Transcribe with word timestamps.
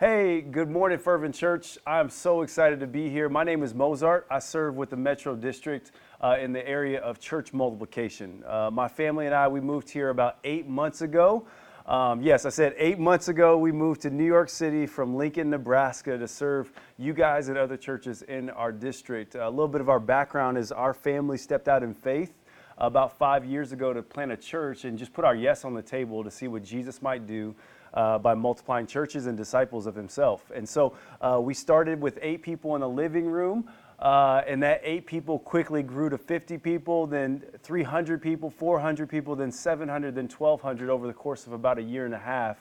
Hey, 0.00 0.42
good 0.42 0.70
morning, 0.70 0.96
Fervent 0.96 1.34
Church. 1.34 1.76
I'm 1.84 2.08
so 2.08 2.42
excited 2.42 2.78
to 2.78 2.86
be 2.86 3.10
here. 3.10 3.28
My 3.28 3.42
name 3.42 3.64
is 3.64 3.74
Mozart. 3.74 4.28
I 4.30 4.38
serve 4.38 4.76
with 4.76 4.90
the 4.90 4.96
Metro 4.96 5.34
District 5.34 5.90
uh, 6.20 6.36
in 6.40 6.52
the 6.52 6.64
area 6.68 7.00
of 7.00 7.18
church 7.18 7.52
multiplication. 7.52 8.44
Uh, 8.46 8.70
my 8.70 8.86
family 8.86 9.26
and 9.26 9.34
I, 9.34 9.48
we 9.48 9.60
moved 9.60 9.90
here 9.90 10.10
about 10.10 10.38
eight 10.44 10.68
months 10.68 11.00
ago. 11.00 11.48
Um, 11.84 12.22
yes, 12.22 12.46
I 12.46 12.50
said 12.50 12.76
eight 12.78 13.00
months 13.00 13.26
ago, 13.26 13.58
we 13.58 13.72
moved 13.72 14.00
to 14.02 14.10
New 14.10 14.24
York 14.24 14.50
City 14.50 14.86
from 14.86 15.16
Lincoln, 15.16 15.50
Nebraska 15.50 16.16
to 16.16 16.28
serve 16.28 16.72
you 16.96 17.12
guys 17.12 17.48
and 17.48 17.58
other 17.58 17.76
churches 17.76 18.22
in 18.22 18.50
our 18.50 18.70
district. 18.70 19.34
a 19.34 19.50
little 19.50 19.66
bit 19.66 19.80
of 19.80 19.88
our 19.88 19.98
background 19.98 20.58
is 20.58 20.70
our 20.70 20.94
family 20.94 21.36
stepped 21.36 21.66
out 21.66 21.82
in 21.82 21.92
faith 21.92 22.34
about 22.80 23.18
five 23.18 23.44
years 23.44 23.72
ago 23.72 23.92
to 23.92 24.00
plant 24.00 24.30
a 24.30 24.36
church 24.36 24.84
and 24.84 24.96
just 24.96 25.12
put 25.12 25.24
our 25.24 25.34
yes 25.34 25.64
on 25.64 25.74
the 25.74 25.82
table 25.82 26.22
to 26.22 26.30
see 26.30 26.46
what 26.46 26.62
Jesus 26.62 27.02
might 27.02 27.26
do 27.26 27.52
uh, 27.94 28.18
by 28.18 28.34
multiplying 28.34 28.86
churches 28.86 29.26
and 29.26 29.36
disciples 29.36 29.86
of 29.86 29.94
himself. 29.94 30.50
And 30.54 30.68
so 30.68 30.96
uh, 31.20 31.38
we 31.42 31.54
started 31.54 32.00
with 32.00 32.18
eight 32.22 32.42
people 32.42 32.76
in 32.76 32.82
a 32.82 32.88
living 32.88 33.26
room. 33.26 33.68
Uh, 33.98 34.42
and 34.46 34.62
that 34.62 34.80
eight 34.84 35.06
people 35.06 35.40
quickly 35.40 35.82
grew 35.82 36.08
to 36.08 36.16
50 36.16 36.56
people, 36.58 37.08
then 37.08 37.42
300 37.64 38.22
people, 38.22 38.48
400 38.48 39.08
people, 39.08 39.34
then 39.34 39.50
700, 39.50 40.14
then 40.14 40.28
1,200 40.28 40.88
over 40.88 41.08
the 41.08 41.12
course 41.12 41.48
of 41.48 41.52
about 41.52 41.78
a 41.78 41.82
year 41.82 42.04
and 42.04 42.14
a 42.14 42.18
half. 42.18 42.58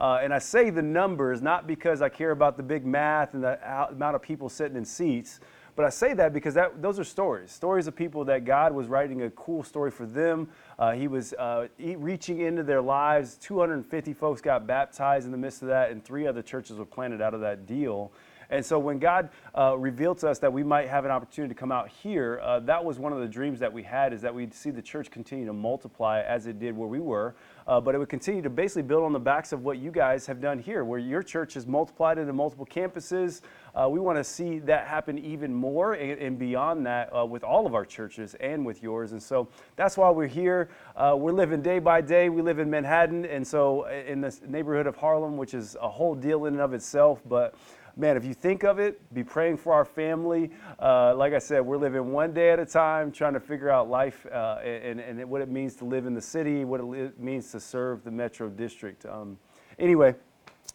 Uh, 0.00 0.18
and 0.22 0.32
I 0.32 0.38
say 0.38 0.70
the 0.70 0.82
numbers 0.82 1.42
not 1.42 1.66
because 1.66 2.00
I 2.00 2.08
care 2.08 2.30
about 2.30 2.56
the 2.56 2.62
big 2.62 2.86
math 2.86 3.34
and 3.34 3.44
the 3.44 3.88
amount 3.90 4.16
of 4.16 4.22
people 4.22 4.48
sitting 4.48 4.76
in 4.76 4.84
seats, 4.84 5.40
but 5.76 5.84
I 5.84 5.90
say 5.90 6.14
that 6.14 6.32
because 6.32 6.54
that, 6.54 6.82
those 6.82 6.98
are 6.98 7.04
stories, 7.04 7.52
stories 7.52 7.86
of 7.86 7.94
people 7.94 8.24
that 8.24 8.44
God 8.44 8.72
was 8.72 8.88
writing 8.88 9.22
a 9.22 9.30
cool 9.30 9.62
story 9.62 9.90
for 9.90 10.06
them. 10.06 10.48
Uh, 10.80 10.92
he 10.92 11.08
was 11.08 11.34
uh, 11.34 11.68
reaching 11.78 12.40
into 12.40 12.62
their 12.62 12.80
lives. 12.80 13.36
250 13.36 14.14
folks 14.14 14.40
got 14.40 14.66
baptized 14.66 15.26
in 15.26 15.32
the 15.32 15.38
midst 15.38 15.60
of 15.60 15.68
that, 15.68 15.90
and 15.90 16.02
three 16.02 16.26
other 16.26 16.40
churches 16.40 16.78
were 16.78 16.86
planted 16.86 17.20
out 17.20 17.34
of 17.34 17.42
that 17.42 17.66
deal. 17.66 18.10
And 18.48 18.64
so 18.64 18.78
when 18.78 18.98
God 18.98 19.28
uh, 19.56 19.76
revealed 19.76 20.18
to 20.18 20.28
us 20.28 20.38
that 20.40 20.52
we 20.52 20.64
might 20.64 20.88
have 20.88 21.04
an 21.04 21.10
opportunity 21.10 21.54
to 21.54 21.58
come 21.58 21.70
out 21.70 21.88
here, 21.88 22.40
uh, 22.42 22.60
that 22.60 22.82
was 22.82 22.98
one 22.98 23.12
of 23.12 23.20
the 23.20 23.28
dreams 23.28 23.60
that 23.60 23.72
we 23.72 23.82
had 23.82 24.12
is 24.14 24.22
that 24.22 24.34
we'd 24.34 24.54
see 24.54 24.70
the 24.70 24.82
church 24.82 25.10
continue 25.10 25.46
to 25.46 25.52
multiply 25.52 26.22
as 26.22 26.46
it 26.46 26.58
did 26.58 26.74
where 26.76 26.88
we 26.88 26.98
were. 26.98 27.34
Uh, 27.66 27.80
but 27.80 27.94
it 27.94 27.98
would 27.98 28.08
continue 28.08 28.42
to 28.42 28.50
basically 28.50 28.82
build 28.82 29.04
on 29.04 29.12
the 29.12 29.18
backs 29.18 29.52
of 29.52 29.62
what 29.62 29.78
you 29.78 29.90
guys 29.90 30.26
have 30.26 30.40
done 30.40 30.58
here, 30.58 30.84
where 30.84 30.98
your 30.98 31.22
church 31.22 31.54
has 31.54 31.66
multiplied 31.66 32.18
into 32.18 32.32
multiple 32.32 32.66
campuses. 32.66 33.40
Uh, 33.74 33.88
we 33.88 34.00
want 34.00 34.18
to 34.18 34.24
see 34.24 34.58
that 34.58 34.86
happen 34.86 35.18
even 35.18 35.54
more 35.54 35.94
and, 35.94 36.20
and 36.20 36.38
beyond 36.38 36.84
that 36.86 37.14
uh, 37.14 37.24
with 37.24 37.44
all 37.44 37.66
of 37.66 37.74
our 37.74 37.84
churches 37.84 38.34
and 38.40 38.64
with 38.64 38.82
yours. 38.82 39.12
And 39.12 39.22
so 39.22 39.48
that's 39.76 39.96
why 39.96 40.10
we're 40.10 40.26
here. 40.26 40.70
Uh, 40.96 41.14
we're 41.16 41.32
living 41.32 41.62
day 41.62 41.78
by 41.78 42.00
day. 42.00 42.28
We 42.28 42.42
live 42.42 42.58
in 42.58 42.68
Manhattan, 42.68 43.24
and 43.24 43.46
so 43.46 43.84
in 43.86 44.20
the 44.20 44.36
neighborhood 44.46 44.86
of 44.86 44.96
Harlem, 44.96 45.36
which 45.36 45.54
is 45.54 45.76
a 45.80 45.88
whole 45.88 46.14
deal 46.14 46.46
in 46.46 46.54
and 46.54 46.62
of 46.62 46.74
itself. 46.74 47.20
But 47.28 47.54
man, 48.00 48.16
if 48.16 48.24
you 48.24 48.32
think 48.32 48.64
of 48.64 48.78
it, 48.78 49.12
be 49.12 49.22
praying 49.22 49.58
for 49.58 49.74
our 49.74 49.84
family. 49.84 50.50
Uh, 50.78 51.14
like 51.14 51.34
I 51.34 51.38
said, 51.38 51.60
we're 51.60 51.76
living 51.76 52.12
one 52.12 52.32
day 52.32 52.50
at 52.50 52.58
a 52.58 52.64
time, 52.64 53.12
trying 53.12 53.34
to 53.34 53.40
figure 53.40 53.68
out 53.68 53.90
life 53.90 54.26
uh, 54.32 54.58
and, 54.64 54.98
and 54.98 55.28
what 55.28 55.42
it 55.42 55.50
means 55.50 55.76
to 55.76 55.84
live 55.84 56.06
in 56.06 56.14
the 56.14 56.22
city, 56.22 56.64
what 56.64 56.80
it 56.80 57.20
means 57.20 57.52
to 57.52 57.60
serve 57.60 58.02
the 58.02 58.10
Metro 58.10 58.48
District. 58.48 59.04
Um, 59.04 59.38
anyway, 59.78 60.14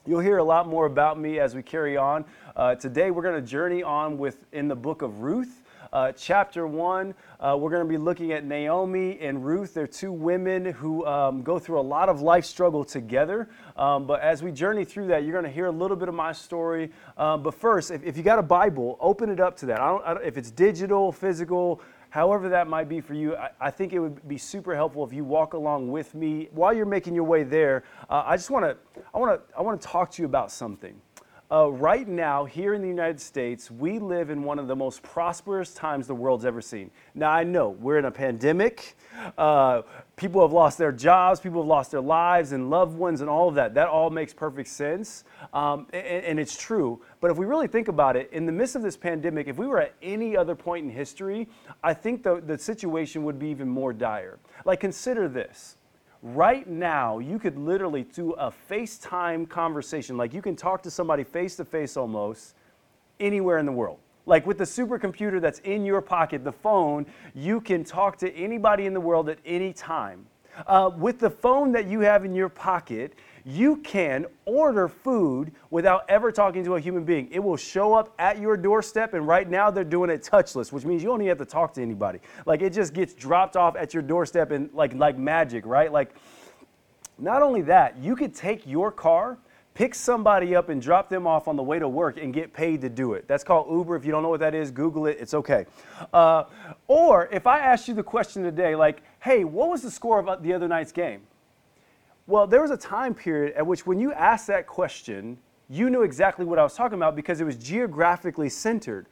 You'll 0.08 0.20
hear 0.20 0.38
a 0.38 0.44
lot 0.44 0.68
more 0.68 0.86
about 0.86 1.20
me 1.20 1.40
as 1.40 1.56
we 1.56 1.64
carry 1.64 1.98
on. 1.98 2.26
Uh, 2.56 2.76
today, 2.76 3.10
we're 3.10 3.24
going 3.24 3.42
to 3.42 3.48
journey 3.48 3.82
on 3.82 4.20
with 4.20 4.46
in 4.52 4.68
the 4.68 4.76
book 4.76 5.02
of 5.02 5.22
Ruth. 5.22 5.64
Uh, 5.94 6.12
chapter 6.12 6.68
one, 6.68 7.14
uh, 7.40 7.56
we're 7.60 7.70
going 7.70 7.84
to 7.84 7.90
be 7.90 7.98
looking 7.98 8.32
at 8.32 8.44
Naomi 8.44 9.20
and 9.20 9.46
Ruth. 9.46 9.74
They're 9.74 9.88
two 9.88 10.12
women 10.12 10.66
who 10.66 11.06
um, 11.06 11.42
go 11.42 11.60
through 11.60 11.80
a 11.80 11.82
lot 11.82 12.10
of 12.10 12.22
life 12.22 12.46
struggle 12.46 12.84
together. 12.84 13.50
Um, 13.78 14.08
but 14.08 14.22
as 14.22 14.42
we 14.42 14.52
journey 14.52 14.86
through 14.86 15.08
that, 15.08 15.24
you're 15.24 15.34
going 15.34 15.46
to 15.46 15.52
hear 15.52 15.68
a 15.68 15.72
little 15.72 15.98
bit 15.98 16.10
of 16.10 16.16
my 16.16 16.32
story. 16.32 16.92
Um, 17.18 17.44
but 17.44 17.54
first, 17.54 17.92
if, 17.92 18.04
if, 18.04 18.18
you 18.18 18.24
got 18.24 18.40
a 18.40 18.44
Bible, 18.44 18.98
open 19.00 19.30
it 19.30 19.40
up 19.40 19.58
to 19.58 19.66
that. 19.68 19.80
I 19.80 19.88
don't, 19.88 20.06
I 20.06 20.14
don't, 20.16 20.26
if 20.26 20.38
it's 20.38 20.52
digital, 20.52 21.12
physical, 21.12 21.82
however 22.10 22.50
that 22.50 22.68
might 22.68 22.90
be 22.90 23.02
for 23.02 23.14
you, 23.14 23.36
I, 23.36 23.50
I, 23.60 23.72
think 23.72 23.94
it 23.94 24.00
would 24.00 24.28
be 24.28 24.38
super 24.38 24.76
helpful 24.76 25.04
if 25.06 25.14
you 25.14 25.24
walk 25.24 25.54
along 25.54 25.92
with 25.92 26.16
me 26.16 26.48
while 26.52 26.74
you're 26.74 26.86
making 26.86 27.14
your 27.14 27.26
way 27.26 27.44
there. 27.44 27.84
Uh, 28.10 28.24
I 28.26 28.38
just 28.38 28.50
want 28.50 28.66
to, 28.66 28.78
I 29.14 29.18
want 29.18 29.40
to, 29.40 29.58
I 29.58 29.62
want 29.62 29.82
to 29.82 29.88
talk 29.88 30.12
to 30.12 30.22
you 30.22 30.26
about 30.26 30.52
something. 30.52 31.00
Uh, 31.56 31.72
right 31.72 32.10
now, 32.10 32.44
here 32.44 32.74
in 32.74 32.82
the 32.82 32.88
United 32.88 33.18
States, 33.18 33.72
we 33.72 33.98
live 33.98 34.30
in 34.30 34.44
one 34.44 34.60
of 34.60 34.68
the 34.68 34.76
most 34.76 35.02
prosperous 35.02 35.74
times 35.74 36.06
the 36.06 36.14
world's 36.14 36.44
ever 36.44 36.60
seen. 36.60 36.92
Now, 37.14 37.32
I 37.32 37.46
know 37.46 37.70
we're 37.70 37.98
in 37.98 38.04
a 38.04 38.12
pandemic. 38.12 38.98
Uh, 39.38 39.84
people 40.18 40.42
have 40.42 40.52
lost 40.52 40.78
their 40.78 40.92
jobs, 40.92 41.40
people 41.40 41.62
have 41.62 41.70
lost 41.70 41.92
their 41.92 42.02
lives 42.02 42.52
and 42.52 42.70
loved 42.70 42.98
ones, 42.98 43.22
and 43.22 43.30
all 43.30 43.48
of 43.48 43.56
that. 43.56 43.74
That 43.74 43.88
all 43.88 44.10
makes 44.10 44.34
perfect 44.34 44.68
sense, 44.68 45.24
um, 45.54 45.88
and, 45.94 46.26
and 46.26 46.40
it's 46.42 46.58
true. 46.58 47.02
But 47.22 47.32
if 47.32 47.38
we 47.38 47.46
really 47.46 47.68
think 47.68 47.88
about 47.88 48.18
it, 48.18 48.30
in 48.34 48.46
the 48.46 48.52
midst 48.52 48.76
of 48.76 48.82
this 48.82 48.98
pandemic, 48.98 49.48
if 49.48 49.56
we 49.56 49.66
were 49.66 49.80
at 49.80 49.94
any 50.02 50.36
other 50.36 50.56
point 50.56 50.84
in 50.84 50.92
history, 50.92 51.48
I 51.82 51.94
think 51.94 52.22
the, 52.22 52.42
the 52.46 52.58
situation 52.58 53.24
would 53.24 53.40
be 53.40 53.48
even 53.48 53.70
more 53.70 53.94
dire. 53.94 54.40
Like, 54.66 54.82
consider 54.82 55.30
this 55.30 55.78
right 56.26 56.68
now, 56.68 57.20
you 57.20 57.38
could 57.38 57.58
literally 57.58 58.04
do 58.04 58.32
a 58.34 58.52
FaceTime 58.70 59.48
conversation. 59.48 60.18
Like 60.18 60.34
you 60.34 60.42
can 60.42 60.56
talk 60.56 60.82
to 60.84 60.92
somebody 60.92 61.24
face 61.24 61.56
to 61.58 61.66
face 61.66 61.96
almost 61.96 62.56
anywhere 63.20 63.60
in 63.60 63.66
the 63.66 63.72
world. 63.72 64.00
Like 64.26 64.48
with 64.48 64.58
the 64.58 64.64
supercomputer 64.64 65.40
that's 65.40 65.60
in 65.60 65.86
your 65.86 66.02
pocket, 66.02 66.44
the 66.44 66.52
phone, 66.52 67.06
you 67.36 67.62
can 67.62 67.84
talk 67.84 68.18
to 68.18 68.34
anybody 68.36 68.88
in 68.88 68.94
the 68.94 69.00
world 69.00 69.30
at 69.30 69.38
any 69.46 69.72
time. 69.72 70.26
Uh, 70.66 70.90
with 70.98 71.20
the 71.20 71.30
phone 71.30 71.72
that 71.74 71.86
you 71.86 72.00
have 72.00 72.26
in 72.26 72.34
your 72.34 72.50
pocket, 72.50 73.14
you 73.46 73.78
can 73.78 74.26
order 74.46 74.88
food 74.88 75.52
without 75.70 76.04
ever 76.10 76.32
talking 76.32 76.64
to 76.64 76.76
a 76.76 76.80
human 76.80 77.04
being. 77.04 77.30
It 77.32 77.40
will 77.40 77.58
show 77.58 77.94
up 77.94 78.14
at 78.18 78.40
your 78.40 78.58
doorstep, 78.58 79.14
and 79.14 79.28
right 79.28 79.48
now 79.50 79.70
they're 79.70 79.84
doing 79.84 80.10
it 80.10 80.24
touchless, 80.24 80.72
which 80.72 80.84
means 80.84 81.04
you 81.04 81.10
don't 81.10 81.22
even 81.22 81.30
have 81.30 81.38
to 81.38 81.46
talk 81.46 81.74
to 81.76 81.82
anybody. 81.82 82.20
Like 82.46 82.62
it 82.62 82.74
just 82.74 82.94
gets 82.94 83.14
dropped 83.14 83.56
off 83.56 83.76
at 83.76 83.94
your 83.94 84.04
doorstep 84.04 84.52
and 84.52 84.70
like 84.74 84.94
like 84.94 85.18
magic, 85.18 85.66
right? 85.66 85.92
Like 85.92 86.16
not 87.20 87.42
only 87.42 87.62
that, 87.64 87.98
you 88.00 88.16
could 88.16 88.34
take 88.34 88.66
your 88.66 88.92
car 88.92 89.38
pick 89.76 89.94
somebody 89.94 90.56
up 90.56 90.70
and 90.70 90.82
drop 90.82 91.10
them 91.10 91.28
off 91.28 91.48
on 91.48 91.58
the 91.58 91.62
way 91.62 91.78
to 91.78 91.88
work 91.88 92.18
and 92.18 92.34
get 92.34 92.54
paid 92.54 92.82
to 92.82 92.90
do 92.90 93.14
it. 93.14 93.28
That's 93.28 93.44
called 93.44 93.70
Uber. 93.70 93.96
If 93.98 94.06
you 94.06 94.12
don't 94.12 94.24
know 94.24 94.30
what 94.30 94.40
that 94.40 94.56
is, 94.56 94.72
Google 94.72 95.06
it. 95.06 95.18
It's 95.20 95.34
okay. 95.36 95.66
Uh, 96.12 96.46
or 96.88 97.28
if 97.32 97.46
I 97.46 97.60
asked 97.60 97.88
you 97.88 97.94
the 97.94 98.02
question 98.02 98.42
today, 98.42 98.74
like, 98.74 99.04
hey, 99.20 99.44
what 99.44 99.70
was 99.70 99.82
the 99.82 99.92
score 99.92 100.18
of 100.18 100.42
the 100.42 100.54
other 100.54 100.68
night's 100.68 100.94
game? 100.94 101.22
Well, 102.28 102.48
there 102.48 102.62
was 102.62 102.72
a 102.72 102.78
time 102.78 103.14
period 103.14 103.54
at 103.56 103.68
which 103.68 103.86
when 103.86 104.00
you 104.00 104.12
asked 104.12 104.48
that 104.48 104.66
question, 104.66 105.38
you 105.70 105.92
knew 105.92 106.02
exactly 106.02 106.44
what 106.44 106.58
I 106.58 106.64
was 106.64 106.74
talking 106.74 106.98
about 106.98 107.16
because 107.16 107.40
it 107.40 107.44
was 107.44 107.56
geographically 107.56 108.50
centered. 108.50 109.06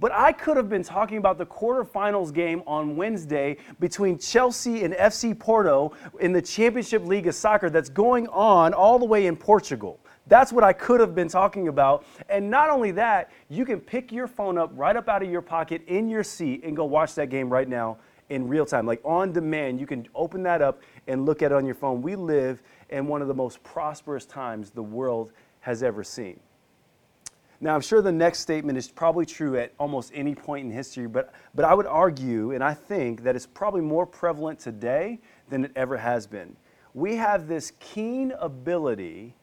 But 0.00 0.12
I 0.12 0.32
could 0.32 0.56
have 0.56 0.70
been 0.70 0.82
talking 0.82 1.18
about 1.18 1.36
the 1.36 1.44
quarterfinals 1.44 2.32
game 2.32 2.62
on 2.66 2.96
Wednesday 2.96 3.58
between 3.80 4.18
Chelsea 4.18 4.82
and 4.82 4.94
FC 4.94 5.38
Porto 5.38 5.92
in 6.20 6.32
the 6.32 6.40
Championship 6.40 7.04
League 7.04 7.26
of 7.26 7.34
Soccer 7.34 7.68
that's 7.68 7.90
going 7.90 8.28
on 8.28 8.72
all 8.72 8.98
the 8.98 9.04
way 9.04 9.26
in 9.26 9.36
Portugal. 9.36 10.00
That's 10.26 10.50
what 10.50 10.64
I 10.64 10.72
could 10.72 11.00
have 11.00 11.14
been 11.14 11.28
talking 11.28 11.68
about. 11.68 12.06
And 12.30 12.50
not 12.50 12.70
only 12.70 12.92
that, 12.92 13.30
you 13.50 13.66
can 13.66 13.78
pick 13.78 14.10
your 14.10 14.26
phone 14.26 14.56
up 14.56 14.70
right 14.74 14.96
up 14.96 15.10
out 15.10 15.22
of 15.22 15.30
your 15.30 15.42
pocket 15.42 15.82
in 15.86 16.08
your 16.08 16.24
seat 16.24 16.64
and 16.64 16.74
go 16.74 16.86
watch 16.86 17.14
that 17.16 17.28
game 17.28 17.50
right 17.50 17.68
now 17.68 17.98
in 18.30 18.48
real 18.48 18.64
time, 18.64 18.86
like 18.86 19.00
on 19.04 19.32
demand. 19.32 19.78
You 19.78 19.86
can 19.86 20.08
open 20.14 20.42
that 20.44 20.62
up 20.62 20.80
and 21.06 21.26
look 21.26 21.42
at 21.42 21.52
it 21.52 21.54
on 21.54 21.66
your 21.66 21.74
phone. 21.74 22.02
We 22.02 22.16
live 22.16 22.62
in 22.90 23.06
one 23.06 23.22
of 23.22 23.28
the 23.28 23.34
most 23.34 23.62
prosperous 23.62 24.26
times 24.26 24.70
the 24.70 24.82
world 24.82 25.32
has 25.60 25.82
ever 25.82 26.04
seen. 26.04 26.38
Now, 27.60 27.74
I'm 27.74 27.80
sure 27.80 28.02
the 28.02 28.12
next 28.12 28.40
statement 28.40 28.76
is 28.76 28.88
probably 28.88 29.24
true 29.24 29.56
at 29.56 29.72
almost 29.78 30.10
any 30.14 30.34
point 30.34 30.66
in 30.66 30.72
history, 30.72 31.06
but, 31.06 31.32
but 31.54 31.64
I 31.64 31.72
would 31.72 31.86
argue, 31.86 32.52
and 32.52 32.62
I 32.62 32.74
think, 32.74 33.22
that 33.22 33.36
it's 33.36 33.46
probably 33.46 33.80
more 33.80 34.04
prevalent 34.04 34.58
today 34.58 35.18
than 35.48 35.64
it 35.64 35.72
ever 35.76 35.96
has 35.96 36.26
been. 36.26 36.56
We 36.92 37.16
have 37.16 37.48
this 37.48 37.72
keen 37.80 38.32
ability 38.38 39.34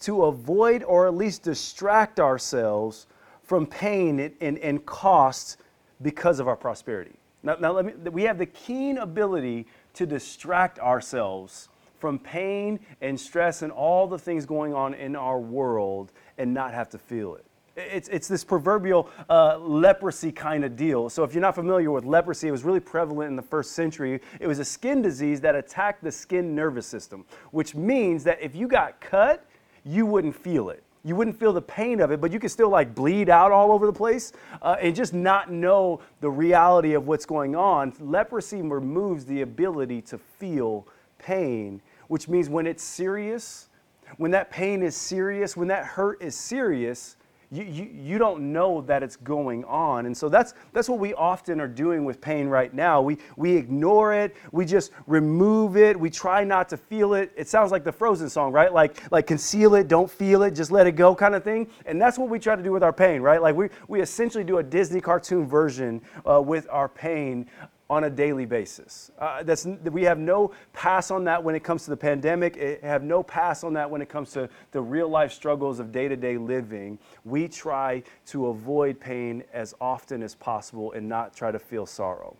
to 0.00 0.24
avoid 0.24 0.82
or 0.84 1.06
at 1.06 1.14
least 1.14 1.42
distract 1.42 2.20
ourselves 2.20 3.06
from 3.42 3.66
pain 3.66 4.20
and, 4.20 4.34
and, 4.40 4.58
and 4.58 4.86
cost 4.86 5.58
because 6.00 6.38
of 6.38 6.48
our 6.48 6.56
prosperity. 6.56 7.16
Now, 7.42 7.56
now 7.60 7.72
let 7.72 7.84
me, 7.84 7.92
we 8.10 8.22
have 8.22 8.38
the 8.38 8.46
keen 8.46 8.98
ability 8.98 9.66
to 9.94 10.06
distract 10.06 10.78
ourselves 10.78 11.68
from 11.98 12.18
pain 12.18 12.78
and 13.00 13.18
stress 13.18 13.62
and 13.62 13.72
all 13.72 14.06
the 14.06 14.18
things 14.18 14.46
going 14.46 14.72
on 14.72 14.94
in 14.94 15.16
our 15.16 15.38
world 15.38 16.12
and 16.38 16.54
not 16.54 16.72
have 16.72 16.88
to 16.90 16.98
feel 16.98 17.34
it. 17.34 17.44
It's, 17.76 18.08
it's 18.08 18.26
this 18.26 18.42
proverbial 18.42 19.08
uh, 19.30 19.56
leprosy 19.58 20.32
kind 20.32 20.64
of 20.64 20.74
deal. 20.74 21.08
So, 21.08 21.22
if 21.22 21.32
you're 21.32 21.40
not 21.40 21.54
familiar 21.54 21.92
with 21.92 22.04
leprosy, 22.04 22.48
it 22.48 22.50
was 22.50 22.64
really 22.64 22.80
prevalent 22.80 23.30
in 23.30 23.36
the 23.36 23.42
first 23.42 23.72
century. 23.72 24.20
It 24.40 24.48
was 24.48 24.58
a 24.58 24.64
skin 24.64 25.00
disease 25.00 25.40
that 25.42 25.54
attacked 25.54 26.02
the 26.02 26.10
skin 26.10 26.56
nervous 26.56 26.86
system, 26.86 27.24
which 27.52 27.76
means 27.76 28.24
that 28.24 28.42
if 28.42 28.56
you 28.56 28.66
got 28.66 29.00
cut, 29.00 29.46
you 29.84 30.06
wouldn't 30.06 30.34
feel 30.34 30.70
it 30.70 30.82
you 31.04 31.14
wouldn't 31.14 31.38
feel 31.38 31.52
the 31.52 31.62
pain 31.62 32.00
of 32.00 32.10
it, 32.10 32.20
but 32.20 32.32
you 32.32 32.40
could 32.40 32.50
still 32.50 32.68
like 32.68 32.94
bleed 32.94 33.28
out 33.28 33.52
all 33.52 33.72
over 33.72 33.86
the 33.86 33.92
place 33.92 34.32
uh, 34.62 34.76
and 34.80 34.94
just 34.94 35.14
not 35.14 35.50
know 35.50 36.00
the 36.20 36.30
reality 36.30 36.94
of 36.94 37.06
what's 37.06 37.26
going 37.26 37.54
on. 37.54 37.92
Leprosy 38.00 38.62
removes 38.62 39.24
the 39.24 39.42
ability 39.42 40.02
to 40.02 40.18
feel 40.18 40.86
pain, 41.18 41.80
which 42.08 42.28
means 42.28 42.48
when 42.48 42.66
it's 42.66 42.82
serious, 42.82 43.68
when 44.16 44.30
that 44.30 44.50
pain 44.50 44.82
is 44.82 44.96
serious, 44.96 45.56
when 45.56 45.68
that 45.68 45.84
hurt 45.84 46.22
is 46.22 46.34
serious, 46.34 47.16
you, 47.50 47.64
you, 47.64 47.90
you 47.94 48.18
don't 48.18 48.52
know 48.52 48.82
that 48.82 49.02
it's 49.02 49.16
going 49.16 49.64
on. 49.64 50.04
And 50.06 50.16
so 50.16 50.28
that's, 50.28 50.52
that's 50.72 50.88
what 50.88 50.98
we 50.98 51.14
often 51.14 51.60
are 51.60 51.68
doing 51.68 52.04
with 52.04 52.20
pain 52.20 52.48
right 52.48 52.72
now. 52.74 53.00
We, 53.00 53.16
we 53.36 53.56
ignore 53.56 54.12
it, 54.12 54.36
we 54.52 54.66
just 54.66 54.92
remove 55.06 55.76
it, 55.76 55.98
we 55.98 56.10
try 56.10 56.44
not 56.44 56.68
to 56.68 56.76
feel 56.76 57.14
it. 57.14 57.32
It 57.36 57.48
sounds 57.48 57.72
like 57.72 57.84
the 57.84 57.92
Frozen 57.92 58.28
song, 58.28 58.52
right? 58.52 58.72
Like, 58.72 59.10
like 59.10 59.26
conceal 59.26 59.74
it, 59.76 59.88
don't 59.88 60.10
feel 60.10 60.42
it, 60.42 60.54
just 60.54 60.70
let 60.70 60.86
it 60.86 60.92
go 60.92 61.14
kind 61.14 61.34
of 61.34 61.42
thing. 61.42 61.68
And 61.86 62.00
that's 62.00 62.18
what 62.18 62.28
we 62.28 62.38
try 62.38 62.54
to 62.54 62.62
do 62.62 62.72
with 62.72 62.82
our 62.82 62.92
pain, 62.92 63.22
right? 63.22 63.40
Like 63.40 63.56
we, 63.56 63.68
we 63.88 64.02
essentially 64.02 64.44
do 64.44 64.58
a 64.58 64.62
Disney 64.62 65.00
cartoon 65.00 65.46
version 65.46 66.02
uh, 66.28 66.42
with 66.42 66.66
our 66.70 66.88
pain 66.88 67.46
on 67.90 68.04
a 68.04 68.10
daily 68.10 68.44
basis. 68.44 69.10
Uh, 69.18 69.42
that's, 69.42 69.64
we 69.64 70.02
have 70.02 70.18
no 70.18 70.52
pass 70.74 71.10
on 71.10 71.24
that 71.24 71.42
when 71.42 71.54
it 71.54 71.64
comes 71.64 71.84
to 71.84 71.90
the 71.90 71.96
pandemic. 71.96 72.56
It 72.56 72.84
have 72.84 73.02
no 73.02 73.22
pass 73.22 73.64
on 73.64 73.72
that 73.74 73.90
when 73.90 74.02
it 74.02 74.10
comes 74.10 74.30
to 74.32 74.48
the 74.72 74.80
real 74.80 75.08
life 75.08 75.32
struggles 75.32 75.80
of 75.80 75.90
day 75.90 76.06
to 76.06 76.16
day 76.16 76.36
living. 76.36 76.98
We 77.24 77.48
try 77.48 78.02
to 78.26 78.48
avoid 78.48 79.00
pain 79.00 79.42
as 79.54 79.74
often 79.80 80.22
as 80.22 80.34
possible 80.34 80.92
and 80.92 81.08
not 81.08 81.34
try 81.34 81.50
to 81.50 81.58
feel 81.58 81.86
sorrow. 81.86 82.36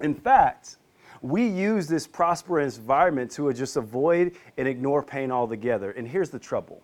In 0.00 0.14
fact, 0.14 0.76
we 1.22 1.44
use 1.44 1.88
this 1.88 2.06
prosperous 2.06 2.78
environment 2.78 3.32
to 3.32 3.52
just 3.52 3.76
avoid 3.76 4.36
and 4.56 4.68
ignore 4.68 5.02
pain 5.02 5.32
altogether. 5.32 5.90
And 5.90 6.06
here's 6.06 6.30
the 6.30 6.38
trouble 6.38 6.82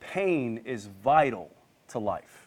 pain 0.00 0.62
is 0.64 0.86
vital 1.04 1.50
to 1.88 1.98
life. 1.98 2.41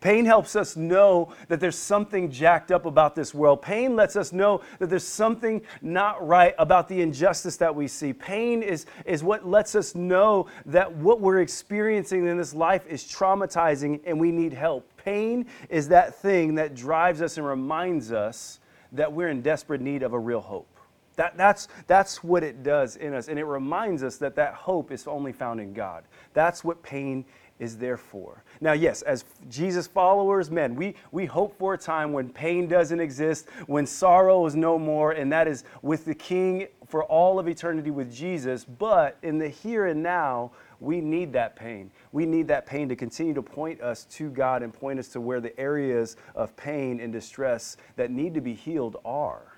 Pain 0.00 0.24
helps 0.24 0.56
us 0.56 0.76
know 0.76 1.32
that 1.48 1.60
there's 1.60 1.76
something 1.76 2.30
jacked 2.30 2.70
up 2.70 2.86
about 2.86 3.14
this 3.14 3.34
world. 3.34 3.60
Pain 3.60 3.96
lets 3.96 4.16
us 4.16 4.32
know 4.32 4.62
that 4.78 4.88
there's 4.88 5.06
something 5.06 5.60
not 5.82 6.26
right 6.26 6.54
about 6.58 6.88
the 6.88 7.02
injustice 7.02 7.58
that 7.58 7.74
we 7.74 7.86
see. 7.86 8.12
Pain 8.12 8.62
is, 8.62 8.86
is 9.04 9.22
what 9.22 9.46
lets 9.46 9.74
us 9.74 9.94
know 9.94 10.46
that 10.66 10.90
what 10.96 11.20
we're 11.20 11.40
experiencing 11.40 12.26
in 12.26 12.38
this 12.38 12.54
life 12.54 12.86
is 12.86 13.04
traumatizing 13.04 14.00
and 14.06 14.18
we 14.18 14.32
need 14.32 14.54
help. 14.54 14.90
Pain 14.96 15.46
is 15.68 15.88
that 15.88 16.14
thing 16.16 16.54
that 16.54 16.74
drives 16.74 17.20
us 17.20 17.36
and 17.36 17.46
reminds 17.46 18.10
us 18.10 18.60
that 18.92 19.12
we're 19.12 19.28
in 19.28 19.42
desperate 19.42 19.82
need 19.82 20.02
of 20.02 20.14
a 20.14 20.18
real 20.18 20.40
hope. 20.40 20.66
That, 21.16 21.36
that's, 21.36 21.68
that's 21.86 22.24
what 22.24 22.42
it 22.42 22.62
does 22.62 22.96
in 22.96 23.12
us. 23.12 23.28
And 23.28 23.38
it 23.38 23.44
reminds 23.44 24.02
us 24.02 24.16
that 24.18 24.36
that 24.36 24.54
hope 24.54 24.90
is 24.90 25.06
only 25.06 25.32
found 25.32 25.60
in 25.60 25.74
God. 25.74 26.04
That's 26.32 26.64
what 26.64 26.82
pain 26.82 27.26
is 27.58 27.76
there 27.76 27.98
for. 27.98 28.42
Now, 28.62 28.72
yes, 28.72 29.00
as 29.02 29.24
Jesus 29.48 29.86
followers, 29.86 30.50
men, 30.50 30.74
we, 30.74 30.94
we 31.12 31.24
hope 31.24 31.58
for 31.58 31.74
a 31.74 31.78
time 31.78 32.12
when 32.12 32.28
pain 32.28 32.68
doesn't 32.68 33.00
exist, 33.00 33.48
when 33.66 33.86
sorrow 33.86 34.44
is 34.44 34.54
no 34.54 34.78
more, 34.78 35.12
and 35.12 35.32
that 35.32 35.48
is 35.48 35.64
with 35.80 36.04
the 36.04 36.14
King 36.14 36.66
for 36.86 37.04
all 37.04 37.38
of 37.38 37.48
eternity 37.48 37.90
with 37.90 38.12
Jesus. 38.12 38.66
But 38.66 39.16
in 39.22 39.38
the 39.38 39.48
here 39.48 39.86
and 39.86 40.02
now, 40.02 40.50
we 40.78 41.00
need 41.00 41.32
that 41.32 41.56
pain. 41.56 41.90
We 42.12 42.26
need 42.26 42.48
that 42.48 42.66
pain 42.66 42.88
to 42.90 42.96
continue 42.96 43.32
to 43.34 43.42
point 43.42 43.80
us 43.80 44.04
to 44.04 44.30
God 44.30 44.62
and 44.62 44.72
point 44.72 44.98
us 44.98 45.08
to 45.08 45.20
where 45.20 45.40
the 45.40 45.58
areas 45.58 46.16
of 46.34 46.54
pain 46.56 47.00
and 47.00 47.12
distress 47.12 47.78
that 47.96 48.10
need 48.10 48.34
to 48.34 48.40
be 48.42 48.54
healed 48.54 48.96
are. 49.04 49.49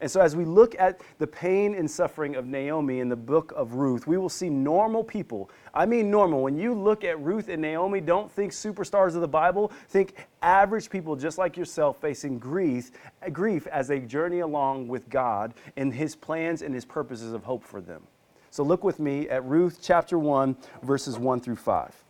And 0.00 0.08
so, 0.08 0.20
as 0.20 0.36
we 0.36 0.44
look 0.44 0.76
at 0.78 1.00
the 1.18 1.26
pain 1.26 1.74
and 1.74 1.90
suffering 1.90 2.36
of 2.36 2.46
Naomi 2.46 3.00
in 3.00 3.08
the 3.08 3.16
book 3.16 3.52
of 3.56 3.74
Ruth, 3.74 4.06
we 4.06 4.16
will 4.16 4.28
see 4.28 4.48
normal 4.48 5.02
people. 5.02 5.50
I 5.74 5.86
mean, 5.86 6.08
normal. 6.08 6.42
When 6.42 6.56
you 6.56 6.72
look 6.72 7.02
at 7.02 7.20
Ruth 7.20 7.48
and 7.48 7.60
Naomi, 7.60 8.00
don't 8.00 8.30
think 8.30 8.52
superstars 8.52 9.16
of 9.16 9.22
the 9.22 9.28
Bible. 9.28 9.72
Think 9.88 10.14
average 10.40 10.88
people 10.88 11.16
just 11.16 11.36
like 11.36 11.56
yourself 11.56 12.00
facing 12.00 12.38
grief, 12.38 12.92
grief 13.32 13.66
as 13.66 13.88
they 13.88 13.98
journey 13.98 14.38
along 14.40 14.86
with 14.86 15.08
God 15.10 15.52
and 15.76 15.92
His 15.92 16.14
plans 16.14 16.62
and 16.62 16.72
His 16.72 16.84
purposes 16.84 17.32
of 17.32 17.42
hope 17.42 17.64
for 17.64 17.80
them. 17.80 18.02
So, 18.50 18.62
look 18.62 18.84
with 18.84 19.00
me 19.00 19.28
at 19.28 19.44
Ruth 19.44 19.80
chapter 19.82 20.16
1, 20.16 20.56
verses 20.82 21.18
1 21.18 21.40
through 21.40 21.56
5. 21.56 22.04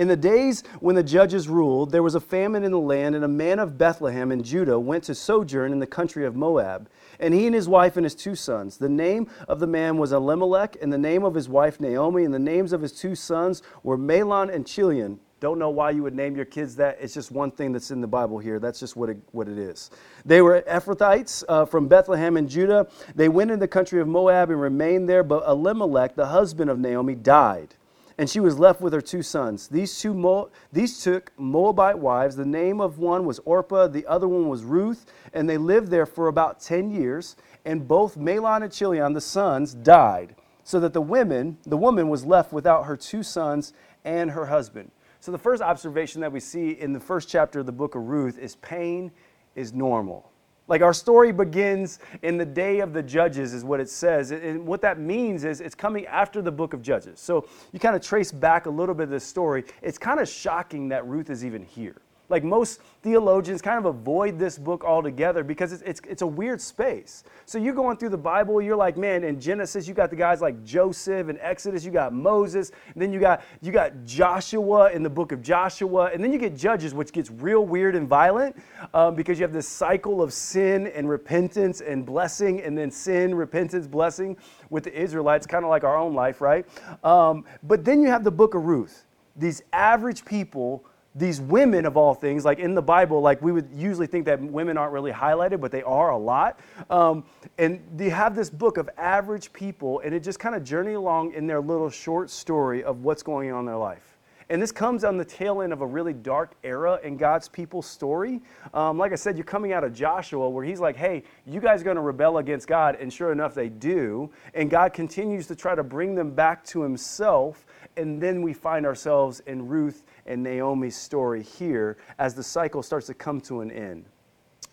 In 0.00 0.08
the 0.08 0.16
days 0.16 0.62
when 0.80 0.94
the 0.94 1.02
judges 1.02 1.46
ruled, 1.46 1.90
there 1.90 2.02
was 2.02 2.14
a 2.14 2.20
famine 2.20 2.64
in 2.64 2.72
the 2.72 2.78
land, 2.78 3.14
and 3.14 3.22
a 3.22 3.28
man 3.28 3.58
of 3.58 3.76
Bethlehem 3.76 4.32
in 4.32 4.42
Judah 4.42 4.80
went 4.80 5.04
to 5.04 5.14
sojourn 5.14 5.72
in 5.72 5.78
the 5.78 5.86
country 5.86 6.24
of 6.24 6.34
Moab. 6.34 6.88
And 7.18 7.34
he 7.34 7.44
and 7.44 7.54
his 7.54 7.68
wife 7.68 7.98
and 7.98 8.04
his 8.06 8.14
two 8.14 8.34
sons. 8.34 8.78
The 8.78 8.88
name 8.88 9.28
of 9.46 9.60
the 9.60 9.66
man 9.66 9.98
was 9.98 10.12
Elimelech, 10.12 10.78
and 10.80 10.90
the 10.90 10.96
name 10.96 11.22
of 11.22 11.34
his 11.34 11.50
wife 11.50 11.80
Naomi, 11.80 12.24
and 12.24 12.32
the 12.32 12.38
names 12.38 12.72
of 12.72 12.80
his 12.80 12.92
two 12.92 13.14
sons 13.14 13.62
were 13.82 13.98
Mahlon 13.98 14.48
and 14.48 14.66
Chilion. 14.66 15.20
Don't 15.38 15.58
know 15.58 15.68
why 15.68 15.90
you 15.90 16.02
would 16.02 16.14
name 16.14 16.34
your 16.34 16.46
kids 16.46 16.76
that. 16.76 16.96
It's 16.98 17.12
just 17.12 17.30
one 17.30 17.50
thing 17.50 17.70
that's 17.70 17.90
in 17.90 18.00
the 18.00 18.06
Bible 18.06 18.38
here. 18.38 18.58
That's 18.58 18.80
just 18.80 18.96
what 18.96 19.10
it, 19.10 19.18
what 19.32 19.48
it 19.48 19.58
is. 19.58 19.90
They 20.24 20.40
were 20.40 20.62
Ephrathites 20.62 21.44
uh, 21.46 21.66
from 21.66 21.88
Bethlehem 21.88 22.38
in 22.38 22.48
Judah. 22.48 22.88
They 23.14 23.28
went 23.28 23.50
in 23.50 23.58
the 23.58 23.68
country 23.68 24.00
of 24.00 24.08
Moab 24.08 24.48
and 24.48 24.62
remained 24.62 25.10
there, 25.10 25.22
but 25.22 25.46
Elimelech, 25.46 26.14
the 26.14 26.28
husband 26.28 26.70
of 26.70 26.78
Naomi, 26.78 27.14
died 27.16 27.74
and 28.20 28.28
she 28.28 28.38
was 28.38 28.58
left 28.58 28.82
with 28.82 28.92
her 28.92 29.00
two 29.00 29.22
sons. 29.22 29.66
These 29.66 29.98
two 29.98 30.12
Mo- 30.12 30.50
these 30.74 31.02
took 31.02 31.32
Moabite 31.38 31.98
wives. 31.98 32.36
The 32.36 32.44
name 32.44 32.78
of 32.78 32.98
one 32.98 33.24
was 33.24 33.38
Orpah, 33.46 33.86
the 33.86 34.06
other 34.06 34.28
one 34.28 34.46
was 34.46 34.62
Ruth, 34.62 35.10
and 35.32 35.48
they 35.48 35.56
lived 35.56 35.88
there 35.88 36.04
for 36.04 36.28
about 36.28 36.60
10 36.60 36.90
years, 36.90 37.34
and 37.64 37.88
both 37.88 38.18
Mahlon 38.18 38.62
and 38.62 38.70
Chilion, 38.70 39.14
the 39.14 39.22
sons, 39.22 39.72
died, 39.72 40.36
so 40.64 40.78
that 40.80 40.92
the 40.92 41.00
women, 41.00 41.56
the 41.64 41.78
woman 41.78 42.10
was 42.10 42.26
left 42.26 42.52
without 42.52 42.84
her 42.84 42.94
two 42.94 43.22
sons 43.22 43.72
and 44.04 44.32
her 44.32 44.44
husband. 44.44 44.90
So 45.20 45.32
the 45.32 45.38
first 45.38 45.62
observation 45.62 46.20
that 46.20 46.30
we 46.30 46.40
see 46.40 46.72
in 46.72 46.92
the 46.92 47.00
first 47.00 47.26
chapter 47.26 47.60
of 47.60 47.64
the 47.64 47.72
book 47.72 47.94
of 47.94 48.02
Ruth 48.02 48.38
is 48.38 48.56
pain 48.56 49.12
is 49.54 49.72
normal. 49.72 50.30
Like 50.70 50.82
our 50.82 50.92
story 50.94 51.32
begins 51.32 51.98
in 52.22 52.38
the 52.38 52.46
day 52.46 52.78
of 52.78 52.92
the 52.92 53.02
judges, 53.02 53.52
is 53.52 53.64
what 53.64 53.80
it 53.80 53.90
says. 53.90 54.30
And 54.30 54.64
what 54.64 54.80
that 54.82 55.00
means 55.00 55.42
is 55.42 55.60
it's 55.60 55.74
coming 55.74 56.06
after 56.06 56.40
the 56.40 56.52
book 56.52 56.74
of 56.74 56.80
Judges. 56.80 57.18
So 57.18 57.48
you 57.72 57.80
kind 57.80 57.96
of 57.96 58.02
trace 58.02 58.30
back 58.30 58.66
a 58.66 58.70
little 58.70 58.94
bit 58.94 59.02
of 59.02 59.10
this 59.10 59.24
story. 59.24 59.64
It's 59.82 59.98
kind 59.98 60.20
of 60.20 60.28
shocking 60.28 60.88
that 60.90 61.04
Ruth 61.08 61.28
is 61.28 61.44
even 61.44 61.64
here. 61.64 61.96
Like 62.30 62.44
most 62.44 62.80
theologians 63.02 63.60
kind 63.60 63.78
of 63.78 63.86
avoid 63.86 64.38
this 64.38 64.56
book 64.56 64.84
altogether 64.84 65.42
because 65.42 65.72
it's, 65.72 65.82
it's, 65.82 66.00
it's, 66.08 66.22
a 66.22 66.26
weird 66.26 66.60
space. 66.60 67.24
So 67.44 67.58
you're 67.58 67.74
going 67.74 67.96
through 67.96 68.10
the 68.10 68.18
Bible, 68.18 68.62
you're 68.62 68.76
like, 68.76 68.96
man, 68.96 69.24
in 69.24 69.40
Genesis, 69.40 69.88
you 69.88 69.94
got 69.94 70.10
the 70.10 70.16
guys 70.16 70.40
like 70.40 70.62
Joseph, 70.62 71.28
and 71.28 71.38
Exodus, 71.40 71.84
you 71.84 71.90
got 71.90 72.12
Moses, 72.12 72.70
then 72.94 73.12
you 73.12 73.18
got, 73.18 73.42
you 73.62 73.72
got 73.72 74.04
Joshua 74.04 74.92
in 74.92 75.02
the 75.02 75.10
book 75.10 75.32
of 75.32 75.42
Joshua, 75.42 76.10
and 76.12 76.22
then 76.22 76.32
you 76.32 76.38
get 76.38 76.54
Judges, 76.54 76.94
which 76.94 77.10
gets 77.10 77.30
real 77.30 77.66
weird 77.66 77.96
and 77.96 78.06
violent 78.06 78.54
um, 78.94 79.14
because 79.16 79.38
you 79.38 79.42
have 79.42 79.52
this 79.52 79.66
cycle 79.68 80.22
of 80.22 80.32
sin 80.32 80.86
and 80.88 81.08
repentance 81.08 81.80
and 81.80 82.06
blessing, 82.06 82.60
and 82.60 82.78
then 82.78 82.90
sin, 82.90 83.34
repentance, 83.34 83.88
blessing 83.88 84.36
with 84.68 84.84
the 84.84 84.96
Israelites, 84.96 85.46
kind 85.46 85.64
of 85.64 85.70
like 85.70 85.82
our 85.82 85.96
own 85.96 86.14
life, 86.14 86.40
right? 86.40 86.64
Um, 87.02 87.44
but 87.64 87.84
then 87.84 88.00
you 88.02 88.08
have 88.08 88.22
the 88.22 88.30
book 88.30 88.54
of 88.54 88.66
Ruth, 88.66 89.04
these 89.36 89.62
average 89.72 90.24
people 90.24 90.84
these 91.14 91.40
women 91.40 91.86
of 91.86 91.96
all 91.96 92.14
things, 92.14 92.44
like 92.44 92.58
in 92.58 92.74
the 92.74 92.82
Bible, 92.82 93.20
like 93.20 93.42
we 93.42 93.50
would 93.50 93.68
usually 93.74 94.06
think 94.06 94.26
that 94.26 94.40
women 94.40 94.78
aren't 94.78 94.92
really 94.92 95.10
highlighted, 95.10 95.60
but 95.60 95.72
they 95.72 95.82
are 95.82 96.10
a 96.10 96.18
lot. 96.18 96.60
Um, 96.88 97.24
and 97.58 97.82
they 97.96 98.10
have 98.10 98.36
this 98.36 98.48
book 98.48 98.76
of 98.76 98.88
average 98.96 99.52
people, 99.52 100.00
and 100.00 100.14
it 100.14 100.22
just 100.22 100.38
kind 100.38 100.54
of 100.54 100.62
journey 100.62 100.92
along 100.92 101.34
in 101.34 101.46
their 101.46 101.60
little 101.60 101.90
short 101.90 102.30
story 102.30 102.84
of 102.84 103.02
what's 103.02 103.22
going 103.22 103.50
on 103.50 103.60
in 103.60 103.66
their 103.66 103.76
life. 103.76 104.10
And 104.50 104.60
this 104.60 104.72
comes 104.72 105.04
on 105.04 105.16
the 105.16 105.24
tail 105.24 105.62
end 105.62 105.72
of 105.72 105.80
a 105.80 105.86
really 105.86 106.12
dark 106.12 106.54
era 106.64 106.98
in 107.04 107.16
God's 107.16 107.48
people's 107.48 107.86
story. 107.86 108.40
Um, 108.74 108.98
like 108.98 109.12
I 109.12 109.14
said, 109.14 109.36
you're 109.36 109.44
coming 109.44 109.72
out 109.72 109.84
of 109.84 109.94
Joshua 109.94 110.50
where 110.50 110.64
he's 110.64 110.80
like, 110.80 110.96
hey, 110.96 111.22
you 111.46 111.60
guys 111.60 111.82
are 111.82 111.84
going 111.84 111.94
to 111.94 112.02
rebel 112.02 112.38
against 112.38 112.66
God. 112.66 112.96
And 113.00 113.12
sure 113.12 113.30
enough, 113.30 113.54
they 113.54 113.68
do. 113.68 114.28
And 114.52 114.68
God 114.68 114.92
continues 114.92 115.46
to 115.46 115.54
try 115.54 115.76
to 115.76 115.84
bring 115.84 116.16
them 116.16 116.32
back 116.32 116.64
to 116.64 116.82
himself. 116.82 117.64
And 117.96 118.20
then 118.20 118.42
we 118.42 118.52
find 118.52 118.86
ourselves 118.86 119.38
in 119.46 119.68
Ruth 119.68 120.02
and 120.30 120.42
Naomi's 120.42 120.96
story 120.96 121.42
here 121.42 121.98
as 122.18 122.34
the 122.34 122.42
cycle 122.42 122.82
starts 122.82 123.06
to 123.08 123.14
come 123.14 123.40
to 123.42 123.60
an 123.60 123.70
end. 123.70 124.04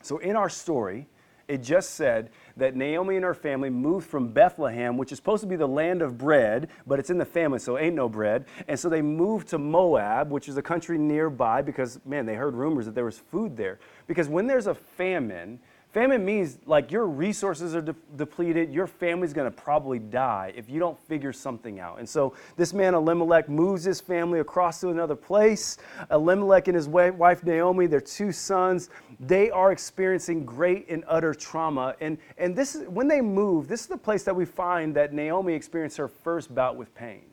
So, 0.04 0.20
in 0.20 0.36
our 0.36 0.50
story, 0.50 1.08
it 1.48 1.64
just 1.64 1.92
said 1.92 2.30
that 2.58 2.76
Naomi 2.76 3.16
and 3.16 3.26
her 3.26 3.34
family 3.34 3.70
moved 3.70 4.08
from 4.08 4.28
Bethlehem, 4.28 4.98
which 4.98 5.12
is 5.12 5.18
supposed 5.18 5.42
to 5.42 5.48
be 5.48 5.56
the 5.56 5.68
land 5.68 6.02
of 6.02 6.18
bread, 6.18 6.70
but 6.86 7.00
it's 7.00 7.10
in 7.10 7.18
the 7.18 7.26
famine, 7.26 7.60
so 7.60 7.78
ain't 7.78 7.96
no 7.96 8.08
bread. 8.08 8.46
And 8.68 8.78
so 8.80 8.90
they 8.90 9.02
moved 9.02 9.48
to 9.50 9.58
Moab, 9.58 10.30
which 10.30 10.48
is 10.50 10.58
a 10.58 10.62
country 10.62 10.98
nearby, 10.98 11.62
because, 11.62 12.00
man, 12.06 12.26
they 12.26 12.36
heard 12.36 12.54
rumors 12.54 12.86
that 12.86 12.96
there 12.96 13.06
was 13.06 13.18
food 13.18 13.56
there. 13.56 13.80
Because 14.08 14.28
when 14.28 14.46
there's 14.46 14.68
a 14.68 14.76
famine, 14.76 15.60
Famine 15.94 16.24
means 16.24 16.60
like 16.66 16.92
your 16.92 17.06
resources 17.06 17.74
are 17.74 17.82
de- 17.82 17.96
depleted, 18.18 18.74
your 18.74 18.88
family's 18.88 19.32
to 19.34 19.52
probably 19.52 20.00
die 20.00 20.52
if 20.56 20.70
you 20.70 20.80
don't 20.80 21.00
figure 21.08 21.32
something 21.32 21.80
out. 21.80 22.00
And 22.00 22.08
so 22.08 22.34
this 22.58 22.74
man 22.74 22.94
Elimelech 22.94 23.48
moves 23.48 23.86
his 23.86 24.02
family 24.02 24.40
across 24.40 24.82
to 24.82 24.90
another 24.90 25.16
place. 25.16 25.78
Elimelech 26.12 26.68
and 26.68 26.76
his 26.76 26.90
wife 26.90 27.44
Naomi, 27.44 27.88
their 27.88 28.02
two 28.02 28.34
sons, 28.34 28.90
they 29.22 29.50
are 29.50 29.72
experiencing 29.72 30.46
great 30.46 30.90
and 30.90 31.06
utter 31.08 31.34
trauma. 31.34 31.96
And, 32.02 32.18
and 32.38 32.54
this 32.54 32.76
is, 32.76 32.88
when 32.90 33.08
they 33.08 33.22
move, 33.22 33.70
this 33.70 33.82
is 33.82 33.88
the 33.88 33.98
place 33.98 34.24
that 34.24 34.36
we 34.36 34.44
find 34.44 34.94
that 34.96 35.14
Naomi 35.14 35.54
experienced 35.54 35.98
her 35.98 36.10
first 36.10 36.54
bout 36.54 36.76
with 36.76 36.94
pain. 36.96 37.24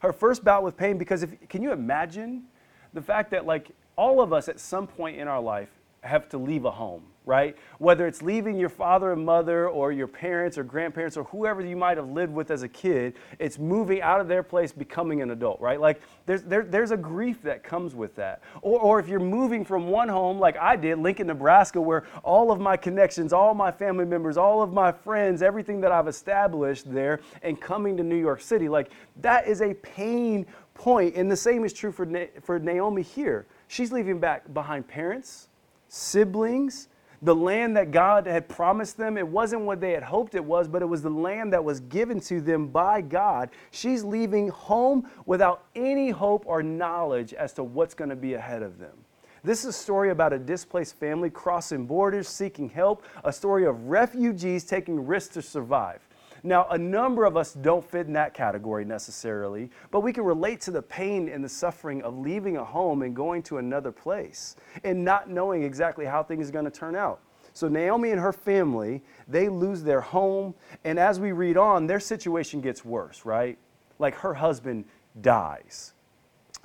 Her 0.00 0.12
first 0.12 0.44
bout 0.44 0.64
with 0.64 0.76
pain 0.76 0.98
because 0.98 1.22
if 1.22 1.48
can 1.48 1.62
you 1.62 1.72
imagine 1.72 2.44
the 2.92 3.02
fact 3.02 3.30
that 3.30 3.46
like 3.46 3.70
all 3.96 4.20
of 4.20 4.32
us 4.32 4.48
at 4.48 4.60
some 4.60 4.86
point 4.86 5.16
in 5.16 5.26
our 5.28 5.40
life 5.40 5.70
have 6.02 6.28
to 6.28 6.38
leave 6.38 6.64
a 6.64 6.70
home, 6.70 7.02
right? 7.26 7.56
Whether 7.78 8.06
it's 8.06 8.22
leaving 8.22 8.56
your 8.56 8.68
father 8.68 9.12
and 9.12 9.24
mother 9.24 9.68
or 9.68 9.90
your 9.90 10.06
parents 10.06 10.56
or 10.56 10.62
grandparents 10.62 11.16
or 11.16 11.24
whoever 11.24 11.60
you 11.60 11.76
might 11.76 11.96
have 11.96 12.08
lived 12.08 12.32
with 12.32 12.50
as 12.50 12.62
a 12.62 12.68
kid, 12.68 13.14
it's 13.38 13.58
moving 13.58 14.00
out 14.00 14.20
of 14.20 14.28
their 14.28 14.42
place, 14.42 14.70
becoming 14.72 15.22
an 15.22 15.30
adult, 15.30 15.60
right? 15.60 15.80
Like 15.80 16.00
there's, 16.26 16.42
there, 16.42 16.62
there's 16.62 16.92
a 16.92 16.96
grief 16.96 17.42
that 17.42 17.64
comes 17.64 17.94
with 17.94 18.14
that. 18.16 18.42
Or, 18.62 18.80
or 18.80 19.00
if 19.00 19.08
you're 19.08 19.18
moving 19.18 19.64
from 19.64 19.88
one 19.88 20.08
home, 20.08 20.38
like 20.38 20.56
I 20.56 20.76
did, 20.76 20.98
Lincoln, 20.98 21.26
Nebraska, 21.26 21.80
where 21.80 22.04
all 22.22 22.52
of 22.52 22.60
my 22.60 22.76
connections, 22.76 23.32
all 23.32 23.54
my 23.54 23.72
family 23.72 24.04
members, 24.04 24.36
all 24.36 24.62
of 24.62 24.72
my 24.72 24.92
friends, 24.92 25.42
everything 25.42 25.80
that 25.80 25.90
I've 25.90 26.08
established 26.08 26.92
there, 26.92 27.20
and 27.42 27.60
coming 27.60 27.96
to 27.96 28.04
New 28.04 28.16
York 28.16 28.40
City, 28.40 28.68
like 28.68 28.90
that 29.20 29.48
is 29.48 29.62
a 29.62 29.74
pain 29.74 30.46
point. 30.74 31.16
And 31.16 31.30
the 31.30 31.36
same 31.36 31.64
is 31.64 31.72
true 31.72 31.90
for, 31.90 32.06
Na- 32.06 32.26
for 32.40 32.58
Naomi 32.60 33.02
here. 33.02 33.46
She's 33.66 33.92
leaving 33.92 34.18
back 34.18 34.52
behind 34.54 34.88
parents, 34.88 35.47
siblings, 35.88 36.88
the 37.22 37.34
land 37.34 37.76
that 37.76 37.90
God 37.90 38.26
had 38.26 38.48
promised 38.48 38.96
them. 38.96 39.18
It 39.18 39.26
wasn't 39.26 39.62
what 39.62 39.80
they 39.80 39.92
had 39.92 40.02
hoped 40.02 40.34
it 40.34 40.44
was, 40.44 40.68
but 40.68 40.82
it 40.82 40.86
was 40.86 41.02
the 41.02 41.10
land 41.10 41.52
that 41.52 41.64
was 41.64 41.80
given 41.80 42.20
to 42.20 42.40
them 42.40 42.68
by 42.68 43.00
God. 43.00 43.50
She's 43.70 44.04
leaving 44.04 44.48
home 44.48 45.08
without 45.26 45.64
any 45.74 46.10
hope 46.10 46.44
or 46.46 46.62
knowledge 46.62 47.34
as 47.34 47.52
to 47.54 47.64
what's 47.64 47.94
going 47.94 48.10
to 48.10 48.16
be 48.16 48.34
ahead 48.34 48.62
of 48.62 48.78
them. 48.78 48.96
This 49.44 49.60
is 49.60 49.66
a 49.66 49.72
story 49.72 50.10
about 50.10 50.32
a 50.32 50.38
displaced 50.38 50.96
family 50.96 51.30
crossing 51.30 51.86
borders, 51.86 52.28
seeking 52.28 52.68
help, 52.68 53.04
a 53.24 53.32
story 53.32 53.66
of 53.66 53.88
refugees 53.88 54.64
taking 54.64 55.06
risks 55.06 55.34
to 55.34 55.42
survive. 55.42 56.00
Now, 56.42 56.66
a 56.70 56.78
number 56.78 57.24
of 57.24 57.36
us 57.36 57.52
don't 57.52 57.84
fit 57.84 58.06
in 58.06 58.12
that 58.14 58.34
category 58.34 58.84
necessarily, 58.84 59.70
but 59.90 60.00
we 60.00 60.12
can 60.12 60.24
relate 60.24 60.60
to 60.62 60.70
the 60.70 60.82
pain 60.82 61.28
and 61.28 61.42
the 61.42 61.48
suffering 61.48 62.02
of 62.02 62.18
leaving 62.18 62.56
a 62.56 62.64
home 62.64 63.02
and 63.02 63.14
going 63.14 63.42
to 63.44 63.58
another 63.58 63.92
place 63.92 64.56
and 64.84 65.04
not 65.04 65.28
knowing 65.28 65.62
exactly 65.62 66.06
how 66.06 66.22
things 66.22 66.48
are 66.48 66.52
going 66.52 66.64
to 66.64 66.70
turn 66.70 66.94
out. 66.94 67.20
So, 67.52 67.66
Naomi 67.66 68.10
and 68.10 68.20
her 68.20 68.32
family, 68.32 69.02
they 69.26 69.48
lose 69.48 69.82
their 69.82 70.00
home, 70.00 70.54
and 70.84 70.98
as 70.98 71.18
we 71.18 71.32
read 71.32 71.56
on, 71.56 71.86
their 71.86 71.98
situation 71.98 72.60
gets 72.60 72.84
worse, 72.84 73.24
right? 73.24 73.58
Like 73.98 74.14
her 74.16 74.34
husband 74.34 74.84
dies. 75.20 75.92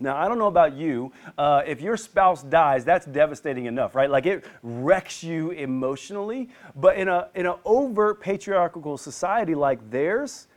Now, 0.03 0.17
I 0.17 0.27
don't 0.27 0.37
know 0.37 0.47
about 0.47 0.75
you. 0.75 1.13
Uh, 1.37 1.61
if 1.65 1.79
your 1.79 1.95
spouse 1.95 2.43
dies, 2.43 2.83
that's 2.83 3.05
devastating 3.05 3.65
enough, 3.67 3.95
right? 3.95 4.09
Like 4.09 4.25
it 4.25 4.43
wrecks 4.61 5.23
you 5.23 5.51
emotionally. 5.51 6.49
But 6.75 6.97
in 6.97 7.07
a 7.07 7.29
in 7.35 7.45
an 7.45 7.55
overt 7.63 8.19
patriarchal 8.19 8.97
society 8.97 9.55
like 9.55 9.89
theirs, 9.89 10.47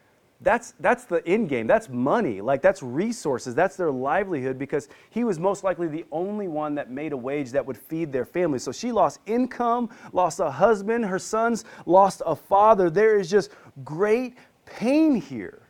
that's 0.40 0.74
that's 0.80 1.04
the 1.04 1.26
end 1.28 1.48
game. 1.48 1.68
That's 1.68 1.88
money. 1.88 2.40
Like 2.40 2.60
that's 2.60 2.82
resources. 2.82 3.54
That's 3.54 3.76
their 3.76 3.92
livelihood 3.92 4.58
because 4.58 4.88
he 5.10 5.22
was 5.22 5.38
most 5.38 5.62
likely 5.62 5.86
the 5.86 6.04
only 6.10 6.48
one 6.48 6.74
that 6.74 6.90
made 6.90 7.12
a 7.12 7.16
wage 7.16 7.52
that 7.52 7.64
would 7.64 7.78
feed 7.78 8.12
their 8.12 8.26
family. 8.26 8.58
So 8.58 8.72
she 8.72 8.90
lost 8.90 9.20
income, 9.26 9.90
lost 10.12 10.40
a 10.40 10.50
husband. 10.50 11.04
Her 11.04 11.20
sons 11.20 11.64
lost 11.86 12.20
a 12.26 12.34
father. 12.34 12.90
There 12.90 13.16
is 13.16 13.30
just 13.30 13.52
great 13.84 14.36
pain 14.66 15.14
here. 15.14 15.65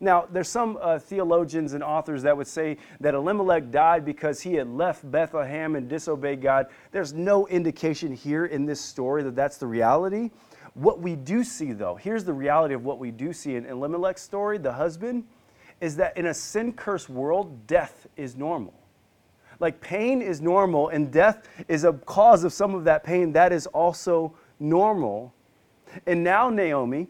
Now, 0.00 0.26
there's 0.30 0.48
some 0.48 0.78
uh, 0.80 0.98
theologians 0.98 1.72
and 1.72 1.82
authors 1.82 2.22
that 2.22 2.36
would 2.36 2.46
say 2.46 2.76
that 3.00 3.14
Elimelech 3.14 3.70
died 3.72 4.04
because 4.04 4.40
he 4.40 4.54
had 4.54 4.68
left 4.68 5.08
Bethlehem 5.10 5.74
and 5.74 5.88
disobeyed 5.88 6.40
God. 6.40 6.66
There's 6.92 7.12
no 7.12 7.48
indication 7.48 8.12
here 8.14 8.46
in 8.46 8.64
this 8.64 8.80
story 8.80 9.24
that 9.24 9.34
that's 9.34 9.56
the 9.58 9.66
reality. 9.66 10.30
What 10.74 11.00
we 11.00 11.16
do 11.16 11.42
see, 11.42 11.72
though, 11.72 11.96
here's 11.96 12.22
the 12.22 12.32
reality 12.32 12.74
of 12.74 12.84
what 12.84 13.00
we 13.00 13.10
do 13.10 13.32
see 13.32 13.56
in 13.56 13.66
Elimelech's 13.66 14.22
story, 14.22 14.58
the 14.58 14.72
husband, 14.72 15.24
is 15.80 15.96
that 15.96 16.16
in 16.16 16.26
a 16.26 16.34
sin 16.34 16.72
cursed 16.72 17.08
world, 17.08 17.66
death 17.66 18.06
is 18.16 18.36
normal. 18.36 18.74
Like 19.58 19.80
pain 19.80 20.22
is 20.22 20.40
normal, 20.40 20.90
and 20.90 21.10
death 21.10 21.48
is 21.66 21.82
a 21.82 21.92
cause 21.92 22.44
of 22.44 22.52
some 22.52 22.76
of 22.76 22.84
that 22.84 23.02
pain. 23.02 23.32
That 23.32 23.52
is 23.52 23.66
also 23.66 24.36
normal. 24.60 25.34
And 26.06 26.22
now, 26.22 26.50
Naomi, 26.50 27.08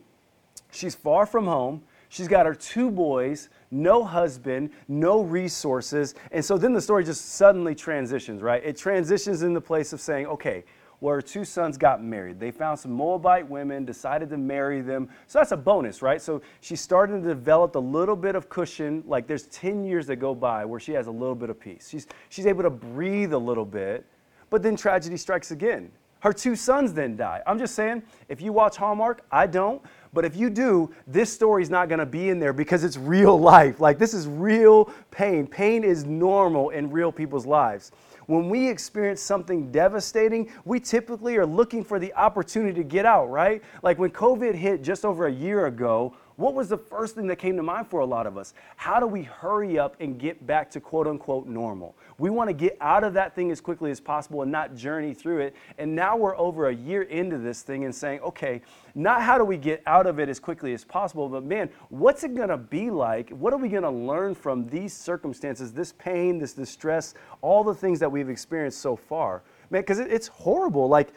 she's 0.71 0.95
far 0.95 1.27
from 1.27 1.45
home. 1.45 1.83
She's 2.09 2.29
got 2.29 2.47
her 2.47 2.55
two 2.55 2.91
boys, 2.91 3.49
no 3.71 4.03
husband, 4.03 4.71
no 4.89 5.21
resources. 5.23 6.15
And 6.33 6.45
so 6.45 6.57
then 6.57 6.73
the 6.73 6.81
story 6.81 7.05
just 7.05 7.35
suddenly 7.35 7.75
transitions, 7.75 8.43
right? 8.43 8.63
It 8.65 8.77
transitions 8.77 9.43
in 9.43 9.53
the 9.53 9.61
place 9.61 9.93
of 9.93 10.01
saying, 10.01 10.27
okay, 10.27 10.65
well, 11.01 11.15
her 11.15 11.23
two 11.23 11.45
sons 11.45 11.79
got 11.79 12.03
married. 12.03 12.41
They 12.41 12.51
found 12.51 12.79
some 12.79 12.91
Moabite 12.93 13.49
women, 13.49 13.85
decided 13.85 14.31
to 14.31 14.37
marry 14.37 14.81
them. 14.81 15.09
So 15.29 15.39
that's 15.39 15.53
a 15.53 15.57
bonus, 15.57 16.03
right? 16.03 16.21
So 16.21 16.43
she's 16.61 16.81
starting 16.81 17.23
to 17.23 17.29
develop 17.29 17.77
a 17.77 17.81
little 17.81 18.17
bit 18.17 18.35
of 18.35 18.49
cushion. 18.49 19.05
Like 19.07 19.29
there's 19.29 19.47
10 19.47 19.85
years 19.85 20.07
that 20.09 20.17
go 20.17 20.35
by 20.35 20.65
where 20.65 20.81
she 20.81 20.93
has 20.93 21.07
a 21.07 21.13
little 21.13 21.37
bit 21.37 21.51
of 21.51 21.61
peace. 21.61 21.89
She's, 21.89 22.09
she's 22.31 22.47
able 22.47 22.65
to 22.65 22.71
breathe 22.71 23.33
a 23.33 23.39
little 23.39 23.65
bit, 23.65 24.07
but 24.51 24.63
then 24.63 24.75
tragedy 24.75 25.17
strikes 25.17 25.53
again. 25.53 25.91
Her 26.21 26.33
two 26.33 26.57
sons 26.57 26.93
then 26.93 27.17
die. 27.17 27.43
I'm 27.47 27.59
just 27.59 27.75
saying, 27.75 28.03
if 28.29 28.41
you 28.41 28.53
watch 28.53 28.77
Hallmark, 28.77 29.23
I 29.31 29.47
don't, 29.47 29.81
but 30.13 30.25
if 30.25 30.35
you 30.37 30.51
do, 30.51 30.93
this 31.07 31.33
story's 31.33 31.71
not 31.71 31.89
to 31.89 32.07
be 32.07 32.29
in 32.29 32.41
there 32.41 32.53
because 32.53 32.83
it's 32.83 32.97
real 32.97 33.39
life. 33.55 33.81
Like, 33.81 33.99
this 33.99 34.15
is 34.15 34.27
real 34.27 34.93
pain. 35.11 35.47
Pain 35.47 35.85
is 35.85 36.05
normal 36.05 36.71
in 36.71 36.91
real 36.91 37.13
people's 37.13 37.47
lives. 37.47 37.93
When 38.27 38.51
we 38.51 38.69
experience 38.69 39.23
something 39.23 39.73
devastating, 39.73 40.53
we 40.67 40.81
typically 40.81 41.37
are 41.39 41.47
looking 41.47 41.83
for 41.83 41.99
the 41.99 42.13
opportunity 42.13 42.75
to 42.75 42.85
get 42.85 43.07
out, 43.07 43.31
right? 43.31 43.63
Like 43.83 43.99
when 43.99 44.11
COVID 44.11 44.55
hit 44.55 44.83
just 44.83 45.07
over 45.07 45.29
a 45.29 45.33
year 45.33 45.65
ago, 45.65 46.15
what 46.39 46.55
was 46.55 46.69
the 46.69 46.79
first 46.79 47.17
thing 47.17 47.27
that 47.27 47.37
came 47.37 47.57
to 47.57 47.65
mind 47.65 47.89
for 47.89 47.99
a 47.99 48.07
lot 48.07 48.25
of 48.25 48.39
us? 48.39 48.55
How 48.77 49.01
do 49.01 49.09
we 49.09 49.25
hurry 49.25 49.77
up 49.77 49.97
and 49.99 50.21
get 50.21 50.47
back 50.47 50.71
to 50.71 50.81
quote 50.81 51.09
unquote 51.09 51.49
normal? 51.49 51.97
We 52.17 52.31
want 52.31 52.49
to 52.49 52.55
get 52.55 52.79
out 52.81 53.03
of 53.03 53.13
that 53.15 53.35
thing 53.35 53.51
as 53.51 53.61
quickly 53.61 53.91
as 53.91 53.99
possible 53.99 54.43
and 54.43 54.53
not 54.53 54.77
journey 54.77 55.15
through 55.15 55.41
it. 55.41 55.57
And 55.79 55.97
now 55.97 56.17
we're 56.17 56.39
over 56.39 56.69
a 56.69 56.75
year 56.75 57.03
into 57.03 57.39
this 57.39 57.63
thing 57.63 57.85
and 57.87 57.93
saying, 57.93 58.21
okay, 58.21 58.63
not 58.95 59.21
how 59.21 59.37
do 59.37 59.45
we 59.45 59.57
get 59.57 59.83
out 59.85 60.07
of 60.07 60.21
it 60.21 60.29
as 60.29 60.39
quickly 60.39 60.73
as 60.75 60.85
possible, 60.85 61.29
but 61.29 61.43
man, 61.43 61.71
what's 61.89 62.23
it 62.23 62.37
going 62.37 62.51
to 62.51 62.57
be 62.57 62.89
like? 62.89 63.31
What 63.31 63.53
are 63.53 63.59
we 63.59 63.69
going 63.69 63.83
to 63.83 63.91
learn 63.91 64.37
from 64.37 64.69
these 64.69 64.93
circumstances, 64.93 65.73
this 65.73 65.93
pain, 65.95 66.39
this 66.39 66.53
distress, 66.53 67.15
all 67.41 67.65
the 67.65 67.75
things 67.75 67.99
that 67.99 68.13
we've 68.13 68.31
experienced 68.31 68.81
so 68.81 68.95
far? 68.95 69.43
Man, 69.71 69.83
because 69.83 69.99
it's 69.99 70.29
horrible. 70.29 70.89
Like, 70.89 71.09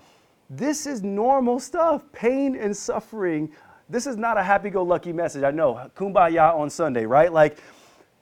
this 0.50 0.88
is 0.88 1.04
normal 1.04 1.60
stuff 1.60 2.04
pain 2.12 2.56
and 2.56 2.75
suffering. 2.75 3.51
This 3.91 4.07
is 4.07 4.15
not 4.15 4.38
a 4.38 4.43
happy 4.43 4.69
go 4.69 4.83
lucky 4.83 5.12
message. 5.12 5.43
I 5.43 5.51
know, 5.51 5.91
kumbaya 5.98 6.55
on 6.55 6.69
Sunday, 6.69 7.05
right? 7.05 7.31
Like, 7.31 7.57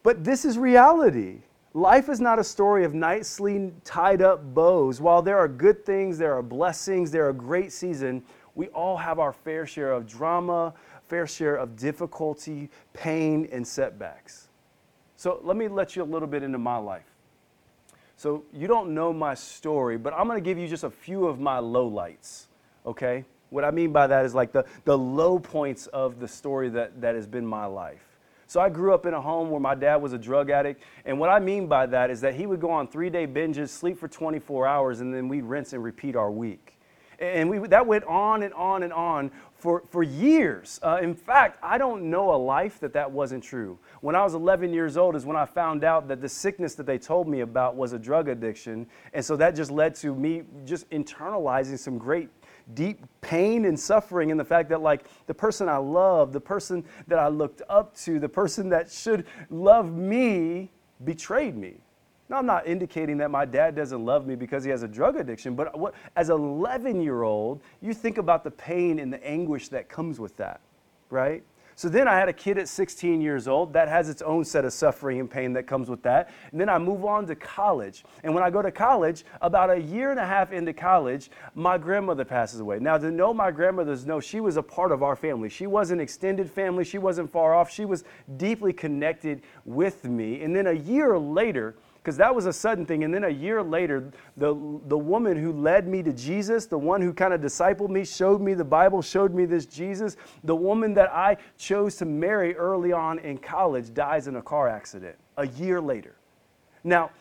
but 0.01 0.23
this 0.23 0.43
is 0.43 0.57
reality. 0.57 1.41
Life 1.75 2.09
is 2.09 2.19
not 2.19 2.39
a 2.39 2.43
story 2.43 2.83
of 2.83 2.95
nicely 2.95 3.71
tied 3.83 4.23
up 4.23 4.55
bows. 4.55 4.99
While 4.99 5.21
there 5.21 5.38
are 5.38 5.47
good 5.47 5.85
things, 5.85 6.17
there 6.17 6.33
are 6.35 6.41
blessings, 6.41 7.11
there 7.11 7.27
are 7.29 7.33
great 7.33 7.71
season, 7.71 8.23
we 8.55 8.67
all 8.69 8.97
have 8.97 9.19
our 9.19 9.31
fair 9.31 9.67
share 9.67 9.91
of 9.91 10.07
drama, 10.07 10.73
fair 11.07 11.27
share 11.27 11.55
of 11.55 11.75
difficulty, 11.77 12.69
pain, 12.93 13.47
and 13.51 13.65
setbacks. 13.65 14.47
So 15.17 15.39
let 15.43 15.55
me 15.55 15.67
let 15.67 15.95
you 15.95 16.01
a 16.01 16.05
little 16.05 16.27
bit 16.27 16.41
into 16.41 16.57
my 16.57 16.77
life. 16.77 17.05
So 18.17 18.43
you 18.51 18.67
don't 18.67 18.95
know 18.95 19.13
my 19.13 19.35
story, 19.35 19.97
but 19.97 20.13
I'm 20.13 20.25
going 20.25 20.38
to 20.38 20.43
give 20.43 20.57
you 20.57 20.67
just 20.67 20.83
a 20.83 20.89
few 20.89 21.27
of 21.27 21.39
my 21.39 21.59
lowlights, 21.59 22.47
okay? 22.88 23.23
What 23.50 23.63
I 23.63 23.72
mean 23.72 23.91
by 23.91 24.08
that 24.08 24.25
is 24.25 24.36
like 24.36 24.51
the, 24.51 24.65
the 24.86 24.98
low 24.98 25.39
points 25.39 25.88
of 25.88 26.20
the 26.20 26.27
story 26.27 26.70
that, 26.70 27.01
that 27.01 27.15
has 27.15 27.27
been 27.27 27.46
my 27.46 27.65
life. 27.65 28.03
So 28.50 28.60
I 28.60 28.70
grew 28.70 28.96
up 28.96 29.06
in 29.06 29.13
a 29.13 29.22
home 29.22 29.51
where 29.51 29.60
my 29.60 29.75
dad 29.75 29.98
was 29.98 30.13
a 30.13 30.18
drug 30.18 30.50
addict. 30.50 30.82
And 31.06 31.20
what 31.20 31.29
I 31.29 31.38
mean 31.39 31.68
by 31.68 31.86
that 31.86 32.10
is 32.10 32.22
that 32.22 32.34
he 32.34 32.48
would 32.48 32.60
go 32.60 32.72
on 32.72 32.88
three 32.88 33.12
day 33.12 33.27
binges, 33.27 33.70
sleep 33.70 34.00
for 34.00 34.08
24 34.08 34.65
hours, 34.65 35.01
and 35.01 35.13
then 35.13 35.27
we'd 35.27 35.44
rinse 35.44 35.74
and 35.74 35.84
repeat 35.84 36.15
our 36.15 36.32
week. 36.32 36.79
And 37.20 37.50
we, 37.50 37.60
that 37.68 37.86
went 37.86 38.06
on 38.06 38.44
and 38.44 38.53
on 38.53 38.82
and 38.84 38.94
on 38.94 39.29
for, 39.53 39.84
for 39.89 40.03
years. 40.03 40.79
Uh, 40.82 41.00
in 41.01 41.13
fact, 41.13 41.60
I 41.62 41.77
don't 41.77 42.10
know 42.10 42.34
a 42.34 42.38
life 42.38 42.79
that 42.79 42.94
that 42.94 43.12
wasn't 43.12 43.44
true. 43.44 43.77
When 44.01 44.15
I 44.15 44.24
was 44.24 44.34
11 44.34 44.74
years 44.74 44.96
old 44.96 45.15
is 45.15 45.25
when 45.25 45.36
I 45.36 45.46
found 45.46 45.84
out 45.84 46.08
that 46.08 46.22
the 46.22 46.29
sickness 46.29 46.75
that 46.75 46.86
they 46.86 46.98
told 46.98 47.27
me 47.27 47.41
about 47.41 47.75
was 47.75 47.91
a 47.91 48.00
drug 48.00 48.29
addiction. 48.29 48.88
And 49.13 49.24
so 49.24 49.36
that 49.36 49.56
just 49.56 49.70
led 49.70 49.96
to 49.96 50.15
me 50.15 50.44
just 50.65 50.89
internalizing 50.91 51.77
some 51.77 51.98
great 51.98 52.29
deep 52.73 53.03
pain 53.21 53.65
and 53.65 53.79
suffering 53.79 54.31
and 54.31 54.39
the 54.39 54.45
fact 54.45 54.69
that 54.69 54.81
like 54.81 55.05
the 55.27 55.33
person 55.33 55.69
I 55.69 55.77
love, 55.77 56.31
the 56.31 56.41
person 56.41 56.83
that 57.07 57.19
I 57.19 57.27
looked 57.27 57.61
up 57.69 57.95
to, 57.97 58.19
the 58.19 58.29
person 58.29 58.69
that 58.69 58.91
should 58.91 59.25
love 59.49 59.91
me 59.91 60.71
betrayed 61.03 61.55
me. 61.55 61.77
Now, 62.29 62.38
I'm 62.38 62.45
not 62.45 62.67
indicating 62.67 63.17
that 63.17 63.31
my 63.31 63.43
dad 63.45 63.75
doesn't 63.75 64.05
love 64.05 64.27
me 64.27 64.35
because 64.35 64.63
he 64.63 64.69
has 64.69 64.83
a 64.83 64.88
drug 64.88 65.15
addiction, 65.15 65.55
but 65.55 65.77
what, 65.77 65.95
as 66.15 66.29
an 66.29 66.35
11 66.35 67.01
year 67.01 67.23
old, 67.23 67.61
you 67.81 67.93
think 67.93 68.19
about 68.19 68.43
the 68.43 68.51
pain 68.51 68.99
and 68.99 69.11
the 69.11 69.25
anguish 69.27 69.69
that 69.69 69.89
comes 69.89 70.19
with 70.19 70.38
that, 70.38 70.61
right? 71.09 71.43
So 71.79 71.88
then 71.88 72.09
I 72.09 72.17
had 72.17 72.27
a 72.27 72.33
kid 72.33 72.57
at 72.57 72.67
16 72.67 73.21
years 73.21 73.48
old 73.48 73.71
that 73.71 73.88
has 73.88 74.09
its 74.09 74.21
own 74.21 74.43
set 74.43 74.65
of 74.65 74.74
suffering 74.74 75.21
and 75.21 75.31
pain 75.31 75.53
that 75.53 75.65
comes 75.65 75.89
with 75.89 76.03
that. 76.03 76.29
And 76.51 76.59
then 76.59 76.67
I 76.67 76.77
move 76.77 77.05
on 77.05 77.25
to 77.27 77.36
college. 77.36 78.03
And 78.21 78.36
when 78.36 78.43
I 78.43 78.50
go 78.50 78.62
to 78.62 78.69
college, 78.69 79.24
about 79.39 79.69
a 79.69 79.79
year 79.79 80.12
and 80.12 80.19
a 80.19 80.25
half 80.25 80.51
into 80.51 80.74
college, 80.74 81.31
my 81.55 81.77
grandmother 81.77 82.25
passes 82.25 82.59
away. 82.59 82.79
Now, 82.79 82.98
to 82.98 83.09
know 83.09 83.33
my 83.33 83.50
grandmother's 83.50 84.05
know, 84.05 84.19
she 84.19 84.41
was 84.41 84.57
a 84.57 84.62
part 84.62 84.91
of 84.91 85.03
our 85.03 85.15
family. 85.15 85.48
She 85.48 85.67
was 85.67 85.91
an 85.91 86.01
extended 86.01 86.51
family, 86.51 86.83
she 86.83 86.98
wasn't 86.98 87.31
far 87.31 87.55
off, 87.55 87.71
she 87.71 87.86
was 87.86 88.03
deeply 88.36 88.74
connected 88.74 89.43
with 89.63 90.03
me. 90.03 90.43
And 90.43 90.53
then 90.53 90.67
a 90.67 90.74
year 90.74 91.17
later, 91.17 91.75
because 92.01 92.18
that 92.18 92.34
was 92.34 92.46
a 92.46 92.53
sudden 92.53 92.86
thing. 92.86 93.03
And 93.03 93.13
then 93.13 93.25
a 93.25 93.29
year 93.29 93.62
later, 93.62 94.12
the, 94.38 94.56
the 94.88 94.98
woman 94.98 95.38
who 95.38 95.51
led 95.51 95.88
me 95.88 96.01
to 96.03 96.13
Jesus, 96.13 96.65
the 96.65 96.77
one 96.77 97.01
who 97.01 97.13
kind 97.13 97.34
of 97.34 97.41
discipled 97.41 97.89
me, 97.89 98.06
showed 98.06 98.41
me 98.41 98.53
the 98.53 98.63
Bible, 98.63 99.01
showed 99.01 99.34
me 99.34 99.46
this 99.46 99.65
Jesus, 99.65 100.15
the 100.44 100.56
woman 100.56 100.94
that 100.94 101.12
I 101.13 101.38
chose 101.58 101.98
to 101.98 102.06
marry 102.06 102.56
early 102.56 102.94
on 102.94 103.20
in 103.20 103.38
college 103.38 103.94
dies 103.94 104.27
in 104.27 104.38
a 104.38 104.41
car 104.41 104.70
accident 104.70 105.15
a 105.38 105.48
year 105.48 105.82
later. 105.82 106.15
Now, 106.84 107.12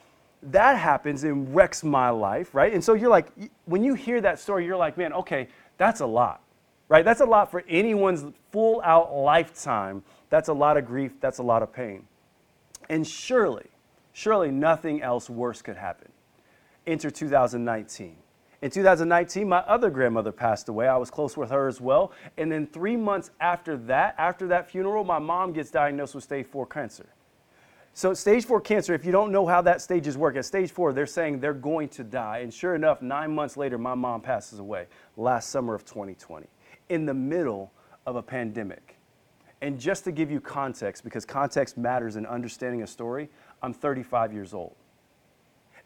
that 0.43 0.79
happens 0.79 1.25
and 1.25 1.53
wrecks 1.53 1.83
my 1.83 2.11
life, 2.11 2.55
right? 2.55 2.73
And 2.73 2.83
so 2.83 2.95
you're 2.95 3.11
like, 3.11 3.33
when 3.65 3.83
you 3.83 3.95
hear 3.95 4.21
that 4.21 4.39
story, 4.39 4.65
you're 4.65 4.77
like, 4.77 4.97
man, 4.97 5.13
okay, 5.13 5.49
that's 5.77 6.01
a 6.01 6.07
lot, 6.07 6.41
right? 6.89 7.05
That's 7.05 7.21
a 7.21 7.27
lot 7.27 7.51
for 7.51 7.65
anyone's 7.69 8.25
full 8.53 8.81
out 8.85 9.13
lifetime. 9.13 10.05
That's 10.31 10.49
a 10.49 10.53
lot 10.53 10.77
of 10.77 10.87
grief. 10.87 11.21
That's 11.21 11.39
a 11.39 11.43
lot 11.43 11.63
of 11.65 11.73
pain. 11.73 12.05
And 12.89 13.07
surely, 13.07 13.67
surely 14.19 14.51
nothing 14.51 15.01
else 15.01 15.31
worse 15.31 15.63
could 15.63 15.77
happen. 15.77 16.11
Enter 16.89 17.09
2019. 17.09 18.17
In 18.61 18.71
2019, 18.71 19.49
my 19.49 19.59
other 19.59 19.91
grandmother 19.91 20.33
passed 20.33 20.69
away. 20.69 20.89
I 20.89 20.97
was 20.97 21.09
close 21.09 21.37
with 21.37 21.51
her 21.51 21.69
as 21.69 21.81
well. 21.81 22.11
And 22.37 22.51
then 22.51 22.67
three 22.67 22.97
months 22.97 23.31
after 23.41 23.77
that, 23.77 24.17
after 24.19 24.49
that 24.49 24.69
funeral, 24.69 25.05
my 25.05 25.21
mom 25.21 25.53
gets 25.53 25.71
diagnosed 25.71 26.17
with 26.17 26.25
stage 26.25 26.47
four 26.47 26.67
cancer. 26.67 27.07
So, 27.95 28.13
stage 28.15 28.45
four 28.45 28.61
cancer, 28.61 28.93
if 28.93 29.05
you 29.05 29.13
don't 29.13 29.31
know 29.31 29.47
how 29.47 29.63
that 29.63 29.81
stages 29.81 30.19
work, 30.19 30.37
at 30.37 30.45
stage 30.45 30.73
four, 30.73 30.93
they're 30.93 31.07
saying 31.07 31.39
they're 31.39 31.53
going 31.55 31.89
to 31.91 32.03
die. 32.03 32.39
And 32.39 32.53
sure 32.53 32.75
enough, 32.75 33.01
nine 33.01 33.33
months 33.33 33.57
later, 33.57 33.79
my 33.79 33.95
mom 33.95 34.21
passes 34.21 34.59
away 34.59 34.87
last 35.17 35.51
summer 35.51 35.75
of 35.75 35.85
2020 35.85 36.49
in 36.89 37.07
the 37.07 37.15
middle 37.15 37.73
of 38.07 38.17
a 38.17 38.23
pandemic. 38.23 38.99
And 39.61 39.79
just 39.79 40.05
to 40.05 40.13
give 40.13 40.31
you 40.31 40.41
context, 40.41 41.03
because 41.03 41.25
context 41.25 41.77
matters 41.77 42.17
in 42.17 42.27
understanding 42.27 42.83
a 42.83 42.87
story, 42.87 43.29
I'm 43.63 43.73
35 43.73 44.33
years 44.33 44.55
old. 44.55 44.75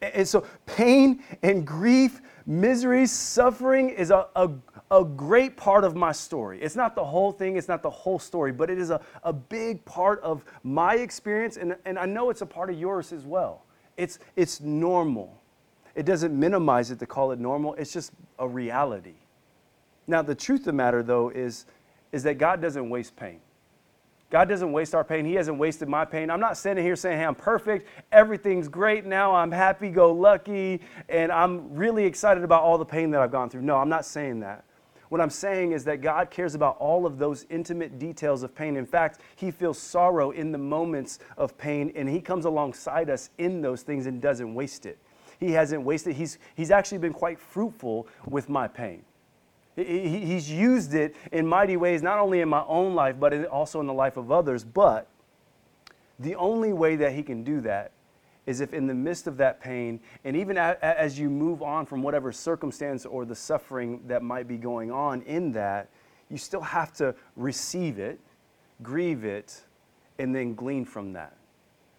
And 0.02 0.26
so, 0.26 0.45
pain 0.67 1.23
and 1.43 1.64
grief, 1.64 2.21
misery, 2.45 3.07
suffering 3.07 3.91
is 3.91 4.11
a, 4.11 4.26
a, 4.35 4.50
a, 4.91 5.05
great 5.05 5.57
part 5.57 5.85
of 5.85 5.95
my 5.95 6.11
story. 6.11 6.61
It's 6.61 6.75
not 6.75 6.97
the 6.97 7.05
whole 7.05 7.31
thing, 7.31 7.57
it's 7.57 7.69
not 7.69 7.85
the 7.85 7.91
whole 7.91 8.19
story, 8.19 8.50
but 8.50 8.69
it 8.69 8.79
is 8.79 8.91
a, 8.91 9.00
a 9.23 9.33
big 9.33 9.85
part 9.85 10.21
of 10.23 10.45
my 10.64 10.97
experience, 10.97 11.57
and, 11.57 11.76
and 11.85 12.00
I 12.00 12.07
know 12.07 12.31
it's 12.31 12.43
a 12.43 12.47
part 12.47 12.69
of 12.69 12.79
yours 12.81 13.12
as 13.12 13.25
well. 13.25 13.64
It's, 13.97 14.19
it's 14.35 14.61
normal. 14.61 15.41
It 15.95 16.05
doesn't 16.05 16.37
minimize 16.37 16.91
it 16.91 16.99
to 16.99 17.07
call 17.07 17.31
it 17.31 17.38
normal, 17.38 17.75
it's 17.75 17.93
just 17.93 18.11
a 18.41 18.49
reality. 18.49 19.14
Now, 20.09 20.21
the 20.23 20.35
truth 20.35 20.61
of 20.61 20.67
the 20.67 20.73
matter, 20.73 21.05
though, 21.05 21.29
is, 21.29 21.67
is 22.11 22.25
that 22.25 22.38
God 22.38 22.61
doesn't 22.61 22.91
waste 22.91 23.14
pain. 23.14 23.41
God 24.33 24.49
doesn't 24.49 24.73
waste 24.73 24.95
our 24.95 25.05
pain. 25.05 25.27
He 25.27 25.35
hasn't 25.35 25.59
wasted 25.59 25.91
my 25.91 26.07
pain. 26.07 26.31
I'm 26.31 26.41
not 26.41 26.57
standing 26.57 26.83
here 26.83 26.97
saying, 26.97 27.19
hey, 27.19 27.27
I'm 27.27 27.35
perfect. 27.35 27.87
Everything's 28.12 28.67
great 28.67 29.05
now. 29.05 29.35
I'm 29.35 29.53
happy 29.53 29.91
go 29.91 30.11
lucky. 30.11 30.81
And 31.11 31.31
I'm 31.31 31.75
really 31.75 32.07
excited 32.07 32.43
about 32.43 32.62
all 32.62 32.79
the 32.79 32.85
pain 32.85 33.11
that 33.11 33.21
I've 33.21 33.31
gone 33.31 33.51
through. 33.51 33.61
No, 33.61 33.77
I'm 33.77 33.91
not 33.91 34.07
saying 34.07 34.41
that. 34.41 34.65
What 35.11 35.21
I'm 35.21 35.29
saying 35.29 35.73
is 35.73 35.85
that 35.85 36.01
God 36.01 36.31
cares 36.31 36.55
about 36.55 36.79
all 36.79 37.05
of 37.05 37.19
those 37.19 37.45
intimate 37.51 37.99
details 37.99 38.43
of 38.43 38.55
pain. 38.55 38.79
In 38.79 38.87
fact, 38.87 39.21
He 39.37 39.51
feels 39.51 39.79
sorrow 39.79 40.31
in 40.31 40.51
the 40.51 40.57
moments 40.57 41.19
of 41.37 41.59
pain, 41.59 41.93
and 41.95 42.09
He 42.09 42.19
comes 42.19 42.47
alongside 42.47 43.11
us 43.11 43.29
in 43.37 43.61
those 43.61 43.83
things 43.83 44.07
and 44.07 44.23
doesn't 44.23 44.55
waste 44.55 44.87
it. 44.87 44.97
He 45.41 45.53
hasn't 45.53 45.83
wasted. 45.83 46.17
He's, 46.17 46.39
he's 46.55 46.71
actually 46.71 46.97
been 46.97 47.12
quite 47.12 47.39
fruitful 47.39 48.09
with 48.27 48.49
my 48.49 48.67
pain. 48.67 49.05
He's 49.75 50.50
used 50.50 50.95
it 50.95 51.17
in 51.33 51.47
mighty 51.47 51.76
ways, 51.76 52.02
not 52.02 52.19
only 52.19 52.41
in 52.41 52.49
my 52.49 52.64
own 52.67 52.95
life, 52.95 53.17
but 53.19 53.47
also 53.47 53.81
in 53.81 53.87
the 53.87 53.95
life 53.95 54.17
of 54.17 54.31
others. 54.31 54.64
But 54.64 55.09
the 56.19 56.35
only 56.35 56.73
way 56.73 56.97
that 56.97 57.12
he 57.12 57.23
can 57.23 57.43
do 57.43 57.61
that 57.62 57.93
is 58.45 58.61
if, 58.61 58.75
in 58.75 58.87
the 58.87 58.95
midst 58.95 59.26
of 59.26 59.37
that 59.37 59.61
pain, 59.61 60.00
and 60.25 60.37
even 60.37 60.59
as 60.59 61.19
you 61.19 61.31
move 61.31 61.62
on 61.62 61.87
from 61.87 62.02
whatever 62.02 62.33
circumstance 62.33 63.07
or 63.07 63.25
the 63.25 63.35
suffering 63.35 64.02
that 64.09 64.23
might 64.23 64.49
be 64.49 64.57
going 64.57 64.91
on 64.91 65.23
in 65.23 65.52
that, 65.52 65.88
you 66.29 66.37
still 66.37 66.61
have 66.61 66.93
to 66.95 67.14
receive 67.37 67.99
it, 67.99 68.19
grieve 68.83 69.25
it, 69.25 69.62
and 70.19 70.35
then 70.35 70.55
glean 70.55 70.85
from 70.85 71.12
that. 71.12 71.37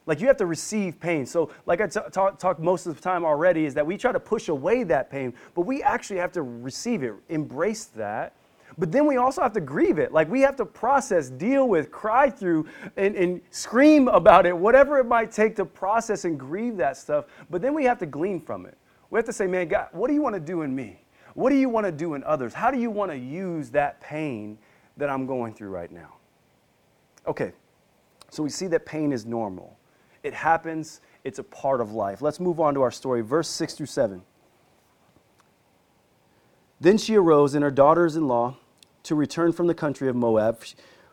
Like 0.05 0.19
you 0.19 0.27
have 0.27 0.37
to 0.37 0.45
receive 0.45 0.99
pain. 0.99 1.25
So, 1.25 1.49
like 1.65 1.79
I 1.79 1.87
talked 1.87 2.39
talk 2.39 2.59
most 2.59 2.87
of 2.87 2.95
the 2.95 3.01
time 3.01 3.23
already, 3.23 3.65
is 3.65 3.73
that 3.75 3.85
we 3.85 3.97
try 3.97 4.11
to 4.11 4.19
push 4.19 4.49
away 4.49 4.83
that 4.83 5.09
pain, 5.09 5.33
but 5.55 5.61
we 5.61 5.81
actually 5.81 6.19
have 6.19 6.31
to 6.33 6.41
receive 6.41 7.03
it, 7.03 7.13
embrace 7.29 7.85
that. 7.95 8.33
But 8.77 8.91
then 8.91 9.05
we 9.05 9.17
also 9.17 9.41
have 9.41 9.53
to 9.53 9.61
grieve 9.61 9.99
it. 9.99 10.11
Like 10.11 10.29
we 10.29 10.41
have 10.41 10.55
to 10.57 10.65
process, 10.65 11.29
deal 11.29 11.67
with, 11.67 11.91
cry 11.91 12.29
through, 12.29 12.67
and, 12.97 13.15
and 13.15 13.41
scream 13.51 14.07
about 14.07 14.45
it, 14.45 14.57
whatever 14.57 14.97
it 14.99 15.05
might 15.05 15.31
take 15.31 15.55
to 15.57 15.65
process 15.65 16.25
and 16.25 16.39
grieve 16.39 16.77
that 16.77 16.97
stuff. 16.97 17.25
But 17.49 17.61
then 17.61 17.73
we 17.73 17.83
have 17.85 17.99
to 17.99 18.05
glean 18.05 18.39
from 18.39 18.65
it. 18.65 18.77
We 19.09 19.19
have 19.19 19.25
to 19.25 19.33
say, 19.33 19.45
man, 19.45 19.67
God, 19.67 19.89
what 19.91 20.07
do 20.07 20.15
you 20.15 20.21
want 20.21 20.33
to 20.33 20.39
do 20.39 20.63
in 20.63 20.75
me? 20.75 20.99
What 21.35 21.51
do 21.51 21.55
you 21.55 21.69
want 21.69 21.85
to 21.85 21.91
do 21.91 22.15
in 22.15 22.23
others? 22.23 22.53
How 22.53 22.71
do 22.71 22.79
you 22.79 22.89
want 22.89 23.11
to 23.11 23.17
use 23.17 23.69
that 23.71 24.01
pain 24.01 24.57
that 24.97 25.09
I'm 25.09 25.25
going 25.25 25.53
through 25.53 25.69
right 25.69 25.91
now? 25.91 26.15
Okay, 27.27 27.53
so 28.31 28.43
we 28.43 28.49
see 28.49 28.67
that 28.67 28.85
pain 28.85 29.11
is 29.11 29.25
normal. 29.25 29.77
It 30.23 30.33
happens, 30.33 31.01
it's 31.23 31.37
a 31.37 31.43
part 31.43 31.81
of 31.81 31.91
life. 31.91 32.21
Let's 32.21 32.39
move 32.39 32.59
on 32.59 32.73
to 32.75 32.81
our 32.81 32.91
story, 32.91 33.21
verse 33.21 33.49
6 33.49 33.73
through 33.73 33.85
7. 33.87 34.23
Then 36.79 36.97
she 36.97 37.15
arose 37.15 37.53
and 37.53 37.63
her 37.63 37.71
daughters 37.71 38.15
in 38.15 38.27
law 38.27 38.55
to 39.03 39.15
return 39.15 39.51
from 39.51 39.67
the 39.67 39.73
country 39.73 40.07
of 40.07 40.15
Moab, 40.15 40.63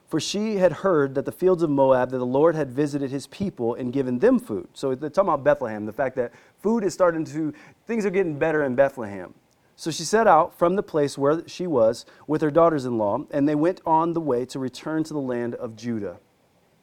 for 0.08 0.18
she 0.18 0.56
had 0.56 0.72
heard 0.72 1.14
that 1.14 1.24
the 1.24 1.32
fields 1.32 1.62
of 1.62 1.70
Moab, 1.70 2.10
that 2.10 2.18
the 2.18 2.26
Lord 2.26 2.54
had 2.54 2.70
visited 2.70 3.10
his 3.10 3.26
people 3.28 3.74
and 3.74 3.92
given 3.92 4.18
them 4.18 4.38
food. 4.38 4.68
So 4.74 4.94
they're 4.94 5.10
talking 5.10 5.28
about 5.28 5.44
Bethlehem, 5.44 5.86
the 5.86 5.92
fact 5.92 6.16
that 6.16 6.32
food 6.60 6.82
is 6.82 6.92
starting 6.92 7.24
to, 7.26 7.52
things 7.86 8.06
are 8.06 8.10
getting 8.10 8.38
better 8.38 8.64
in 8.64 8.74
Bethlehem. 8.74 9.34
So 9.76 9.90
she 9.90 10.02
set 10.02 10.26
out 10.26 10.58
from 10.58 10.76
the 10.76 10.82
place 10.82 11.16
where 11.16 11.46
she 11.48 11.66
was 11.66 12.04
with 12.26 12.42
her 12.42 12.50
daughters 12.50 12.84
in 12.84 12.98
law, 12.98 13.24
and 13.30 13.48
they 13.48 13.54
went 13.54 13.80
on 13.86 14.12
the 14.12 14.20
way 14.20 14.44
to 14.46 14.58
return 14.58 15.04
to 15.04 15.14
the 15.14 15.20
land 15.20 15.54
of 15.54 15.74
Judah. 15.76 16.18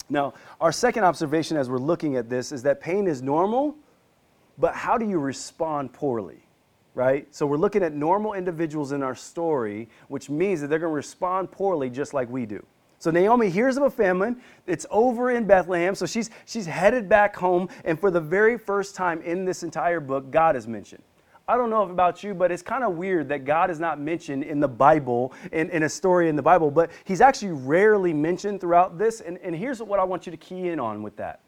Now, 0.10 0.34
our 0.62 0.72
second 0.72 1.04
observation 1.04 1.58
as 1.58 1.70
we're 1.70 1.78
looking 1.78 2.16
at 2.16 2.30
this 2.30 2.52
is 2.52 2.64
that 2.64 2.80
pain 2.80 3.08
is 3.08 3.22
normal, 3.22 3.76
but 4.58 4.74
how 4.74 4.98
do 4.98 5.08
you 5.08 5.20
respond 5.20 5.94
poorly? 5.94 6.44
Right? 6.96 7.28
So 7.34 7.46
we're 7.46 7.58
looking 7.58 7.84
at 7.84 7.94
normal 7.94 8.34
individuals 8.34 8.92
in 8.92 9.04
our 9.04 9.16
story, 9.16 9.88
which 10.08 10.30
means 10.30 10.62
that 10.62 10.68
they're 10.68 10.80
going 10.80 10.92
to 10.92 10.96
respond 10.96 11.52
poorly 11.52 11.90
just 11.90 12.14
like 12.14 12.30
we 12.30 12.46
do. 12.46 12.66
So 13.00 13.12
Naomi 13.12 13.50
hears 13.50 13.78
of 13.78 13.84
a 13.84 13.92
famine. 13.92 14.42
It's 14.66 14.86
over 14.90 15.30
in 15.30 15.46
Bethlehem. 15.46 15.94
So 15.94 16.08
she's, 16.08 16.32
she's 16.46 16.66
headed 16.66 17.08
back 17.08 17.36
home. 17.36 17.70
And 17.86 18.00
for 18.00 18.10
the 18.10 18.20
very 18.20 18.58
first 18.58 18.96
time 18.96 19.22
in 19.22 19.46
this 19.46 19.62
entire 19.62 20.00
book, 20.00 20.32
God 20.32 20.56
is 20.56 20.68
mentioned. 20.68 21.04
I 21.50 21.56
don't 21.56 21.70
know 21.70 21.84
about 21.84 22.24
you, 22.24 22.34
but 22.34 22.52
it's 22.52 22.62
kind 22.62 22.84
of 22.84 22.94
weird 22.96 23.30
that 23.30 23.46
God 23.46 23.72
is 23.72 23.80
not 23.80 24.02
mentioned 24.02 24.44
in 24.44 24.60
the 24.60 24.68
Bible, 24.68 25.34
in, 25.54 25.70
in 25.70 25.84
a 25.84 25.90
story 25.90 26.28
in 26.28 26.36
the 26.36 26.42
Bible, 26.42 26.70
but 26.70 26.92
he's 27.06 27.22
actually 27.22 27.54
rarely 27.54 28.14
mentioned 28.14 28.60
throughout 28.60 28.98
this. 28.98 29.22
And, 29.22 29.38
and 29.38 29.56
here's 29.56 29.82
what 29.82 30.00
I 30.00 30.04
want 30.04 30.26
you 30.26 30.32
to 30.32 30.38
key 30.38 30.68
in 30.68 30.80
on 30.80 31.04
with 31.04 31.16
that. 31.18 31.40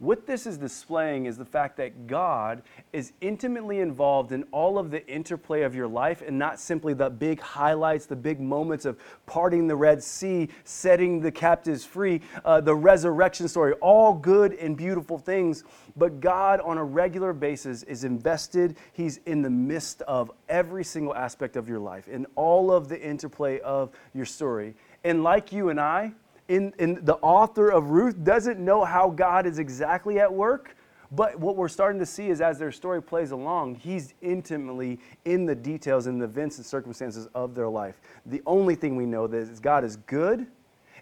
What 0.00 0.28
this 0.28 0.46
is 0.46 0.58
displaying 0.58 1.26
is 1.26 1.36
the 1.36 1.44
fact 1.44 1.76
that 1.78 2.06
God 2.06 2.62
is 2.92 3.12
intimately 3.20 3.80
involved 3.80 4.30
in 4.30 4.44
all 4.52 4.78
of 4.78 4.92
the 4.92 5.04
interplay 5.08 5.62
of 5.62 5.74
your 5.74 5.88
life 5.88 6.22
and 6.24 6.38
not 6.38 6.60
simply 6.60 6.94
the 6.94 7.10
big 7.10 7.40
highlights, 7.40 8.06
the 8.06 8.14
big 8.14 8.40
moments 8.40 8.84
of 8.84 8.96
parting 9.26 9.66
the 9.66 9.74
Red 9.74 10.00
Sea, 10.00 10.50
setting 10.62 11.20
the 11.20 11.32
captives 11.32 11.84
free, 11.84 12.20
uh, 12.44 12.60
the 12.60 12.76
resurrection 12.76 13.48
story, 13.48 13.72
all 13.80 14.14
good 14.14 14.52
and 14.52 14.76
beautiful 14.76 15.18
things. 15.18 15.64
But 15.96 16.20
God, 16.20 16.60
on 16.60 16.78
a 16.78 16.84
regular 16.84 17.32
basis, 17.32 17.82
is 17.82 18.04
invested. 18.04 18.76
He's 18.92 19.16
in 19.26 19.42
the 19.42 19.50
midst 19.50 20.02
of 20.02 20.30
every 20.48 20.84
single 20.84 21.16
aspect 21.16 21.56
of 21.56 21.68
your 21.68 21.80
life, 21.80 22.06
in 22.06 22.24
all 22.36 22.70
of 22.70 22.88
the 22.88 23.00
interplay 23.00 23.58
of 23.60 23.90
your 24.14 24.26
story. 24.26 24.76
And 25.02 25.24
like 25.24 25.52
you 25.52 25.70
and 25.70 25.80
I, 25.80 26.12
in, 26.48 26.72
in 26.78 27.04
the 27.04 27.16
author 27.16 27.68
of 27.68 27.90
Ruth 27.90 28.24
doesn't 28.24 28.58
know 28.58 28.84
how 28.84 29.10
God 29.10 29.46
is 29.46 29.58
exactly 29.58 30.18
at 30.18 30.32
work, 30.32 30.76
but 31.12 31.38
what 31.38 31.56
we're 31.56 31.68
starting 31.68 31.98
to 32.00 32.06
see 32.06 32.28
is 32.28 32.40
as 32.40 32.58
their 32.58 32.72
story 32.72 33.02
plays 33.02 33.30
along, 33.30 33.76
he's 33.76 34.14
intimately 34.20 34.98
in 35.24 35.46
the 35.46 35.54
details 35.54 36.06
and 36.06 36.20
the 36.20 36.24
events 36.24 36.56
and 36.58 36.66
circumstances 36.66 37.28
of 37.34 37.54
their 37.54 37.68
life. 37.68 38.00
The 38.26 38.42
only 38.46 38.74
thing 38.74 38.96
we 38.96 39.06
know 39.06 39.24
is 39.26 39.60
God 39.60 39.84
is 39.84 39.96
good 39.96 40.46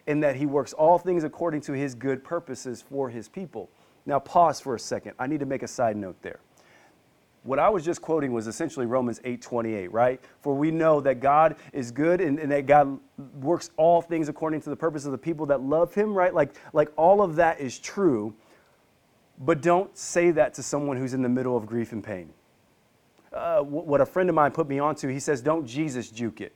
and 0.06 0.22
that 0.22 0.36
he 0.36 0.46
works 0.46 0.72
all 0.72 0.98
things 0.98 1.24
according 1.24 1.60
to 1.62 1.72
his 1.72 1.94
good 1.94 2.22
purposes 2.22 2.82
for 2.82 3.08
his 3.08 3.28
people. 3.28 3.68
Now, 4.04 4.20
pause 4.20 4.60
for 4.60 4.76
a 4.76 4.78
second. 4.78 5.14
I 5.18 5.26
need 5.26 5.40
to 5.40 5.46
make 5.46 5.64
a 5.64 5.68
side 5.68 5.96
note 5.96 6.16
there 6.22 6.38
what 7.46 7.58
I 7.58 7.68
was 7.68 7.84
just 7.84 8.02
quoting 8.02 8.32
was 8.32 8.46
essentially 8.46 8.86
Romans 8.86 9.20
8:28, 9.24 9.92
right? 9.92 10.20
For 10.40 10.54
we 10.54 10.70
know 10.70 11.00
that 11.00 11.20
God 11.20 11.56
is 11.72 11.90
good 11.90 12.20
and, 12.20 12.38
and, 12.38 12.50
that 12.50 12.66
God 12.66 12.98
works 13.40 13.70
all 13.76 14.02
things 14.02 14.28
according 14.28 14.60
to 14.62 14.70
the 14.70 14.76
purpose 14.76 15.04
of 15.04 15.12
the 15.12 15.18
people 15.18 15.46
that 15.46 15.60
love 15.60 15.94
him, 15.94 16.12
right? 16.12 16.34
Like, 16.34 16.54
like 16.72 16.90
all 16.96 17.22
of 17.22 17.36
that 17.36 17.60
is 17.60 17.78
true, 17.78 18.34
but 19.38 19.62
don't 19.62 19.96
say 19.96 20.30
that 20.32 20.54
to 20.54 20.62
someone 20.62 20.96
who's 20.96 21.14
in 21.14 21.22
the 21.22 21.28
middle 21.28 21.56
of 21.56 21.66
grief 21.66 21.92
and 21.92 22.02
pain. 22.02 22.32
Uh, 23.32 23.60
what 23.60 24.00
a 24.00 24.06
friend 24.06 24.28
of 24.28 24.34
mine 24.34 24.50
put 24.50 24.68
me 24.68 24.78
onto, 24.78 25.08
he 25.08 25.20
says, 25.20 25.42
don't 25.42 25.66
Jesus 25.66 26.10
juke 26.10 26.40
it. 26.40 26.52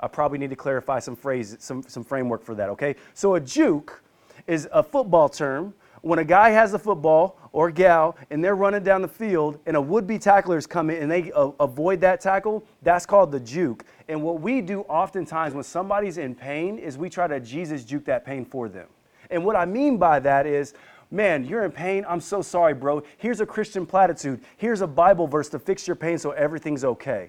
I 0.00 0.08
probably 0.08 0.38
need 0.38 0.50
to 0.50 0.56
clarify 0.56 0.98
some 0.98 1.16
phrase, 1.16 1.56
some, 1.58 1.82
some 1.82 2.04
framework 2.04 2.42
for 2.44 2.54
that, 2.54 2.68
okay? 2.70 2.96
So 3.14 3.34
a 3.34 3.40
juke 3.40 4.02
is 4.46 4.68
a 4.72 4.82
football 4.82 5.28
term 5.28 5.74
when 6.08 6.18
a 6.18 6.24
guy 6.24 6.48
has 6.48 6.72
a 6.72 6.78
football 6.78 7.36
or 7.52 7.70
gal 7.70 8.16
and 8.30 8.42
they're 8.42 8.56
running 8.56 8.82
down 8.82 9.02
the 9.02 9.08
field 9.08 9.58
and 9.66 9.76
a 9.76 9.80
would-be 9.80 10.18
tackler 10.18 10.56
is 10.56 10.66
coming 10.66 10.96
and 10.96 11.10
they 11.10 11.30
uh, 11.32 11.50
avoid 11.60 12.00
that 12.00 12.18
tackle, 12.18 12.64
that's 12.80 13.04
called 13.04 13.30
the 13.30 13.38
juke. 13.38 13.84
And 14.08 14.22
what 14.22 14.40
we 14.40 14.62
do 14.62 14.80
oftentimes 14.82 15.52
when 15.52 15.64
somebody's 15.64 16.16
in 16.16 16.34
pain 16.34 16.78
is 16.78 16.96
we 16.96 17.10
try 17.10 17.26
to 17.26 17.38
Jesus 17.40 17.84
juke 17.84 18.06
that 18.06 18.24
pain 18.24 18.46
for 18.46 18.70
them. 18.70 18.86
And 19.30 19.44
what 19.44 19.54
I 19.54 19.66
mean 19.66 19.98
by 19.98 20.18
that 20.20 20.46
is, 20.46 20.72
man, 21.10 21.44
you're 21.44 21.66
in 21.66 21.72
pain. 21.72 22.06
I'm 22.08 22.22
so 22.22 22.40
sorry, 22.40 22.72
bro. 22.72 23.02
Here's 23.18 23.42
a 23.42 23.46
Christian 23.46 23.84
platitude. 23.84 24.40
Here's 24.56 24.80
a 24.80 24.86
Bible 24.86 25.26
verse 25.26 25.50
to 25.50 25.58
fix 25.58 25.86
your 25.86 25.96
pain 25.96 26.16
so 26.16 26.30
everything's 26.30 26.84
okay. 26.84 27.28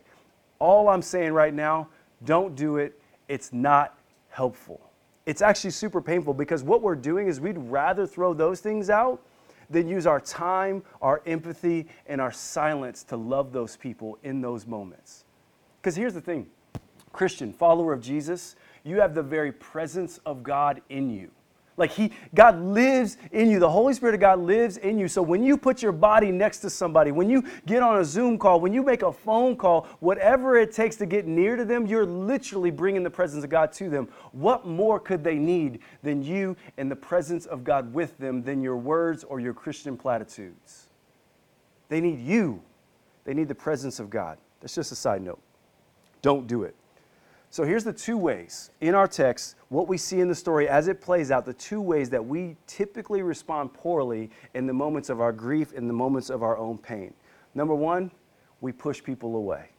All 0.58 0.88
I'm 0.88 1.02
saying 1.02 1.34
right 1.34 1.54
now, 1.54 1.90
don't 2.24 2.56
do 2.56 2.78
it. 2.78 2.98
It's 3.28 3.52
not 3.52 4.00
helpful 4.30 4.89
it's 5.26 5.42
actually 5.42 5.72
super 5.72 6.02
painful 6.02 6.34
because 6.34 6.64
what 6.64 6.82
we're 6.82 6.96
doing 6.96 7.28
is 7.28 7.40
we'd 7.40 7.58
rather 7.58 8.08
throw 8.08 8.34
those 8.34 8.60
things 8.60 8.90
out 8.90 9.22
than 9.70 9.88
use 9.88 10.08
our 10.08 10.20
time, 10.20 10.84
our 11.02 11.22
empathy, 11.26 11.88
and 12.08 12.20
our 12.20 12.32
silence 12.32 13.04
to 13.04 13.18
love 13.18 13.52
those 13.52 13.78
people 13.78 14.18
in 14.24 14.42
those 14.42 14.66
moments. 14.66 15.26
Because 15.82 15.96
here's 15.96 16.14
the 16.14 16.22
thing 16.22 16.48
Christian, 17.12 17.54
follower 17.54 17.94
of 17.94 18.02
Jesus, 18.02 18.56
you 18.84 19.00
have 19.00 19.14
the 19.14 19.24
very 19.24 19.52
presence 19.52 20.20
of 20.26 20.44
God 20.44 20.82
in 20.90 21.10
you. 21.10 21.30
Like 21.80 21.92
he 21.92 22.12
God 22.36 22.60
lives 22.60 23.18
in 23.32 23.50
you. 23.50 23.58
The 23.58 23.70
Holy 23.70 23.94
Spirit 23.94 24.14
of 24.14 24.22
God 24.22 24.40
lives 24.40 24.78
in 24.78 25.00
you. 25.00 25.08
So 25.08 25.22
when 25.22 25.42
you 25.44 25.58
put 25.58 25.82
your 25.82 25.94
body 25.94 26.30
next 26.30 26.60
to 26.60 26.70
somebody, 26.70 27.12
when 27.12 27.30
you 27.30 27.44
get 27.66 27.82
on 27.82 28.00
a 28.00 28.06
Zoom 28.06 28.38
call, 28.38 28.60
when 28.60 28.74
you 28.74 28.84
make 28.84 29.02
a 29.02 29.12
phone 29.12 29.56
call, 29.56 29.88
whatever 30.02 30.58
it 30.58 30.74
takes 30.74 30.98
to 30.98 31.06
get 31.06 31.26
near 31.26 31.56
to 31.56 31.64
them, 31.64 31.88
you're 31.88 32.06
literally 32.06 32.70
bringing 32.70 33.02
the 33.02 33.10
presence 33.10 33.46
of 33.46 33.50
God 33.50 33.72
to 33.74 33.90
them. 33.90 34.10
What 34.34 34.68
more 34.68 35.00
could 35.00 35.24
they 35.24 35.36
need 35.36 35.80
than 36.04 36.22
you 36.22 36.58
and 36.78 36.92
the 36.92 36.96
presence 36.98 37.46
of 37.46 37.64
God 37.64 37.94
with 37.94 38.18
them 38.18 38.44
than 38.44 38.62
your 38.62 38.78
words 38.78 39.24
or 39.24 39.40
your 39.40 39.54
Christian 39.54 39.96
platitudes? 39.96 40.90
They 41.88 42.02
need 42.02 42.20
you. 42.20 42.62
They 43.24 43.34
need 43.34 43.48
the 43.48 43.56
presence 43.56 44.00
of 44.00 44.10
God. 44.10 44.38
That's 44.60 44.76
just 44.76 44.92
a 44.92 44.96
side 44.96 45.22
note. 45.22 45.40
Don't 46.22 46.46
do 46.46 46.64
it. 46.64 46.76
So 47.52 47.64
here's 47.64 47.84
the 47.84 47.94
two 47.94 48.18
ways 48.18 48.70
in 48.80 48.94
our 48.94 49.08
text, 49.08 49.56
what 49.70 49.88
we 49.88 49.98
see 49.98 50.20
in 50.20 50.28
the 50.28 50.36
story 50.36 50.70
as 50.70 50.88
it 50.88 51.02
plays 51.02 51.32
out, 51.32 51.46
the 51.46 51.54
two 51.54 51.82
ways 51.82 52.10
that 52.12 52.24
we 52.24 52.56
typically 52.68 53.24
respond 53.24 53.74
poorly 53.74 54.30
in 54.54 54.68
the 54.68 54.74
moments 54.74 55.10
of 55.10 55.20
our 55.20 55.32
grief, 55.32 55.74
in 55.74 55.88
the 55.88 55.94
moments 55.94 56.30
of 56.30 56.44
our 56.44 56.58
own 56.58 56.78
pain. 56.78 57.12
Number 57.56 57.74
one, 57.74 58.12
we 58.62 58.72
push 58.72 59.04
people 59.04 59.36
away. 59.36 59.70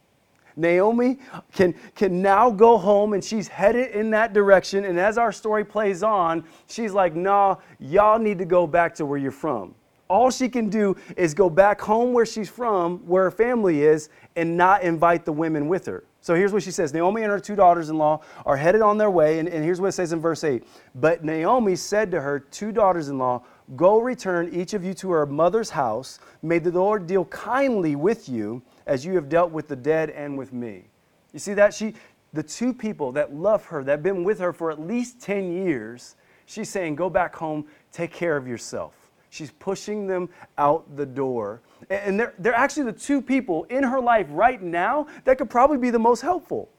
Naomi 0.56 1.20
can, 1.52 1.74
can 1.94 2.20
now 2.20 2.50
go 2.50 2.76
home 2.76 3.12
and 3.12 3.22
she's 3.22 3.46
headed 3.46 3.92
in 3.92 4.10
that 4.10 4.32
direction. 4.32 4.84
And 4.84 4.98
as 4.98 5.16
our 5.16 5.30
story 5.30 5.64
plays 5.64 6.02
on, 6.02 6.44
she's 6.66 6.92
like, 6.92 7.14
nah, 7.14 7.56
y'all 7.78 8.18
need 8.18 8.38
to 8.38 8.44
go 8.44 8.66
back 8.66 8.96
to 8.96 9.06
where 9.06 9.18
you're 9.18 9.30
from. 9.30 9.76
All 10.08 10.32
she 10.32 10.48
can 10.48 10.68
do 10.68 10.96
is 11.16 11.34
go 11.34 11.48
back 11.48 11.80
home 11.80 12.12
where 12.12 12.26
she's 12.26 12.48
from, 12.48 12.98
where 13.06 13.24
her 13.24 13.30
family 13.30 13.82
is, 13.84 14.08
and 14.34 14.56
not 14.56 14.82
invite 14.82 15.24
the 15.24 15.32
women 15.32 15.68
with 15.68 15.86
her. 15.86 16.02
So 16.22 16.34
here's 16.34 16.52
what 16.52 16.62
she 16.62 16.70
says 16.70 16.92
Naomi 16.92 17.22
and 17.22 17.30
her 17.30 17.40
two 17.40 17.56
daughters 17.56 17.88
in 17.88 17.96
law 17.96 18.20
are 18.44 18.56
headed 18.56 18.82
on 18.82 18.98
their 18.98 19.10
way. 19.10 19.38
And, 19.38 19.48
and, 19.48 19.64
here's 19.64 19.80
what 19.80 19.88
it 19.88 19.92
says 19.92 20.12
in 20.12 20.20
verse 20.20 20.44
8 20.44 20.64
But 20.94 21.24
Naomi 21.24 21.76
said 21.76 22.10
to 22.10 22.20
her 22.20 22.38
two 22.38 22.72
daughters 22.72 23.08
in 23.08 23.18
law, 23.18 23.42
Go 23.76 24.00
return 24.00 24.50
each 24.52 24.74
of 24.74 24.84
you 24.84 24.94
to 24.94 25.10
her 25.12 25.26
mother's 25.26 25.70
house. 25.70 26.18
May 26.42 26.58
the 26.58 26.72
Lord 26.72 27.06
deal 27.06 27.24
kindly 27.26 27.96
with 27.96 28.28
you 28.28 28.62
as 28.86 29.04
you 29.04 29.14
have 29.14 29.28
dealt 29.28 29.52
with 29.52 29.68
the 29.68 29.76
dead 29.76 30.10
and 30.10 30.36
with 30.36 30.52
me. 30.52 30.84
You 31.32 31.38
see 31.38 31.54
that? 31.54 31.72
She, 31.72 31.94
the 32.32 32.42
two 32.42 32.74
people 32.74 33.12
that 33.12 33.34
love 33.34 33.64
her, 33.66 33.84
that 33.84 33.90
have 33.90 34.02
been 34.02 34.24
with 34.24 34.40
her 34.40 34.52
for 34.52 34.70
at 34.70 34.80
least 34.80 35.20
10 35.20 35.52
years, 35.52 36.16
she's 36.46 36.68
saying, 36.68 36.96
Go 36.96 37.08
back 37.08 37.34
home, 37.34 37.66
take 37.92 38.12
care 38.12 38.36
of 38.36 38.46
yourself. 38.46 38.94
She's 39.30 39.52
pushing 39.52 40.06
them 40.06 40.28
out 40.58 40.96
the 40.96 41.06
door. 41.06 41.62
And 41.90 42.18
they're, 42.18 42.34
they're 42.38 42.54
actually 42.54 42.84
the 42.84 42.92
two 42.92 43.20
people 43.20 43.64
in 43.64 43.82
her 43.82 44.00
life 44.00 44.28
right 44.30 44.62
now 44.62 45.08
that 45.24 45.38
could 45.38 45.50
probably 45.50 45.76
be 45.76 45.90
the 45.90 45.98
most 45.98 46.20
helpful. 46.20 46.70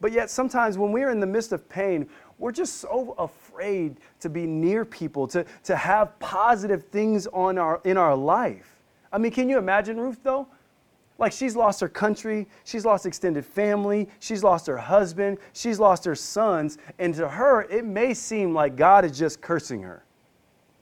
But 0.00 0.10
yet, 0.10 0.30
sometimes 0.30 0.76
when 0.76 0.90
we're 0.90 1.10
in 1.10 1.20
the 1.20 1.26
midst 1.26 1.52
of 1.52 1.68
pain, 1.68 2.08
we're 2.40 2.50
just 2.50 2.78
so 2.78 3.14
afraid 3.18 3.98
to 4.18 4.28
be 4.28 4.46
near 4.48 4.84
people, 4.84 5.28
to, 5.28 5.46
to 5.62 5.76
have 5.76 6.18
positive 6.18 6.86
things 6.88 7.28
on 7.28 7.56
our, 7.56 7.80
in 7.84 7.96
our 7.96 8.16
life. 8.16 8.82
I 9.12 9.18
mean, 9.18 9.30
can 9.30 9.48
you 9.48 9.58
imagine 9.58 10.00
Ruth, 10.00 10.18
though? 10.24 10.48
Like, 11.18 11.30
she's 11.30 11.54
lost 11.54 11.80
her 11.80 11.88
country, 11.88 12.48
she's 12.64 12.84
lost 12.84 13.06
extended 13.06 13.46
family, 13.46 14.08
she's 14.18 14.42
lost 14.42 14.66
her 14.66 14.76
husband, 14.76 15.38
she's 15.52 15.78
lost 15.78 16.04
her 16.04 16.16
sons, 16.16 16.78
and 16.98 17.14
to 17.14 17.28
her, 17.28 17.62
it 17.62 17.84
may 17.84 18.12
seem 18.12 18.52
like 18.52 18.74
God 18.74 19.04
is 19.04 19.16
just 19.16 19.40
cursing 19.40 19.82
her. 19.82 20.04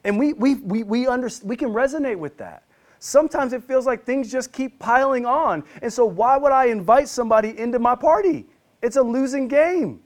And 0.05 0.18
we, 0.18 0.33
we, 0.33 0.55
we, 0.55 0.83
we, 0.83 1.07
under, 1.07 1.29
we 1.44 1.57
can 1.57 1.68
resonate 1.70 2.16
with 2.16 2.38
that. 2.38 2.62
Sometimes 3.00 3.54
it 3.54 3.64
feels 3.64 3.86
like 3.86 4.04
things 4.04 4.30
just 4.30 4.52
keep 4.52 4.78
piling 4.78 5.24
on. 5.24 5.64
And 5.80 5.90
so, 5.90 6.04
why 6.04 6.36
would 6.36 6.52
I 6.52 6.66
invite 6.66 7.08
somebody 7.08 7.58
into 7.58 7.78
my 7.78 7.94
party? 7.94 8.46
It's 8.82 8.96
a 8.96 9.02
losing 9.02 9.48
game. 9.48 10.00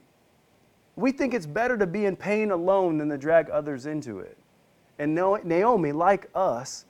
We 0.95 1.11
think 1.11 1.35
it's 1.35 1.45
better 1.45 1.77
to 1.77 1.89
be 1.89 2.07
in 2.07 2.15
pain 2.15 2.53
alone 2.53 2.99
than 2.99 3.09
to 3.09 3.19
drag 3.19 3.51
others 3.51 3.87
into 3.87 4.21
it. 4.21 4.39
And 5.01 5.13
Naomi, 5.13 5.91
like 5.91 6.31
us, 6.37 6.85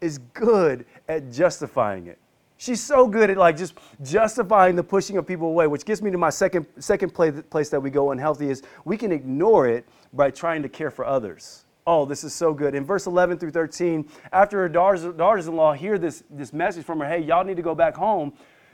is 0.00 0.16
good 0.32 0.86
at 1.08 1.30
justifying 1.30 2.06
it. 2.06 2.18
She's 2.56 2.82
so 2.82 3.06
good 3.06 3.28
at 3.28 3.36
like 3.36 3.58
just 3.58 3.74
justifying 4.02 4.76
the 4.76 4.82
pushing 4.82 5.18
of 5.18 5.26
people 5.26 5.48
away, 5.48 5.66
which 5.66 5.84
gets 5.84 6.00
me 6.00 6.10
to 6.10 6.18
my 6.18 6.30
second, 6.30 6.66
second 6.78 7.10
place 7.10 7.68
that 7.68 7.80
we 7.80 7.90
go 7.90 8.12
unhealthy 8.12 8.48
is 8.48 8.62
we 8.86 8.96
can 8.96 9.12
ignore 9.12 9.68
it 9.68 9.86
by 10.14 10.30
trying 10.30 10.62
to 10.62 10.70
care 10.70 10.90
for 10.90 11.04
others. 11.04 11.66
Oh, 11.86 12.04
this 12.04 12.24
is 12.24 12.34
so 12.34 12.52
good. 12.52 12.74
In 12.74 12.84
verse 12.84 13.06
11 13.06 13.38
through 13.38 13.50
13, 13.50 14.08
after 14.32 14.58
her 14.58 14.68
daughters 14.68 15.46
in 15.46 15.56
law 15.56 15.72
hear 15.72 15.98
this, 15.98 16.22
this 16.30 16.52
message 16.52 16.84
from 16.84 17.00
her, 17.00 17.08
hey, 17.08 17.20
y'all 17.20 17.44
need 17.44 17.56
to 17.56 17.62
go 17.62 17.74
back 17.74 17.96
home, 17.96 18.32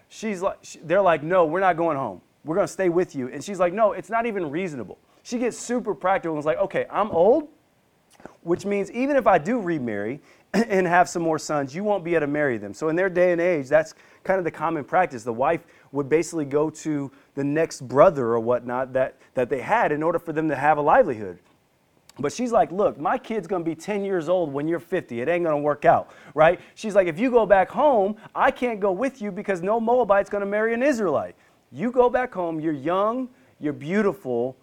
she's 0.09 0.43
like, 0.43 0.59
they're 0.85 1.03
like, 1.03 1.23
no, 1.23 1.45
we're 1.45 1.61
not 1.61 1.77
going 1.77 1.97
home. 1.97 2.21
We're 2.45 2.57
going 2.57 2.67
to 2.67 2.73
stay 2.73 2.89
with 2.89 3.15
you. 3.15 3.29
And 3.29 3.43
she's 3.43 3.59
like, 3.59 3.73
no, 3.73 3.93
it's 3.93 4.11
not 4.11 4.27
even 4.27 4.51
reasonable. 4.51 4.99
She 5.23 5.39
gets 5.39 5.59
super 5.59 5.95
practical 5.95 6.33
and 6.33 6.37
was 6.37 6.47
like, 6.47 6.59
okay, 6.59 6.87
I'm 6.91 7.11
old, 7.11 7.49
which 8.43 8.65
means 8.65 8.91
even 8.93 9.17
if 9.17 9.27
I 9.27 9.39
do 9.39 9.61
remarry 9.61 10.21
and 10.55 10.87
have 10.87 11.09
some 11.09 11.23
more 11.23 11.39
sons, 11.39 11.75
you 11.75 11.85
won't 11.85 12.05
be 12.05 12.15
able 12.15 12.21
to 12.21 12.27
marry 12.29 12.59
them. 12.59 12.73
So 12.73 12.89
in 12.89 12.97
their 12.97 13.09
day 13.09 13.33
and 13.33 13.41
age, 13.41 13.69
that's 13.69 13.95
kind 14.23 14.39
of 14.39 14.45
the 14.45 14.51
common 14.51 14.85
practice. 14.85 15.25
The 15.25 15.33
wife 15.33 15.67
would 15.93 16.09
basically 16.09 16.45
go 16.45 16.71
to 16.71 17.11
the 17.35 17.45
next 17.45 17.87
brother 17.87 18.27
or 18.27 18.41
whatnot 18.41 18.93
that, 18.93 19.17
that 19.35 19.49
they 19.49 19.61
had 19.61 19.93
in 19.93 20.03
order 20.03 20.19
for 20.19 20.33
them 20.33 20.49
to 20.49 20.57
have 20.57 20.79
a 20.79 20.83
livelihood. 20.83 21.39
But 22.19 22.33
she's 22.33 22.51
like, 22.51 22.73
look, 22.73 22.99
my 22.99 23.19
kid's 23.19 23.47
gonna 23.47 23.65
be 23.65 23.75
10 23.75 24.05
years 24.05 24.29
old 24.29 24.53
when 24.53 24.67
you're 24.67 24.81
50. 24.81 25.21
It 25.21 25.29
ain't 25.29 25.45
gonna 25.45 25.59
work 25.59 25.85
out, 25.85 26.11
right? 26.35 26.61
She's 26.75 26.95
like, 26.95 27.09
if 27.09 27.19
you 27.19 27.31
go 27.31 27.45
back 27.45 27.69
home, 27.69 28.17
I 28.35 28.51
can't 28.51 28.81
go 28.81 28.91
with 28.93 29.21
you 29.21 29.31
because 29.31 29.63
no 29.63 29.79
Moabite's 29.79 30.31
gonna 30.31 30.47
marry 30.47 30.73
an 30.73 30.83
Israelite. 30.83 31.37
You 31.73 31.91
go 31.91 32.09
back 32.09 32.33
home, 32.33 32.59
you're 32.59 32.73
young, 32.73 33.29
you're 33.61 33.75
beautiful, 33.75 34.57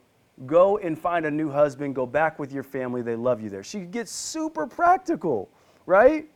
go 0.48 0.78
and 0.80 0.98
find 0.98 1.26
a 1.26 1.32
new 1.32 1.52
husband, 1.52 1.94
go 1.94 2.08
back 2.08 2.40
with 2.40 2.52
your 2.52 2.64
family, 2.64 3.04
they 3.04 3.16
love 3.16 3.40
you 3.40 3.50
there. 3.50 3.64
She 3.64 3.82
gets 3.82 4.12
super 4.12 4.66
practical, 4.66 5.50
right? 5.86 6.28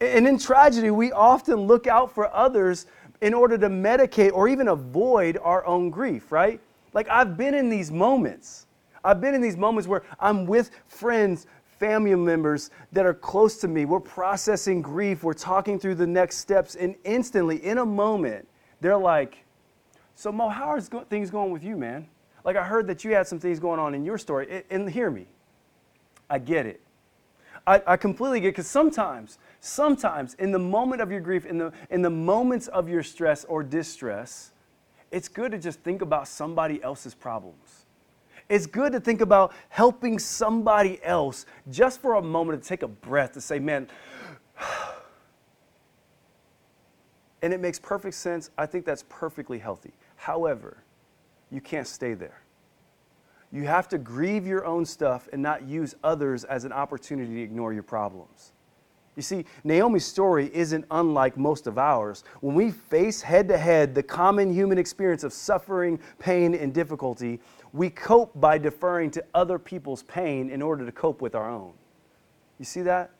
And 0.00 0.26
in 0.26 0.38
tragedy, 0.38 0.90
we 0.90 1.12
often 1.12 1.60
look 1.66 1.86
out 1.86 2.14
for 2.14 2.34
others 2.34 2.86
in 3.20 3.34
order 3.34 3.58
to 3.58 3.68
medicate 3.68 4.32
or 4.32 4.48
even 4.48 4.68
avoid 4.68 5.38
our 5.42 5.66
own 5.66 5.90
grief, 5.90 6.32
right? 6.32 6.60
Like 6.94 7.08
I've 7.10 7.36
been 7.36 7.54
in 7.54 7.68
these 7.68 7.90
moments 7.90 8.66
I've 9.06 9.20
been 9.20 9.34
in 9.34 9.40
these 9.40 9.56
moments 9.56 9.86
where 9.86 10.02
I'm 10.18 10.46
with 10.46 10.70
friends, 10.88 11.46
family 11.78 12.14
members 12.14 12.70
that 12.92 13.06
are 13.06 13.14
close 13.14 13.56
to 13.58 13.68
me. 13.68 13.84
We're 13.84 14.00
processing 14.00 14.82
grief, 14.82 15.22
we're 15.22 15.32
talking 15.32 15.78
through 15.78 15.94
the 15.94 16.06
next 16.06 16.38
steps, 16.38 16.74
and 16.74 16.96
instantly, 17.04 17.64
in 17.64 17.78
a 17.78 17.86
moment, 17.86 18.48
they're 18.80 18.96
like, 18.96 19.44
So, 20.16 20.32
Mo, 20.32 20.48
how 20.48 20.66
are 20.66 20.80
things 20.80 21.30
going 21.30 21.52
with 21.52 21.62
you, 21.62 21.76
man? 21.76 22.08
Like, 22.44 22.56
I 22.56 22.64
heard 22.64 22.86
that 22.88 23.04
you 23.04 23.14
had 23.14 23.26
some 23.26 23.38
things 23.38 23.60
going 23.60 23.78
on 23.78 23.94
in 23.94 24.04
your 24.04 24.18
story. 24.18 24.64
And 24.70 24.90
hear 24.90 25.10
me, 25.10 25.26
I 26.28 26.38
get 26.38 26.66
it. 26.66 26.80
I, 27.66 27.82
I 27.86 27.96
completely 27.96 28.40
get 28.40 28.48
it 28.48 28.52
because 28.52 28.68
sometimes, 28.68 29.38
sometimes 29.60 30.34
in 30.34 30.52
the 30.52 30.58
moment 30.58 31.00
of 31.00 31.10
your 31.10 31.20
grief, 31.20 31.46
in 31.46 31.58
the, 31.58 31.72
in 31.90 32.02
the 32.02 32.10
moments 32.10 32.68
of 32.68 32.88
your 32.88 33.02
stress 33.02 33.44
or 33.44 33.62
distress, 33.62 34.52
it's 35.10 35.28
good 35.28 35.52
to 35.52 35.58
just 35.58 35.80
think 35.80 36.02
about 36.02 36.28
somebody 36.28 36.82
else's 36.82 37.14
problems. 37.14 37.85
It's 38.48 38.66
good 38.66 38.92
to 38.92 39.00
think 39.00 39.20
about 39.20 39.52
helping 39.68 40.18
somebody 40.18 41.02
else 41.02 41.46
just 41.70 42.00
for 42.00 42.14
a 42.14 42.22
moment 42.22 42.62
to 42.62 42.68
take 42.68 42.82
a 42.82 42.88
breath 42.88 43.32
to 43.32 43.40
say, 43.40 43.58
man, 43.58 43.88
and 47.42 47.52
it 47.52 47.60
makes 47.60 47.78
perfect 47.78 48.14
sense. 48.14 48.50
I 48.56 48.66
think 48.66 48.84
that's 48.84 49.04
perfectly 49.08 49.58
healthy. 49.58 49.92
However, 50.16 50.84
you 51.50 51.60
can't 51.60 51.86
stay 51.86 52.14
there. 52.14 52.42
You 53.52 53.64
have 53.64 53.88
to 53.88 53.98
grieve 53.98 54.46
your 54.46 54.64
own 54.64 54.84
stuff 54.84 55.28
and 55.32 55.42
not 55.42 55.62
use 55.62 55.94
others 56.04 56.44
as 56.44 56.64
an 56.64 56.72
opportunity 56.72 57.34
to 57.36 57.42
ignore 57.42 57.72
your 57.72 57.84
problems. 57.84 58.52
You 59.16 59.22
see, 59.22 59.46
Naomi's 59.64 60.04
story 60.04 60.50
isn't 60.52 60.84
unlike 60.90 61.38
most 61.38 61.66
of 61.66 61.78
ours. 61.78 62.22
When 62.40 62.54
we 62.54 62.70
face 62.70 63.22
head 63.22 63.48
to 63.48 63.56
head 63.56 63.94
the 63.94 64.02
common 64.02 64.52
human 64.52 64.76
experience 64.76 65.24
of 65.24 65.32
suffering, 65.32 65.98
pain, 66.18 66.54
and 66.54 66.72
difficulty, 66.74 67.40
we 67.76 67.90
cope 67.90 68.32
by 68.40 68.56
deferring 68.56 69.10
to 69.12 69.24
other 69.34 69.58
people's 69.58 70.02
pain 70.04 70.48
in 70.48 70.62
order 70.62 70.86
to 70.86 70.92
cope 70.92 71.20
with 71.20 71.34
our 71.34 71.50
own. 71.50 71.72
You 72.58 72.64
see 72.64 72.80
that? 72.82 73.10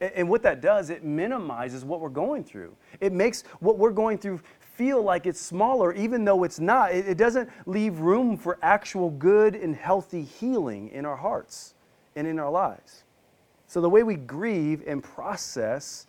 And 0.00 0.28
what 0.28 0.42
that 0.42 0.60
does, 0.60 0.90
it 0.90 1.02
minimizes 1.02 1.84
what 1.84 2.00
we're 2.00 2.10
going 2.10 2.44
through. 2.44 2.76
It 3.00 3.12
makes 3.12 3.42
what 3.58 3.78
we're 3.78 3.90
going 3.90 4.18
through 4.18 4.40
feel 4.76 5.02
like 5.02 5.26
it's 5.26 5.40
smaller, 5.40 5.92
even 5.94 6.24
though 6.24 6.44
it's 6.44 6.60
not. 6.60 6.92
It 6.92 7.18
doesn't 7.18 7.48
leave 7.66 7.98
room 7.98 8.36
for 8.36 8.58
actual 8.62 9.10
good 9.10 9.56
and 9.56 9.74
healthy 9.74 10.22
healing 10.22 10.90
in 10.90 11.04
our 11.04 11.16
hearts 11.16 11.74
and 12.14 12.28
in 12.28 12.38
our 12.38 12.50
lives. 12.50 13.02
So, 13.66 13.80
the 13.80 13.90
way 13.90 14.04
we 14.04 14.14
grieve 14.14 14.84
and 14.86 15.02
process, 15.02 16.06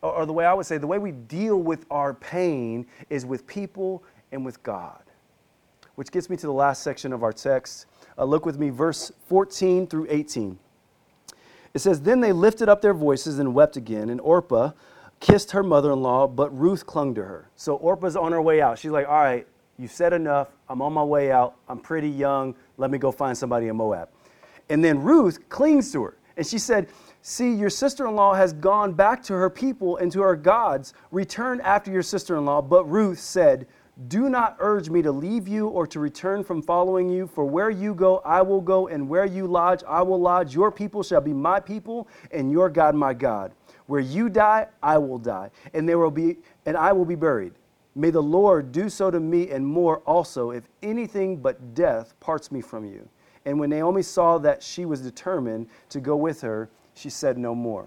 or 0.00 0.26
the 0.26 0.32
way 0.32 0.44
I 0.44 0.54
would 0.54 0.64
say, 0.64 0.78
the 0.78 0.86
way 0.86 0.98
we 0.98 1.10
deal 1.10 1.60
with 1.60 1.86
our 1.90 2.14
pain 2.14 2.86
is 3.10 3.26
with 3.26 3.46
people 3.48 4.04
and 4.30 4.44
with 4.44 4.62
God. 4.62 5.03
Which 5.96 6.10
gets 6.10 6.28
me 6.28 6.36
to 6.36 6.46
the 6.46 6.52
last 6.52 6.82
section 6.82 7.12
of 7.12 7.22
our 7.22 7.32
text. 7.32 7.86
Uh, 8.18 8.24
look 8.24 8.46
with 8.46 8.58
me, 8.58 8.70
verse 8.70 9.12
14 9.28 9.86
through 9.86 10.06
18. 10.10 10.58
It 11.72 11.80
says, 11.80 12.00
Then 12.00 12.20
they 12.20 12.32
lifted 12.32 12.68
up 12.68 12.82
their 12.82 12.94
voices 12.94 13.38
and 13.38 13.54
wept 13.54 13.76
again, 13.76 14.10
and 14.10 14.20
Orpah 14.20 14.72
kissed 15.20 15.52
her 15.52 15.62
mother 15.62 15.92
in 15.92 16.02
law, 16.02 16.26
but 16.26 16.56
Ruth 16.56 16.86
clung 16.86 17.14
to 17.14 17.22
her. 17.22 17.48
So 17.56 17.76
Orpah's 17.76 18.16
on 18.16 18.32
her 18.32 18.42
way 18.42 18.60
out. 18.60 18.78
She's 18.78 18.90
like, 18.90 19.08
All 19.08 19.22
right, 19.22 19.46
you've 19.78 19.90
said 19.90 20.12
enough. 20.12 20.48
I'm 20.68 20.82
on 20.82 20.92
my 20.92 21.04
way 21.04 21.32
out. 21.32 21.56
I'm 21.68 21.78
pretty 21.78 22.10
young. 22.10 22.54
Let 22.76 22.90
me 22.90 22.98
go 22.98 23.10
find 23.10 23.36
somebody 23.36 23.68
in 23.68 23.76
Moab. 23.76 24.08
And 24.68 24.84
then 24.84 25.02
Ruth 25.02 25.48
clings 25.48 25.92
to 25.92 26.02
her. 26.04 26.16
And 26.36 26.46
she 26.46 26.58
said, 26.58 26.88
See, 27.22 27.54
your 27.54 27.70
sister 27.70 28.06
in 28.06 28.16
law 28.16 28.34
has 28.34 28.52
gone 28.52 28.92
back 28.92 29.22
to 29.24 29.32
her 29.32 29.48
people 29.48 29.96
and 29.96 30.12
to 30.12 30.20
her 30.20 30.36
gods. 30.36 30.92
Return 31.10 31.60
after 31.62 31.90
your 31.90 32.02
sister 32.02 32.36
in 32.36 32.44
law. 32.44 32.60
But 32.60 32.84
Ruth 32.84 33.18
said, 33.18 33.66
do 34.08 34.28
not 34.28 34.56
urge 34.58 34.90
me 34.90 35.02
to 35.02 35.12
leave 35.12 35.46
you 35.46 35.68
or 35.68 35.86
to 35.86 36.00
return 36.00 36.42
from 36.42 36.62
following 36.62 37.08
you, 37.08 37.28
for 37.28 37.44
where 37.44 37.70
you 37.70 37.94
go, 37.94 38.18
I 38.24 38.42
will 38.42 38.60
go, 38.60 38.88
and 38.88 39.08
where 39.08 39.24
you 39.24 39.46
lodge, 39.46 39.84
I 39.86 40.02
will 40.02 40.20
lodge. 40.20 40.54
Your 40.54 40.72
people 40.72 41.02
shall 41.02 41.20
be 41.20 41.32
my 41.32 41.60
people, 41.60 42.08
and 42.32 42.50
your 42.50 42.68
God 42.68 42.96
my 42.96 43.14
God. 43.14 43.52
Where 43.86 44.00
you 44.00 44.28
die, 44.28 44.66
I 44.82 44.98
will 44.98 45.18
die, 45.18 45.50
and 45.74 45.88
there 45.88 45.98
will 45.98 46.10
be 46.10 46.38
and 46.66 46.76
I 46.76 46.92
will 46.92 47.04
be 47.04 47.14
buried. 47.14 47.52
May 47.94 48.10
the 48.10 48.22
Lord 48.22 48.72
do 48.72 48.88
so 48.88 49.10
to 49.10 49.20
me 49.20 49.50
and 49.50 49.64
more 49.64 49.98
also, 49.98 50.50
if 50.50 50.68
anything 50.82 51.36
but 51.36 51.74
death 51.74 52.18
parts 52.18 52.50
me 52.50 52.60
from 52.60 52.84
you. 52.84 53.08
And 53.44 53.60
when 53.60 53.70
Naomi 53.70 54.02
saw 54.02 54.38
that 54.38 54.62
she 54.62 54.84
was 54.84 55.00
determined 55.00 55.68
to 55.90 56.00
go 56.00 56.16
with 56.16 56.40
her, 56.40 56.70
she 56.94 57.10
said 57.10 57.38
no 57.38 57.54
more. 57.54 57.86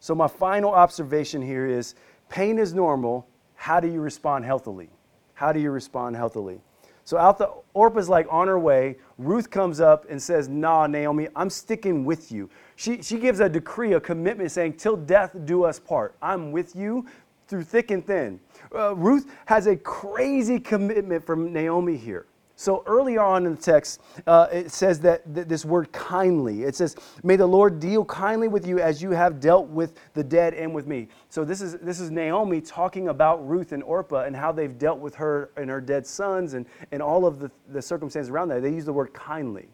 So 0.00 0.14
my 0.14 0.28
final 0.28 0.70
observation 0.70 1.42
here 1.42 1.66
is 1.66 1.94
pain 2.28 2.58
is 2.58 2.72
normal. 2.72 3.26
How 3.54 3.80
do 3.80 3.88
you 3.88 4.00
respond 4.00 4.44
healthily? 4.44 4.88
How 5.34 5.52
do 5.52 5.60
you 5.60 5.70
respond 5.70 6.16
healthily? 6.16 6.60
So 7.04 7.18
Alpha, 7.18 7.50
Orpah's 7.74 8.08
like 8.08 8.26
on 8.30 8.48
her 8.48 8.58
way. 8.58 8.96
Ruth 9.18 9.50
comes 9.50 9.78
up 9.80 10.06
and 10.08 10.20
says, 10.20 10.48
Nah, 10.48 10.86
Naomi, 10.86 11.28
I'm 11.36 11.50
sticking 11.50 12.04
with 12.04 12.32
you. 12.32 12.48
She, 12.76 13.02
she 13.02 13.18
gives 13.18 13.40
a 13.40 13.48
decree, 13.48 13.92
a 13.92 14.00
commitment 14.00 14.50
saying, 14.50 14.74
Till 14.74 14.96
death 14.96 15.36
do 15.44 15.64
us 15.64 15.78
part. 15.78 16.14
I'm 16.22 16.50
with 16.50 16.74
you 16.74 17.06
through 17.46 17.64
thick 17.64 17.90
and 17.90 18.06
thin. 18.06 18.40
Uh, 18.74 18.96
Ruth 18.96 19.30
has 19.44 19.66
a 19.66 19.76
crazy 19.76 20.58
commitment 20.58 21.24
from 21.24 21.52
Naomi 21.52 21.96
here. 21.96 22.26
So 22.56 22.84
earlier 22.86 23.20
on 23.20 23.46
in 23.46 23.56
the 23.56 23.60
text, 23.60 24.00
uh, 24.26 24.46
it 24.52 24.70
says 24.70 25.00
that 25.00 25.34
th- 25.34 25.48
this 25.48 25.64
word 25.64 25.90
kindly. 25.90 26.62
It 26.62 26.76
says, 26.76 26.94
"May 27.24 27.34
the 27.34 27.46
Lord 27.46 27.80
deal 27.80 28.04
kindly 28.04 28.46
with 28.46 28.64
you 28.66 28.78
as 28.78 29.02
you 29.02 29.10
have 29.10 29.40
dealt 29.40 29.68
with 29.68 29.98
the 30.14 30.22
dead 30.22 30.54
and 30.54 30.72
with 30.72 30.86
me." 30.86 31.08
So 31.28 31.44
this 31.44 31.60
is 31.60 31.74
this 31.78 31.98
is 31.98 32.12
Naomi 32.12 32.60
talking 32.60 33.08
about 33.08 33.46
Ruth 33.48 33.72
and 33.72 33.82
Orpah 33.82 34.22
and 34.22 34.36
how 34.36 34.52
they've 34.52 34.78
dealt 34.78 35.00
with 35.00 35.16
her 35.16 35.50
and 35.56 35.68
her 35.68 35.80
dead 35.80 36.06
sons 36.06 36.54
and, 36.54 36.64
and 36.92 37.02
all 37.02 37.26
of 37.26 37.40
the, 37.40 37.50
the 37.70 37.82
circumstances 37.82 38.30
around 38.30 38.48
that. 38.48 38.62
They 38.62 38.70
use 38.70 38.84
the 38.84 38.92
word 38.92 39.12
kindly. 39.12 39.68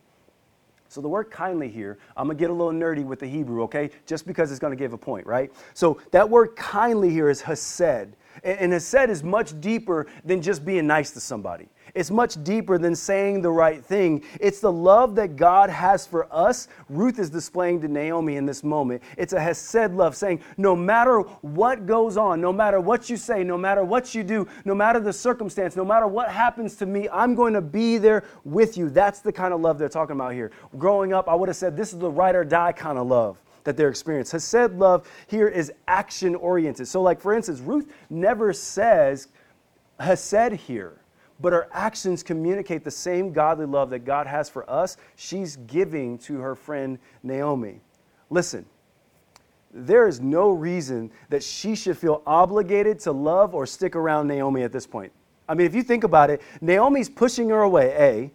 So 0.88 1.01
the 1.01 1.09
word 1.09 1.31
kindly 1.31 1.69
here, 1.69 1.99
I'm 2.16 2.27
gonna 2.27 2.38
get 2.38 2.51
a 2.51 2.53
little 2.53 2.73
nerdy 2.73 3.05
with 3.05 3.21
the 3.21 3.27
Hebrew, 3.27 3.62
okay? 3.62 3.90
Just 4.07 4.27
because 4.27 4.51
it's 4.51 4.59
gonna 4.59 4.75
give 4.75 4.93
a 4.93 4.99
point, 4.99 5.25
right? 5.27 5.53
So 5.73 6.01
that 6.11 6.29
word 6.29 6.57
kindly 6.57 7.11
here 7.11 7.29
is 7.31 7.43
hesed. 7.43 8.16
And 8.44 8.72
a 8.72 8.76
hesed 8.76 9.11
is 9.11 9.22
much 9.22 9.61
deeper 9.61 10.07
than 10.24 10.40
just 10.42 10.64
being 10.64 10.87
nice 10.87 11.11
to 11.12 11.20
somebody. 11.20 11.68
It's 11.94 12.11
much 12.11 12.42
deeper 12.44 12.79
than 12.79 12.94
saying 12.94 13.42
the 13.42 13.50
right 13.50 13.85
thing. 13.85 14.22
It's 14.40 14.61
the 14.61 14.70
love 14.70 15.14
that 15.16 15.37
God 15.37 15.70
has 15.70 16.07
for 16.07 16.33
us. 16.33 16.68
Ruth 16.88 17.18
is 17.18 17.31
displaying 17.31 17.81
to 17.81 17.88
Naomi 17.88 18.37
in 18.37 18.46
this 18.46 18.62
moment. 18.62 19.03
It's 19.16 19.33
a 19.33 19.40
Hesed 19.40 19.92
love, 19.94 20.16
saying, 20.16 20.40
no 20.57 20.76
matter 20.76 21.20
what 21.42 21.87
goes 21.87 22.16
on, 22.16 22.40
no 22.40 22.53
matter 22.53 22.81
what 22.81 23.11
you 23.11 23.16
say, 23.16 23.42
no 23.42 23.59
matter 23.59 23.85
what 23.85 24.14
you 24.14 24.22
do, 24.22 24.46
no 24.64 24.74
matter 24.74 25.00
the 25.00 25.12
circumstance, 25.12 25.76
no 25.76 25.85
matter 25.85 26.07
what 26.07 26.31
happens 26.31 26.76
to 26.76 26.87
me, 26.87 27.09
I'm 27.12 27.35
going 27.35 27.55
to 27.55 27.61
be 27.61 27.98
there 27.98 28.24
with 28.44 28.76
you. 28.76 28.90
That's 28.90 29.20
the 29.20 29.33
kind 29.33 29.53
of 29.53 29.61
love 29.61 29.79
they're 29.79 29.88
talking 29.88 30.14
about 30.14 30.33
here. 30.33 30.53
Growing 30.79 31.12
up, 31.12 31.29
I 31.29 31.35
would 31.35 31.48
have 31.48 31.57
said 31.57 31.76
this 31.76 31.92
is 31.92 31.98
the 31.98 32.11
ride 32.11 32.37
or 32.37 32.44
die 32.44 32.72
kind 32.72 32.98
of 32.98 33.07
love 33.07 33.38
that 33.64 33.77
they're 33.77 33.88
experiencing. 33.88 34.38
Hesed 34.38 34.73
love 34.75 35.09
here 35.27 35.49
is 35.49 35.73
action 35.88 36.35
oriented. 36.35 36.88
So, 36.88 37.03
like 37.03 37.20
for 37.20 37.35
instance, 37.35 37.61
Ruth 37.61 37.92
never 38.09 38.53
says 38.53 39.29
Hesed 39.99 40.53
here 40.53 41.01
but 41.40 41.53
her 41.53 41.68
actions 41.73 42.23
communicate 42.23 42.85
the 42.85 42.90
same 42.90 43.33
godly 43.33 43.66
love 43.66 43.90
that 43.90 44.01
God 44.01 44.27
has 44.27 44.49
for 44.49 44.68
us, 44.70 44.96
she's 45.16 45.57
giving 45.57 46.18
to 46.18 46.38
her 46.38 46.55
friend 46.55 46.99
Naomi. 47.23 47.81
Listen, 48.29 48.66
there 49.73 50.07
is 50.07 50.20
no 50.20 50.51
reason 50.51 51.11
that 51.29 51.42
she 51.42 51.75
should 51.75 51.96
feel 51.96 52.23
obligated 52.27 52.99
to 53.01 53.12
love 53.12 53.55
or 53.55 53.66
stick 53.66 53.96
around 53.96 54.27
Naomi 54.27 54.62
at 54.62 54.73
this 54.73 54.87
point. 54.87 55.12
I 55.49 55.55
mean, 55.55 55.66
if 55.66 55.75
you 55.75 55.83
think 55.83 56.05
about 56.05 56.31
it, 56.31 56.42
Naomi's 56.61 57.09
pushing 57.09 57.49
her 57.51 57.62
away, 57.62 58.31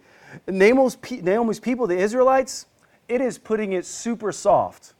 A. 0.46 0.50
Naomi's, 0.50 0.98
Naomi's 1.22 1.60
people, 1.60 1.86
the 1.86 1.96
Israelites, 1.96 2.66
it 3.08 3.20
is 3.20 3.38
putting 3.38 3.72
it 3.72 3.86
super 3.86 4.32
soft 4.32 4.94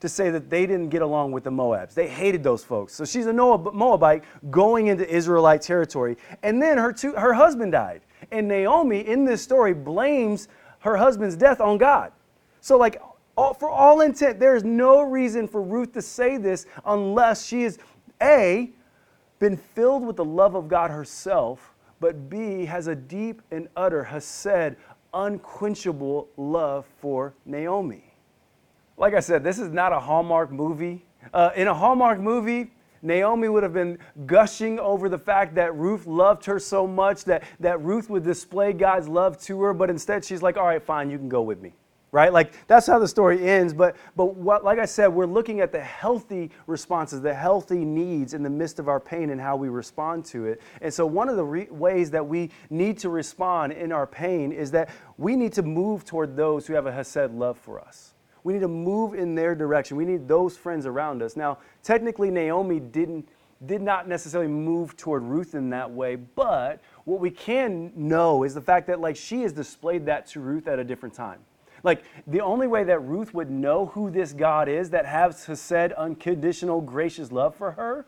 to 0.00 0.08
say 0.08 0.30
that 0.30 0.48
they 0.48 0.66
didn't 0.66 0.88
get 0.88 1.02
along 1.02 1.32
with 1.32 1.44
the 1.44 1.50
Moabs. 1.50 1.94
They 1.94 2.08
hated 2.08 2.42
those 2.42 2.64
folks. 2.64 2.94
So 2.94 3.04
she's 3.04 3.26
a 3.26 3.32
Moabite 3.32 4.24
going 4.50 4.86
into 4.86 5.08
Israelite 5.08 5.62
territory. 5.62 6.16
And 6.42 6.60
then 6.60 6.78
her, 6.78 6.92
two, 6.92 7.12
her 7.12 7.34
husband 7.34 7.72
died. 7.72 8.00
And 8.30 8.48
Naomi, 8.48 9.06
in 9.06 9.24
this 9.24 9.42
story, 9.42 9.74
blames 9.74 10.48
her 10.80 10.96
husband's 10.96 11.36
death 11.36 11.60
on 11.60 11.76
God. 11.76 12.12
So, 12.62 12.78
like, 12.78 13.00
all, 13.36 13.54
for 13.54 13.68
all 13.68 14.00
intent, 14.00 14.40
there 14.40 14.56
is 14.56 14.64
no 14.64 15.02
reason 15.02 15.46
for 15.46 15.62
Ruth 15.62 15.92
to 15.92 16.02
say 16.02 16.38
this 16.38 16.66
unless 16.86 17.46
she 17.46 17.62
is 17.62 17.78
A, 18.22 18.70
been 19.38 19.56
filled 19.56 20.06
with 20.06 20.16
the 20.16 20.24
love 20.24 20.54
of 20.54 20.68
God 20.68 20.90
herself, 20.90 21.74
but 22.00 22.28
B, 22.28 22.64
has 22.64 22.86
a 22.86 22.94
deep 22.94 23.42
and 23.50 23.68
utter, 23.76 24.04
hesed, 24.04 24.76
unquenchable 25.12 26.28
love 26.36 26.86
for 27.00 27.34
Naomi 27.44 28.09
like 29.00 29.14
I 29.14 29.20
said, 29.20 29.42
this 29.42 29.58
is 29.58 29.70
not 29.70 29.94
a 29.94 29.98
Hallmark 29.98 30.52
movie. 30.52 31.06
Uh, 31.32 31.50
in 31.56 31.68
a 31.68 31.74
Hallmark 31.74 32.20
movie, 32.20 32.70
Naomi 33.00 33.48
would 33.48 33.62
have 33.62 33.72
been 33.72 33.98
gushing 34.26 34.78
over 34.78 35.08
the 35.08 35.18
fact 35.18 35.54
that 35.54 35.74
Ruth 35.74 36.06
loved 36.06 36.44
her 36.44 36.58
so 36.58 36.86
much 36.86 37.24
that, 37.24 37.44
that 37.60 37.80
Ruth 37.82 38.10
would 38.10 38.22
display 38.22 38.74
God's 38.74 39.08
love 39.08 39.40
to 39.44 39.62
her, 39.62 39.72
but 39.72 39.88
instead 39.88 40.22
she's 40.22 40.42
like, 40.42 40.58
all 40.58 40.66
right, 40.66 40.82
fine, 40.82 41.10
you 41.10 41.16
can 41.16 41.30
go 41.30 41.40
with 41.40 41.62
me. 41.62 41.72
Right? 42.12 42.30
Like 42.30 42.52
that's 42.66 42.88
how 42.88 42.98
the 42.98 43.06
story 43.06 43.48
ends. 43.48 43.72
But 43.72 43.96
but 44.16 44.34
what 44.34 44.64
like 44.64 44.80
I 44.80 44.84
said, 44.84 45.06
we're 45.06 45.26
looking 45.26 45.60
at 45.60 45.70
the 45.70 45.80
healthy 45.80 46.50
responses, 46.66 47.20
the 47.20 47.32
healthy 47.32 47.84
needs 47.84 48.34
in 48.34 48.42
the 48.42 48.50
midst 48.50 48.80
of 48.80 48.88
our 48.88 48.98
pain 48.98 49.30
and 49.30 49.40
how 49.40 49.54
we 49.54 49.68
respond 49.68 50.24
to 50.26 50.46
it. 50.46 50.60
And 50.82 50.92
so 50.92 51.06
one 51.06 51.28
of 51.28 51.36
the 51.36 51.44
re- 51.44 51.68
ways 51.70 52.10
that 52.10 52.26
we 52.26 52.50
need 52.68 52.98
to 52.98 53.10
respond 53.10 53.74
in 53.74 53.92
our 53.92 54.08
pain 54.08 54.50
is 54.50 54.72
that 54.72 54.90
we 55.18 55.36
need 55.36 55.52
to 55.52 55.62
move 55.62 56.04
toward 56.04 56.36
those 56.36 56.66
who 56.66 56.74
have 56.74 56.86
a 56.86 56.92
Hesed 56.92 57.32
love 57.32 57.56
for 57.56 57.80
us. 57.80 58.09
We 58.44 58.52
need 58.52 58.60
to 58.60 58.68
move 58.68 59.14
in 59.14 59.34
their 59.34 59.54
direction. 59.54 59.96
We 59.96 60.04
need 60.04 60.28
those 60.28 60.56
friends 60.56 60.86
around 60.86 61.22
us. 61.22 61.36
Now, 61.36 61.58
technically, 61.82 62.30
Naomi 62.30 62.80
didn't, 62.80 63.28
did 63.66 63.82
not 63.82 64.08
necessarily 64.08 64.50
move 64.50 64.96
toward 64.96 65.22
Ruth 65.22 65.54
in 65.54 65.70
that 65.70 65.90
way, 65.90 66.16
but 66.16 66.80
what 67.04 67.20
we 67.20 67.30
can 67.30 67.92
know 67.94 68.44
is 68.44 68.54
the 68.54 68.60
fact 68.60 68.86
that 68.86 69.00
like 69.00 69.16
she 69.16 69.42
has 69.42 69.52
displayed 69.52 70.06
that 70.06 70.26
to 70.28 70.40
Ruth 70.40 70.68
at 70.68 70.78
a 70.78 70.84
different 70.84 71.14
time. 71.14 71.40
Like 71.82 72.04
the 72.26 72.40
only 72.40 72.66
way 72.66 72.84
that 72.84 73.00
Ruth 73.00 73.32
would 73.34 73.50
know 73.50 73.86
who 73.86 74.10
this 74.10 74.32
God 74.32 74.68
is 74.68 74.90
that 74.90 75.06
has 75.06 75.38
said 75.60 75.92
unconditional 75.92 76.80
gracious 76.80 77.32
love 77.32 77.54
for 77.54 77.72
her 77.72 78.06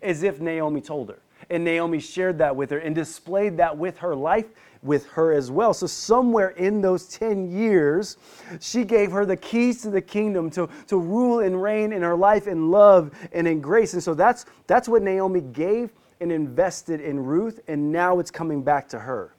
is 0.00 0.22
if 0.22 0.40
Naomi 0.40 0.80
told 0.80 1.08
her. 1.10 1.18
And 1.48 1.64
Naomi 1.64 2.00
shared 2.00 2.38
that 2.38 2.54
with 2.54 2.70
her 2.70 2.78
and 2.78 2.94
displayed 2.94 3.56
that 3.56 3.76
with 3.76 3.98
her 3.98 4.14
life 4.14 4.46
with 4.82 5.06
her 5.08 5.32
as 5.32 5.50
well. 5.50 5.74
So, 5.74 5.86
somewhere 5.86 6.50
in 6.50 6.80
those 6.80 7.06
10 7.08 7.50
years, 7.50 8.16
she 8.60 8.84
gave 8.84 9.10
her 9.12 9.26
the 9.26 9.36
keys 9.36 9.82
to 9.82 9.90
the 9.90 10.00
kingdom 10.00 10.50
to, 10.50 10.68
to 10.88 10.96
rule 10.96 11.40
and 11.40 11.60
reign 11.60 11.92
in 11.92 12.02
her 12.02 12.16
life 12.16 12.46
in 12.46 12.70
love 12.70 13.12
and 13.32 13.46
in 13.46 13.60
grace. 13.60 13.92
And 13.92 14.02
so, 14.02 14.14
that's, 14.14 14.46
that's 14.66 14.88
what 14.88 15.02
Naomi 15.02 15.40
gave 15.40 15.92
and 16.20 16.30
invested 16.30 17.00
in 17.00 17.18
Ruth, 17.18 17.60
and 17.68 17.90
now 17.92 18.18
it's 18.18 18.30
coming 18.30 18.62
back 18.62 18.88
to 18.90 18.98
her. 18.98 19.34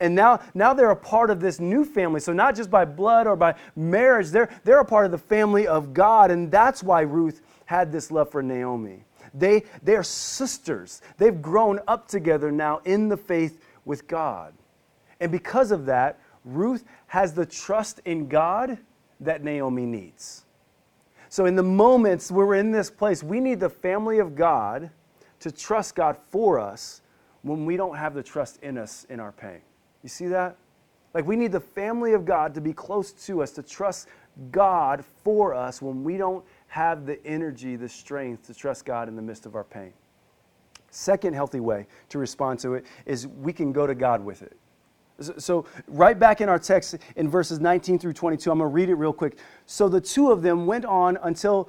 And 0.00 0.14
now, 0.14 0.40
now 0.54 0.74
they're 0.74 0.90
a 0.90 0.96
part 0.96 1.30
of 1.30 1.40
this 1.40 1.60
new 1.60 1.84
family. 1.84 2.18
So, 2.18 2.32
not 2.32 2.56
just 2.56 2.70
by 2.70 2.84
blood 2.84 3.26
or 3.28 3.36
by 3.36 3.54
marriage, 3.76 4.30
they're, 4.30 4.50
they're 4.64 4.80
a 4.80 4.84
part 4.84 5.04
of 5.04 5.12
the 5.12 5.18
family 5.18 5.66
of 5.66 5.94
God. 5.94 6.30
And 6.30 6.50
that's 6.50 6.82
why 6.82 7.02
Ruth 7.02 7.40
had 7.66 7.92
this 7.92 8.10
love 8.10 8.30
for 8.30 8.42
Naomi. 8.42 9.04
They, 9.32 9.62
they 9.82 9.94
are 9.94 10.02
sisters. 10.02 11.02
They've 11.18 11.40
grown 11.40 11.80
up 11.86 12.08
together 12.08 12.50
now 12.50 12.80
in 12.84 13.08
the 13.08 13.16
faith 13.16 13.64
with 13.84 14.06
God. 14.06 14.52
And 15.22 15.30
because 15.30 15.70
of 15.70 15.86
that, 15.86 16.18
Ruth 16.44 16.84
has 17.06 17.32
the 17.32 17.46
trust 17.46 18.00
in 18.04 18.26
God 18.26 18.76
that 19.20 19.44
Naomi 19.44 19.86
needs. 19.86 20.44
So, 21.28 21.46
in 21.46 21.54
the 21.54 21.62
moments 21.62 22.32
where 22.32 22.44
we're 22.44 22.56
in 22.56 22.72
this 22.72 22.90
place, 22.90 23.22
we 23.22 23.38
need 23.38 23.60
the 23.60 23.70
family 23.70 24.18
of 24.18 24.34
God 24.34 24.90
to 25.38 25.52
trust 25.52 25.94
God 25.94 26.16
for 26.30 26.58
us 26.58 27.02
when 27.42 27.64
we 27.64 27.76
don't 27.76 27.96
have 27.96 28.14
the 28.14 28.22
trust 28.22 28.60
in 28.64 28.76
us 28.76 29.06
in 29.08 29.20
our 29.20 29.30
pain. 29.30 29.60
You 30.02 30.08
see 30.08 30.26
that? 30.26 30.56
Like, 31.14 31.24
we 31.24 31.36
need 31.36 31.52
the 31.52 31.60
family 31.60 32.14
of 32.14 32.24
God 32.24 32.52
to 32.54 32.60
be 32.60 32.72
close 32.72 33.12
to 33.26 33.42
us, 33.42 33.52
to 33.52 33.62
trust 33.62 34.08
God 34.50 35.04
for 35.22 35.54
us 35.54 35.80
when 35.80 36.02
we 36.02 36.16
don't 36.16 36.44
have 36.66 37.06
the 37.06 37.24
energy, 37.24 37.76
the 37.76 37.88
strength 37.88 38.48
to 38.48 38.54
trust 38.54 38.84
God 38.84 39.06
in 39.06 39.14
the 39.14 39.22
midst 39.22 39.46
of 39.46 39.54
our 39.54 39.64
pain. 39.64 39.92
Second 40.90 41.34
healthy 41.34 41.60
way 41.60 41.86
to 42.08 42.18
respond 42.18 42.58
to 42.60 42.74
it 42.74 42.86
is 43.06 43.28
we 43.28 43.52
can 43.52 43.72
go 43.72 43.86
to 43.86 43.94
God 43.94 44.24
with 44.24 44.42
it. 44.42 44.56
So, 45.38 45.66
right 45.86 46.18
back 46.18 46.40
in 46.40 46.48
our 46.48 46.58
text 46.58 46.96
in 47.16 47.28
verses 47.28 47.60
19 47.60 47.98
through 47.98 48.14
22, 48.14 48.50
I'm 48.50 48.58
going 48.58 48.70
to 48.70 48.74
read 48.74 48.88
it 48.88 48.94
real 48.94 49.12
quick. 49.12 49.38
So 49.66 49.88
the 49.88 50.00
two 50.00 50.30
of 50.30 50.42
them 50.42 50.66
went 50.66 50.84
on 50.84 51.18
until 51.22 51.68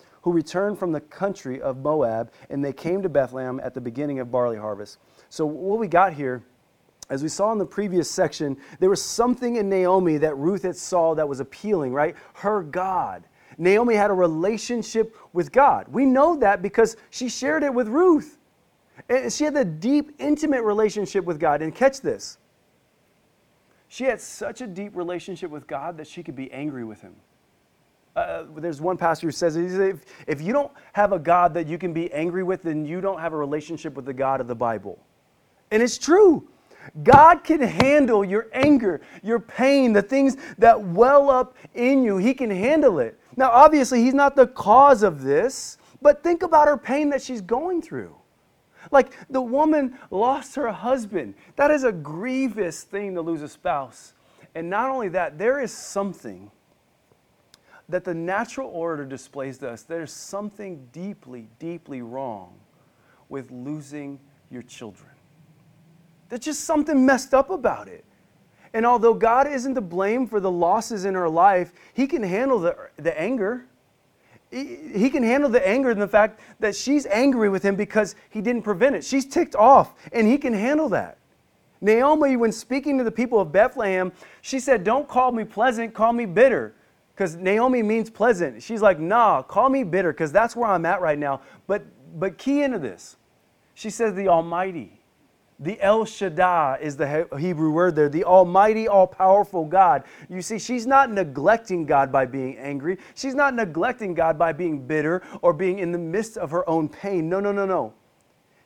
who 0.21 0.31
returned 0.31 0.77
from 0.77 0.91
the 0.91 1.01
country 1.01 1.61
of 1.61 1.77
Moab, 1.77 2.31
and 2.49 2.63
they 2.63 2.73
came 2.73 3.01
to 3.01 3.09
Bethlehem 3.09 3.59
at 3.63 3.73
the 3.73 3.81
beginning 3.81 4.19
of 4.19 4.31
barley 4.31 4.57
harvest. 4.57 4.99
So, 5.29 5.45
what 5.45 5.79
we 5.79 5.87
got 5.87 6.13
here, 6.13 6.43
as 7.09 7.23
we 7.23 7.29
saw 7.29 7.51
in 7.51 7.57
the 7.57 7.65
previous 7.65 8.09
section, 8.09 8.57
there 8.79 8.89
was 8.89 9.03
something 9.03 9.55
in 9.55 9.69
Naomi 9.69 10.17
that 10.17 10.35
Ruth 10.37 10.63
had 10.63 10.75
saw 10.75 11.13
that 11.15 11.27
was 11.27 11.39
appealing, 11.39 11.93
right? 11.93 12.15
Her 12.33 12.63
God. 12.63 13.23
Naomi 13.57 13.95
had 13.95 14.09
a 14.09 14.13
relationship 14.13 15.15
with 15.33 15.51
God. 15.51 15.87
We 15.89 16.05
know 16.05 16.37
that 16.37 16.61
because 16.61 16.95
she 17.09 17.27
shared 17.27 17.63
it 17.63 17.73
with 17.73 17.87
Ruth. 17.87 18.37
And 19.09 19.31
she 19.31 19.43
had 19.43 19.55
a 19.57 19.65
deep, 19.65 20.15
intimate 20.19 20.63
relationship 20.63 21.25
with 21.25 21.39
God. 21.39 21.61
And 21.61 21.73
catch 21.75 22.01
this 22.01 22.37
she 23.91 24.05
had 24.05 24.21
such 24.21 24.61
a 24.61 24.67
deep 24.67 24.95
relationship 24.95 25.51
with 25.51 25.67
God 25.67 25.97
that 25.97 26.07
she 26.07 26.23
could 26.23 26.35
be 26.35 26.49
angry 26.53 26.85
with 26.85 27.01
him. 27.01 27.13
Uh, 28.15 28.43
there's 28.57 28.81
one 28.81 28.97
pastor 28.97 29.27
who 29.27 29.31
says, 29.31 29.55
if, 29.55 30.05
if 30.27 30.41
you 30.41 30.51
don't 30.51 30.71
have 30.93 31.13
a 31.13 31.19
God 31.19 31.53
that 31.53 31.67
you 31.67 31.77
can 31.77 31.93
be 31.93 32.11
angry 32.11 32.43
with, 32.43 32.63
then 32.63 32.85
you 32.85 32.99
don't 32.99 33.19
have 33.19 33.33
a 33.33 33.37
relationship 33.37 33.95
with 33.95 34.05
the 34.05 34.13
God 34.13 34.41
of 34.41 34.47
the 34.47 34.55
Bible. 34.55 34.99
And 35.71 35.81
it's 35.81 35.97
true. 35.97 36.47
God 37.03 37.43
can 37.43 37.61
handle 37.61 38.25
your 38.25 38.47
anger, 38.53 39.01
your 39.23 39.39
pain, 39.39 39.93
the 39.93 40.01
things 40.01 40.35
that 40.57 40.81
well 40.81 41.29
up 41.29 41.55
in 41.73 42.03
you. 42.03 42.17
He 42.17 42.33
can 42.33 42.49
handle 42.49 42.99
it. 42.99 43.17
Now, 43.37 43.51
obviously, 43.51 44.03
He's 44.03 44.13
not 44.13 44.35
the 44.35 44.47
cause 44.47 45.03
of 45.03 45.21
this, 45.21 45.77
but 46.01 46.23
think 46.23 46.43
about 46.43 46.67
her 46.67 46.77
pain 46.77 47.09
that 47.11 47.21
she's 47.21 47.41
going 47.41 47.81
through. 47.81 48.15
Like 48.89 49.13
the 49.29 49.41
woman 49.41 49.97
lost 50.09 50.55
her 50.55 50.71
husband. 50.71 51.35
That 51.55 51.71
is 51.71 51.83
a 51.83 51.91
grievous 51.91 52.83
thing 52.83 53.13
to 53.15 53.21
lose 53.21 53.41
a 53.41 53.47
spouse. 53.47 54.13
And 54.55 54.69
not 54.69 54.89
only 54.89 55.09
that, 55.09 55.37
there 55.37 55.61
is 55.61 55.71
something 55.71 56.51
that 57.89 58.03
the 58.03 58.13
natural 58.13 58.69
order 58.69 59.05
displays 59.05 59.57
to 59.59 59.69
us 59.69 59.83
there's 59.83 60.11
something 60.11 60.87
deeply, 60.91 61.47
deeply 61.59 62.01
wrong 62.01 62.53
with 63.29 63.51
losing 63.51 64.19
your 64.49 64.61
children. 64.61 65.09
There's 66.29 66.41
just 66.41 66.65
something 66.65 67.05
messed 67.05 67.33
up 67.33 67.49
about 67.49 67.87
it. 67.87 68.05
And 68.73 68.85
although 68.85 69.13
God 69.13 69.47
isn't 69.47 69.75
to 69.75 69.81
blame 69.81 70.27
for 70.27 70.39
the 70.39 70.51
losses 70.51 71.05
in 71.05 71.13
her 71.13 71.27
life, 71.27 71.73
He 71.93 72.07
can 72.07 72.23
handle 72.23 72.59
the, 72.59 72.75
the 72.97 73.19
anger. 73.19 73.65
He, 74.49 74.77
he 74.93 75.09
can 75.09 75.23
handle 75.23 75.49
the 75.49 75.65
anger 75.65 75.91
and 75.91 76.01
the 76.01 76.07
fact 76.07 76.41
that 76.59 76.75
she's 76.75 77.05
angry 77.05 77.49
with 77.49 77.63
him 77.63 77.77
because 77.77 78.15
he 78.29 78.41
didn't 78.41 78.63
prevent 78.63 78.95
it. 78.95 79.03
She's 79.05 79.25
ticked 79.25 79.55
off, 79.55 79.93
and 80.11 80.27
he 80.27 80.37
can 80.37 80.53
handle 80.53 80.89
that. 80.89 81.19
Naomi, 81.79 82.35
when 82.35 82.51
speaking 82.51 82.97
to 82.97 83.05
the 83.05 83.11
people 83.11 83.39
of 83.39 83.53
Bethlehem, 83.53 84.11
she 84.41 84.59
said, 84.59 84.83
Don't 84.83 85.07
call 85.07 85.31
me 85.31 85.45
pleasant, 85.45 85.93
call 85.93 86.11
me 86.11 86.25
bitter 86.25 86.73
because 87.21 87.35
Naomi 87.35 87.83
means 87.83 88.09
pleasant. 88.09 88.63
She's 88.63 88.81
like, 88.81 88.99
nah, 88.99 89.43
call 89.43 89.69
me 89.69 89.83
bitter 89.83 90.11
because 90.11 90.31
that's 90.31 90.55
where 90.55 90.67
I'm 90.67 90.87
at 90.87 91.01
right 91.01 91.19
now. 91.19 91.41
But, 91.67 91.83
but 92.19 92.39
key 92.39 92.63
into 92.63 92.79
this. 92.79 93.15
She 93.75 93.91
says 93.91 94.15
the 94.15 94.27
Almighty. 94.27 94.99
The 95.59 95.79
El 95.81 96.05
Shaddai 96.05 96.79
is 96.81 96.97
the 96.97 97.27
Hebrew 97.39 97.69
word 97.69 97.95
there, 97.95 98.09
the 98.09 98.23
Almighty, 98.23 98.87
all 98.87 99.05
powerful 99.05 99.65
God. 99.65 100.03
You 100.29 100.41
see, 100.41 100.57
she's 100.57 100.87
not 100.87 101.11
neglecting 101.11 101.85
God 101.85 102.11
by 102.11 102.25
being 102.25 102.57
angry. 102.57 102.97
She's 103.13 103.35
not 103.35 103.53
neglecting 103.53 104.15
God 104.15 104.39
by 104.39 104.51
being 104.51 104.87
bitter 104.87 105.21
or 105.43 105.53
being 105.53 105.77
in 105.77 105.91
the 105.91 105.99
midst 105.99 106.37
of 106.37 106.49
her 106.49 106.67
own 106.67 106.89
pain. 106.89 107.29
No, 107.29 107.39
no, 107.39 107.51
no, 107.51 107.67
no. 107.67 107.93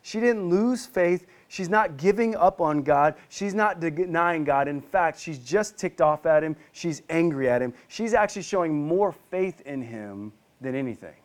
She 0.01 0.21
didn't 0.21 0.49
lose 0.49 0.85
faith. 0.85 1.25
She's 1.47 1.69
not 1.69 1.97
giving 1.97 2.35
up 2.35 2.59
on 2.59 2.81
God. 2.81 3.15
She's 3.29 3.53
not 3.53 3.79
denying 3.79 4.43
God. 4.43 4.67
In 4.67 4.81
fact, 4.81 5.19
she's 5.19 5.39
just 5.39 5.77
ticked 5.77 6.01
off 6.01 6.25
at 6.25 6.43
him. 6.43 6.55
She's 6.71 7.01
angry 7.09 7.49
at 7.49 7.61
him. 7.61 7.73
She's 7.87 8.13
actually 8.13 8.41
showing 8.41 8.87
more 8.87 9.11
faith 9.11 9.61
in 9.61 9.81
him 9.81 10.33
than 10.61 10.75
anything. 10.75 11.15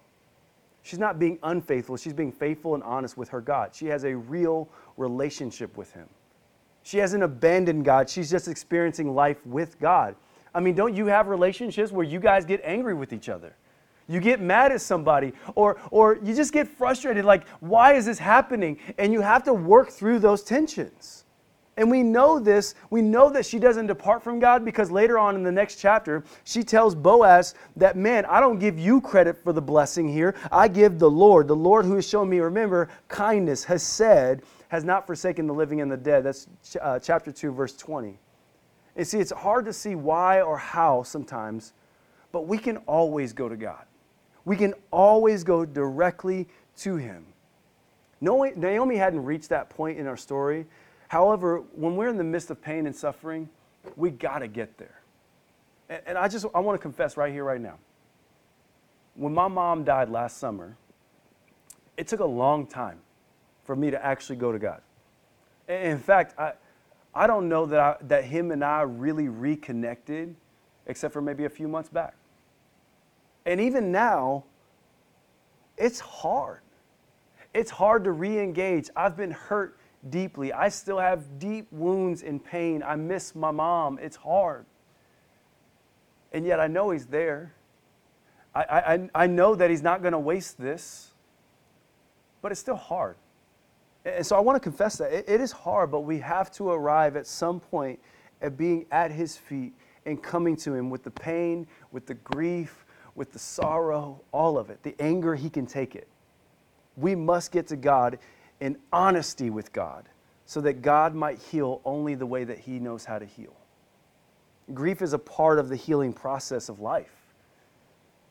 She's 0.83 0.98
not 0.98 1.18
being 1.18 1.38
unfaithful. 1.42 1.96
She's 1.96 2.12
being 2.12 2.33
faithful 2.33 2.74
and 2.74 2.83
honest 2.83 3.16
with 3.16 3.28
her 3.30 3.40
God. 3.40 3.74
She 3.74 3.87
has 3.87 4.04
a 4.04 4.16
real 4.16 4.68
relationship 4.96 5.76
with 5.76 5.92
him. 5.92 6.09
She 6.83 6.98
hasn't 6.98 7.22
abandoned 7.22 7.85
God. 7.85 8.09
She's 8.09 8.30
just 8.30 8.48
experiencing 8.48 9.14
life 9.14 9.44
with 9.46 9.78
God. 9.78 10.16
I 10.54 10.61
mean, 10.61 10.74
don't 10.74 10.94
you 10.94 11.06
have 11.06 11.28
relationships 11.28 11.92
where 11.92 12.04
you 12.04 12.18
guys 12.18 12.44
get 12.44 12.61
angry 12.64 12.94
with 12.94 13.12
each 13.12 13.28
other? 13.28 13.54
You 14.11 14.18
get 14.18 14.40
mad 14.40 14.73
at 14.73 14.81
somebody, 14.81 15.33
or, 15.55 15.81
or 15.92 16.18
you 16.25 16.35
just 16.35 16.53
get 16.53 16.66
frustrated, 16.66 17.25
like, 17.25 17.46
why 17.61 17.92
is 17.92 18.07
this 18.07 18.18
happening? 18.18 18.77
And 18.99 19.12
you 19.12 19.20
have 19.20 19.44
to 19.44 19.55
work 19.55 19.90
through 19.90 20.18
those 20.18 20.42
tensions. 20.42 21.25
And 21.77 21.88
we 21.88 22.03
know 22.03 22.40
this. 22.40 22.75
We 22.90 23.03
know 23.03 23.31
that 23.31 23.46
she 23.46 23.61
doesn't 23.61 23.87
depart 23.87 24.25
from 24.25 24.40
God 24.40 24.64
because 24.64 24.90
later 24.90 25.16
on 25.16 25.37
in 25.37 25.44
the 25.44 25.53
next 25.53 25.77
chapter, 25.77 26.25
she 26.42 26.64
tells 26.64 26.96
Boaz 26.96 27.55
that, 27.77 27.96
man, 27.96 28.25
I 28.27 28.40
don't 28.40 28.59
give 28.59 28.81
you 28.81 29.01
credit 29.01 29.37
for 29.44 29.53
the 29.53 29.62
blessing 29.62 30.12
here. 30.12 30.35
I 30.51 30.66
give 30.66 30.99
the 30.99 31.09
Lord. 31.09 31.46
The 31.46 31.55
Lord 31.55 31.85
who 31.85 31.94
has 31.94 32.09
shown 32.09 32.29
me, 32.29 32.40
remember, 32.40 32.88
kindness, 33.07 33.62
has 33.62 33.85
said, 33.85 34.42
has 34.70 34.83
not 34.83 35.07
forsaken 35.07 35.46
the 35.46 35.55
living 35.55 35.81
and 35.81 35.90
the 35.90 35.96
dead. 35.96 36.25
That's 36.25 36.49
uh, 36.83 36.99
chapter 36.99 37.31
2, 37.31 37.53
verse 37.53 37.77
20. 37.77 38.18
And 38.96 39.07
see, 39.07 39.20
it's 39.20 39.31
hard 39.31 39.66
to 39.66 39.73
see 39.73 39.94
why 39.94 40.42
or 40.42 40.59
how 40.59 41.05
sometimes, 41.05 41.75
but 42.33 42.49
we 42.49 42.59
can 42.59 42.79
always 42.79 43.33
go 43.33 43.49
to 43.49 43.57
God. 43.57 43.85
We 44.44 44.57
can 44.57 44.74
always 44.90 45.44
go 45.44 45.64
directly 45.64 46.48
to 46.79 46.96
him. 46.96 47.26
Naomi 48.20 48.96
hadn't 48.96 49.24
reached 49.24 49.48
that 49.50 49.70
point 49.70 49.98
in 49.98 50.07
our 50.07 50.16
story. 50.16 50.66
However, 51.09 51.62
when 51.74 51.96
we're 51.96 52.09
in 52.09 52.16
the 52.16 52.24
midst 52.24 52.50
of 52.50 52.61
pain 52.62 52.87
and 52.87 52.94
suffering, 52.94 53.48
we 53.96 54.11
got 54.11 54.40
to 54.40 54.48
get 54.48 54.76
there. 54.79 55.00
And 56.07 56.16
I 56.16 56.29
just 56.29 56.46
I 56.55 56.61
want 56.61 56.79
to 56.79 56.83
confess 56.83 57.16
right 57.16 57.33
here, 57.33 57.44
right 57.44 57.61
now. 57.61 57.79
When 59.14 59.35
my 59.35 59.48
mom 59.48 59.85
died 59.85 60.09
last 60.09 60.38
summer, 60.38 60.76
it 61.96 62.07
took 62.07 62.20
a 62.20 62.24
long 62.24 62.66
time 62.66 63.00
for 63.64 63.74
me 63.74 63.90
to 63.90 64.05
actually 64.05 64.37
go 64.37 64.53
to 64.53 64.59
God. 64.59 64.81
In 65.68 65.98
fact, 65.98 66.38
I, 66.38 66.53
I 67.14 67.26
don't 67.26 67.48
know 67.48 67.66
that, 67.66 67.81
I, 67.81 67.96
that 68.03 68.24
him 68.24 68.53
and 68.53 68.64
I 68.64 68.83
really 68.83 69.29
reconnected 69.29 70.35
except 70.87 71.12
for 71.12 71.20
maybe 71.20 71.44
a 71.44 71.48
few 71.50 71.68
months 71.68 71.88
back. 71.88 72.14
And 73.46 73.61
even 73.61 73.90
now, 73.90 74.44
it's 75.76 76.00
hard. 76.00 76.61
It's 77.55 77.70
hard 77.70 78.05
to 78.05 78.12
re 78.12 78.38
engage. 78.38 78.90
I've 78.94 79.16
been 79.16 79.31
hurt 79.31 79.79
deeply. 80.09 80.53
I 80.53 80.68
still 80.68 80.98
have 80.98 81.38
deep 81.38 81.66
wounds 81.72 82.22
and 82.22 82.42
pain. 82.42 82.83
I 82.83 82.96
miss 82.96 83.35
my 83.35 83.50
mom. 83.50 83.98
It's 84.00 84.16
hard. 84.16 84.66
And 86.33 86.46
yet 86.46 86.61
I 86.61 86.66
know 86.68 86.90
He's 86.90 87.07
there. 87.07 87.55
I, 88.55 88.62
I, 88.62 89.24
I 89.24 89.26
know 89.26 89.55
that 89.55 89.70
He's 89.70 89.82
not 89.82 90.03
going 90.03 90.12
to 90.12 90.18
waste 90.18 90.61
this, 90.61 91.12
but 92.43 92.53
it's 92.53 92.61
still 92.61 92.76
hard. 92.76 93.16
And 94.05 94.24
so 94.24 94.36
I 94.36 94.41
want 94.41 94.57
to 94.57 94.61
confess 94.61 94.97
that. 94.99 95.12
It, 95.12 95.28
it 95.28 95.41
is 95.41 95.53
hard, 95.53 95.91
but 95.91 96.01
we 96.01 96.18
have 96.20 96.51
to 96.53 96.70
arrive 96.70 97.16
at 97.16 97.26
some 97.26 97.61
point 97.61 97.99
at 98.41 98.57
being 98.57 98.86
at 98.91 99.11
His 99.11 99.36
feet 99.36 99.74
and 100.07 100.22
coming 100.22 100.57
to 100.57 100.74
Him 100.74 100.88
with 100.88 101.03
the 101.03 101.11
pain, 101.11 101.66
with 101.93 102.07
the 102.07 102.14
grief, 102.14 102.80
with 103.14 103.32
the 103.32 103.38
sorrow, 103.38 104.20
all 104.32 104.58
of 104.58 104.70
it, 104.70 104.82
the 104.82 104.94
anger, 104.98 105.34
he 105.34 105.50
can 105.50 105.66
take 105.66 105.94
it. 105.94 106.08
We 106.96 107.14
must 107.14 107.52
get 107.52 107.66
to 107.68 107.76
God 107.76 108.18
in 108.61 108.76
honesty 108.92 109.50
with 109.50 109.72
God 109.72 110.08
so 110.46 110.61
that 110.61 110.82
God 110.82 111.14
might 111.14 111.38
heal 111.38 111.80
only 111.84 112.14
the 112.14 112.26
way 112.26 112.44
that 112.44 112.58
he 112.58 112.78
knows 112.78 113.04
how 113.04 113.18
to 113.18 113.26
heal. 113.26 113.54
Grief 114.74 115.02
is 115.02 115.12
a 115.12 115.18
part 115.18 115.58
of 115.58 115.68
the 115.68 115.76
healing 115.76 116.12
process 116.12 116.68
of 116.68 116.80
life. 116.80 117.14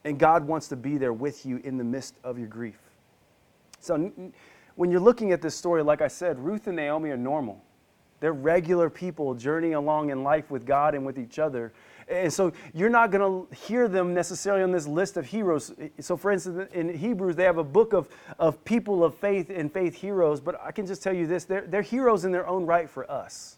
And 0.06 0.18
God 0.18 0.46
wants 0.46 0.68
to 0.70 0.76
be 0.76 0.98
there 0.98 1.14
with 1.14 1.46
you 1.46 1.58
in 1.64 1.78
the 1.78 1.84
midst 1.84 2.16
of 2.24 2.38
your 2.38 2.48
grief. 2.48 2.80
So 3.80 4.12
when 4.76 4.92
you're 4.92 5.00
looking 5.00 5.32
at 5.32 5.42
this 5.42 5.56
story, 5.56 5.84
like 5.84 6.02
I 6.02 6.08
said, 6.08 6.40
Ruth 6.40 6.68
and 6.68 6.76
Naomi 6.76 7.10
are 7.10 7.18
normal. 7.18 7.62
They're 8.20 8.34
regular 8.34 8.90
people 8.90 9.34
journeying 9.34 9.76
along 9.76 10.10
in 10.10 10.24
life 10.24 10.52
with 10.52 10.66
God 10.66 10.96
and 10.96 11.06
with 11.06 11.18
each 11.18 11.40
other. 11.40 11.72
And 12.10 12.34
so 12.34 12.52
you're 12.74 12.90
not 12.90 13.12
going 13.12 13.22
to 13.48 13.56
hear 13.56 13.88
them 13.88 14.14
necessarily 14.14 14.64
on 14.64 14.72
this 14.72 14.88
list 14.88 15.16
of 15.16 15.26
heroes. 15.26 15.74
So, 16.00 16.18
for 16.18 16.32
instance, 16.32 16.68
in 16.74 16.98
Hebrews, 16.98 17.36
they 17.36 17.44
have 17.44 17.60
a 17.60 17.64
book 17.64 17.94
of, 17.94 18.10
of 18.40 18.64
people 18.66 19.04
of 19.04 19.16
faith 19.16 19.52
and 19.52 19.72
faith 19.72 19.94
heroes. 19.94 20.42
But 20.42 20.60
I 20.64 20.72
can 20.72 20.88
just 20.88 21.04
tell 21.04 21.14
you 21.14 21.28
this 21.28 21.46
they're, 21.46 21.68
they're 21.68 21.82
heroes 21.84 22.26
in 22.26 22.32
their 22.32 22.48
own 22.48 22.66
right 22.66 22.90
for 22.90 23.10
us 23.10 23.58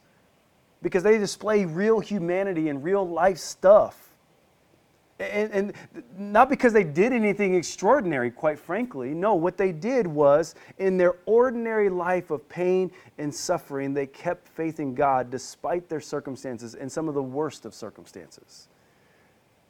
because 0.82 1.04
they 1.04 1.18
display 1.18 1.66
real 1.66 2.00
humanity 2.00 2.70
and 2.70 2.84
real 2.84 3.08
life 3.08 3.38
stuff. 3.38 4.11
And, 5.22 5.52
and, 5.52 5.74
not 6.18 6.50
because 6.50 6.74
they 6.74 6.84
did 6.84 7.14
anything 7.14 7.56
extraordinary, 7.56 8.32
quite 8.32 8.58
frankly. 8.58 9.14
No, 9.14 9.36
what 9.36 9.58
they 9.58 9.72
did 9.72 10.08
was 10.08 10.56
in 10.80 10.98
their 10.98 11.16
ordinary 11.26 11.90
life 11.90 12.32
of 12.32 12.48
pain 12.50 12.92
and 13.18 13.34
suffering, 13.34 13.94
they 13.94 14.08
kept 14.08 14.48
faith 14.48 14.80
in 14.80 14.96
God 14.96 15.30
despite 15.30 15.88
their 15.90 16.02
circumstances 16.02 16.76
and 16.76 16.92
some 16.92 17.08
of 17.08 17.14
the 17.14 17.24
worst 17.24 17.66
of 17.66 17.74
circumstances. 17.74 18.68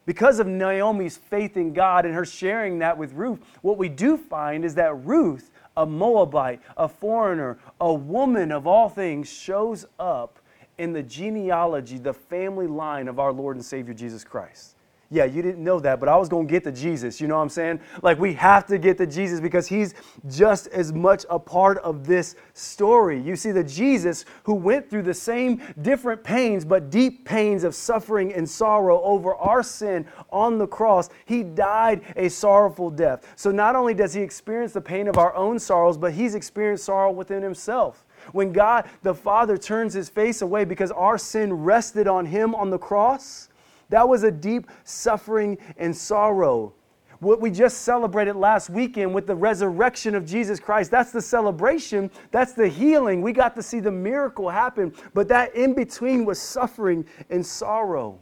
Because 0.05 0.39
of 0.39 0.47
Naomi's 0.47 1.17
faith 1.17 1.57
in 1.57 1.73
God 1.73 2.05
and 2.05 2.15
her 2.15 2.25
sharing 2.25 2.79
that 2.79 2.97
with 2.97 3.13
Ruth, 3.13 3.39
what 3.61 3.77
we 3.77 3.87
do 3.89 4.17
find 4.17 4.65
is 4.65 4.75
that 4.75 4.93
Ruth, 5.05 5.51
a 5.77 5.85
Moabite, 5.85 6.61
a 6.75 6.87
foreigner, 6.87 7.59
a 7.79 7.93
woman 7.93 8.51
of 8.51 8.65
all 8.65 8.89
things, 8.89 9.31
shows 9.31 9.85
up 9.99 10.39
in 10.77 10.93
the 10.93 11.03
genealogy, 11.03 11.97
the 11.97 12.13
family 12.13 12.67
line 12.67 13.07
of 13.07 13.19
our 13.19 13.31
Lord 13.31 13.57
and 13.57 13.65
Savior 13.65 13.93
Jesus 13.93 14.23
Christ. 14.23 14.75
Yeah, 15.13 15.25
you 15.25 15.41
didn't 15.41 15.61
know 15.61 15.77
that, 15.81 15.99
but 15.99 16.07
I 16.07 16.15
was 16.15 16.29
going 16.29 16.47
to 16.47 16.51
get 16.51 16.63
to 16.63 16.71
Jesus. 16.71 17.19
You 17.19 17.27
know 17.27 17.35
what 17.35 17.41
I'm 17.41 17.49
saying? 17.49 17.81
Like, 18.01 18.17
we 18.17 18.33
have 18.35 18.65
to 18.67 18.77
get 18.77 18.97
to 18.99 19.05
Jesus 19.05 19.41
because 19.41 19.67
he's 19.67 19.93
just 20.29 20.67
as 20.67 20.93
much 20.93 21.25
a 21.29 21.37
part 21.37 21.79
of 21.79 22.07
this 22.07 22.37
story. 22.53 23.21
You 23.21 23.35
see, 23.35 23.51
the 23.51 23.63
Jesus 23.63 24.23
who 24.43 24.53
went 24.53 24.89
through 24.89 25.01
the 25.01 25.13
same 25.13 25.61
different 25.81 26.23
pains, 26.23 26.63
but 26.63 26.89
deep 26.89 27.25
pains 27.25 27.65
of 27.65 27.75
suffering 27.75 28.33
and 28.33 28.49
sorrow 28.49 29.01
over 29.03 29.35
our 29.35 29.63
sin 29.63 30.05
on 30.31 30.57
the 30.57 30.67
cross, 30.67 31.09
he 31.25 31.43
died 31.43 32.03
a 32.15 32.29
sorrowful 32.29 32.89
death. 32.89 33.33
So, 33.35 33.51
not 33.51 33.75
only 33.75 33.93
does 33.93 34.13
he 34.13 34.21
experience 34.21 34.71
the 34.71 34.79
pain 34.79 35.09
of 35.09 35.17
our 35.17 35.35
own 35.35 35.59
sorrows, 35.59 35.97
but 35.97 36.13
he's 36.13 36.35
experienced 36.35 36.85
sorrow 36.85 37.11
within 37.11 37.43
himself. 37.43 38.05
When 38.31 38.53
God 38.53 38.89
the 39.01 39.13
Father 39.13 39.57
turns 39.57 39.93
his 39.93 40.07
face 40.07 40.41
away 40.41 40.63
because 40.63 40.91
our 40.91 41.17
sin 41.17 41.51
rested 41.51 42.07
on 42.07 42.25
him 42.25 42.55
on 42.55 42.69
the 42.69 42.77
cross, 42.77 43.49
that 43.91 44.07
was 44.07 44.23
a 44.23 44.31
deep 44.31 44.67
suffering 44.83 45.57
and 45.77 45.95
sorrow. 45.95 46.73
What 47.19 47.39
we 47.39 47.51
just 47.51 47.81
celebrated 47.81 48.35
last 48.35 48.71
weekend 48.71 49.13
with 49.13 49.27
the 49.27 49.35
resurrection 49.35 50.15
of 50.15 50.25
Jesus 50.25 50.59
Christ, 50.59 50.89
that's 50.89 51.11
the 51.11 51.21
celebration, 51.21 52.09
that's 52.31 52.53
the 52.53 52.67
healing. 52.67 53.21
We 53.21 53.31
got 53.31 53.55
to 53.55 53.61
see 53.61 53.79
the 53.79 53.91
miracle 53.91 54.49
happen, 54.49 54.91
but 55.13 55.27
that 55.27 55.53
in 55.53 55.75
between 55.75 56.25
was 56.25 56.41
suffering 56.41 57.05
and 57.29 57.45
sorrow. 57.45 58.17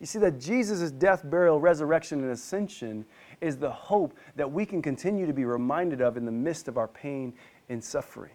You 0.00 0.06
see, 0.06 0.18
that 0.20 0.40
Jesus' 0.40 0.90
death, 0.90 1.28
burial, 1.28 1.60
resurrection, 1.60 2.22
and 2.22 2.30
ascension 2.30 3.04
is 3.42 3.58
the 3.58 3.70
hope 3.70 4.16
that 4.36 4.50
we 4.50 4.64
can 4.64 4.80
continue 4.80 5.26
to 5.26 5.34
be 5.34 5.44
reminded 5.44 6.00
of 6.00 6.16
in 6.16 6.24
the 6.24 6.32
midst 6.32 6.68
of 6.68 6.78
our 6.78 6.88
pain 6.88 7.34
and 7.68 7.84
suffering. 7.84 8.32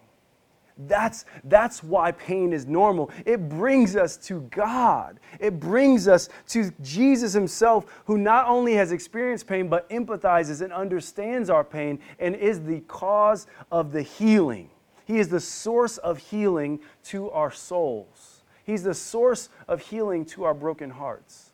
That's, 0.77 1.23
that's 1.45 1.81
why 1.81 2.11
pain 2.11 2.51
is 2.51 2.65
normal. 2.65 3.09
It 3.25 3.47
brings 3.47 3.95
us 3.95 4.17
to 4.27 4.41
God. 4.51 5.21
It 5.39 5.59
brings 5.59 6.07
us 6.07 6.27
to 6.49 6.71
Jesus 6.81 7.31
Himself, 7.31 7.85
who 8.05 8.17
not 8.17 8.47
only 8.47 8.73
has 8.73 8.91
experienced 8.91 9.47
pain, 9.47 9.69
but 9.69 9.89
empathizes 9.89 10.61
and 10.61 10.73
understands 10.73 11.49
our 11.49 11.63
pain 11.63 11.99
and 12.19 12.35
is 12.35 12.61
the 12.61 12.81
cause 12.81 13.47
of 13.71 13.93
the 13.93 14.01
healing. 14.01 14.69
He 15.05 15.19
is 15.19 15.29
the 15.29 15.39
source 15.39 15.97
of 15.97 16.17
healing 16.17 16.79
to 17.05 17.29
our 17.31 17.51
souls, 17.51 18.43
He's 18.65 18.83
the 18.83 18.95
source 18.95 19.49
of 19.67 19.79
healing 19.79 20.25
to 20.25 20.43
our 20.43 20.53
broken 20.53 20.89
hearts. 20.89 21.51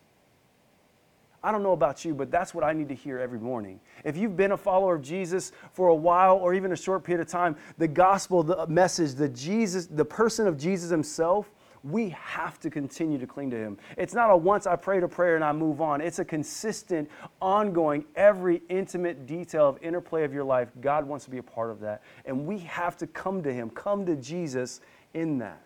I 1.43 1.51
don't 1.51 1.63
know 1.63 1.71
about 1.71 2.05
you, 2.05 2.13
but 2.13 2.29
that's 2.29 2.53
what 2.53 2.63
I 2.63 2.71
need 2.71 2.87
to 2.89 2.95
hear 2.95 3.17
every 3.17 3.39
morning. 3.39 3.79
If 4.05 4.15
you've 4.15 4.37
been 4.37 4.51
a 4.51 4.57
follower 4.57 4.95
of 4.95 5.01
Jesus 5.01 5.51
for 5.73 5.87
a 5.87 5.95
while 5.95 6.37
or 6.37 6.53
even 6.53 6.71
a 6.71 6.75
short 6.75 7.03
period 7.03 7.21
of 7.21 7.31
time, 7.31 7.55
the 7.79 7.87
gospel, 7.87 8.43
the 8.43 8.67
message, 8.67 9.13
the 9.13 9.29
Jesus, 9.29 9.87
the 9.87 10.05
person 10.05 10.45
of 10.45 10.55
Jesus 10.57 10.91
himself, 10.91 11.51
we 11.83 12.09
have 12.09 12.59
to 12.59 12.69
continue 12.69 13.17
to 13.17 13.25
cling 13.25 13.49
to 13.49 13.57
him. 13.57 13.77
It's 13.97 14.13
not 14.13 14.29
a 14.29 14.37
once 14.37 14.67
I 14.67 14.75
pray 14.75 15.01
a 15.01 15.07
prayer 15.07 15.35
and 15.35 15.43
I 15.43 15.51
move 15.51 15.81
on. 15.81 15.99
It's 15.99 16.19
a 16.19 16.25
consistent, 16.25 17.09
ongoing, 17.41 18.05
every 18.15 18.61
intimate 18.69 19.25
detail 19.25 19.67
of 19.67 19.81
interplay 19.81 20.23
of 20.23 20.31
your 20.31 20.43
life. 20.43 20.69
God 20.79 21.07
wants 21.07 21.25
to 21.25 21.31
be 21.31 21.39
a 21.39 21.43
part 21.43 21.71
of 21.71 21.79
that. 21.79 22.03
And 22.25 22.45
we 22.45 22.59
have 22.59 22.97
to 22.97 23.07
come 23.07 23.41
to 23.41 23.51
him, 23.51 23.71
come 23.71 24.05
to 24.05 24.15
Jesus 24.15 24.81
in 25.15 25.39
that. 25.39 25.63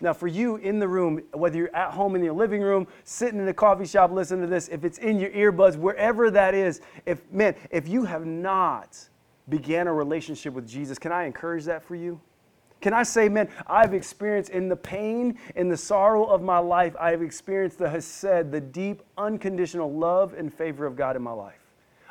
Now, 0.00 0.12
for 0.12 0.26
you 0.26 0.56
in 0.56 0.78
the 0.78 0.88
room, 0.88 1.22
whether 1.32 1.56
you're 1.56 1.74
at 1.74 1.92
home 1.92 2.16
in 2.16 2.22
your 2.22 2.34
living 2.34 2.60
room, 2.60 2.86
sitting 3.04 3.40
in 3.40 3.48
a 3.48 3.54
coffee 3.54 3.86
shop 3.86 4.10
listening 4.10 4.42
to 4.42 4.46
this, 4.46 4.68
if 4.68 4.84
it's 4.84 4.98
in 4.98 5.18
your 5.18 5.30
earbuds, 5.30 5.76
wherever 5.76 6.30
that 6.30 6.54
is, 6.54 6.80
if 7.06 7.20
man, 7.32 7.54
if 7.70 7.88
you 7.88 8.04
have 8.04 8.26
not 8.26 8.98
began 9.48 9.86
a 9.86 9.92
relationship 9.92 10.54
with 10.54 10.68
Jesus, 10.68 10.98
can 10.98 11.12
I 11.12 11.24
encourage 11.24 11.64
that 11.64 11.82
for 11.82 11.94
you? 11.94 12.20
Can 12.80 12.92
I 12.92 13.04
say, 13.04 13.28
man, 13.28 13.48
I've 13.66 13.94
experienced 13.94 14.50
in 14.50 14.68
the 14.68 14.76
pain, 14.76 15.38
in 15.54 15.68
the 15.68 15.76
sorrow 15.76 16.24
of 16.24 16.42
my 16.42 16.58
life, 16.58 16.94
I've 17.00 17.22
experienced 17.22 17.78
the 17.78 17.88
Hesed, 17.88 18.50
the 18.52 18.60
deep, 18.60 19.02
unconditional 19.16 19.92
love 19.92 20.34
and 20.34 20.52
favor 20.52 20.84
of 20.84 20.94
God 20.94 21.16
in 21.16 21.22
my 21.22 21.32
life. 21.32 21.65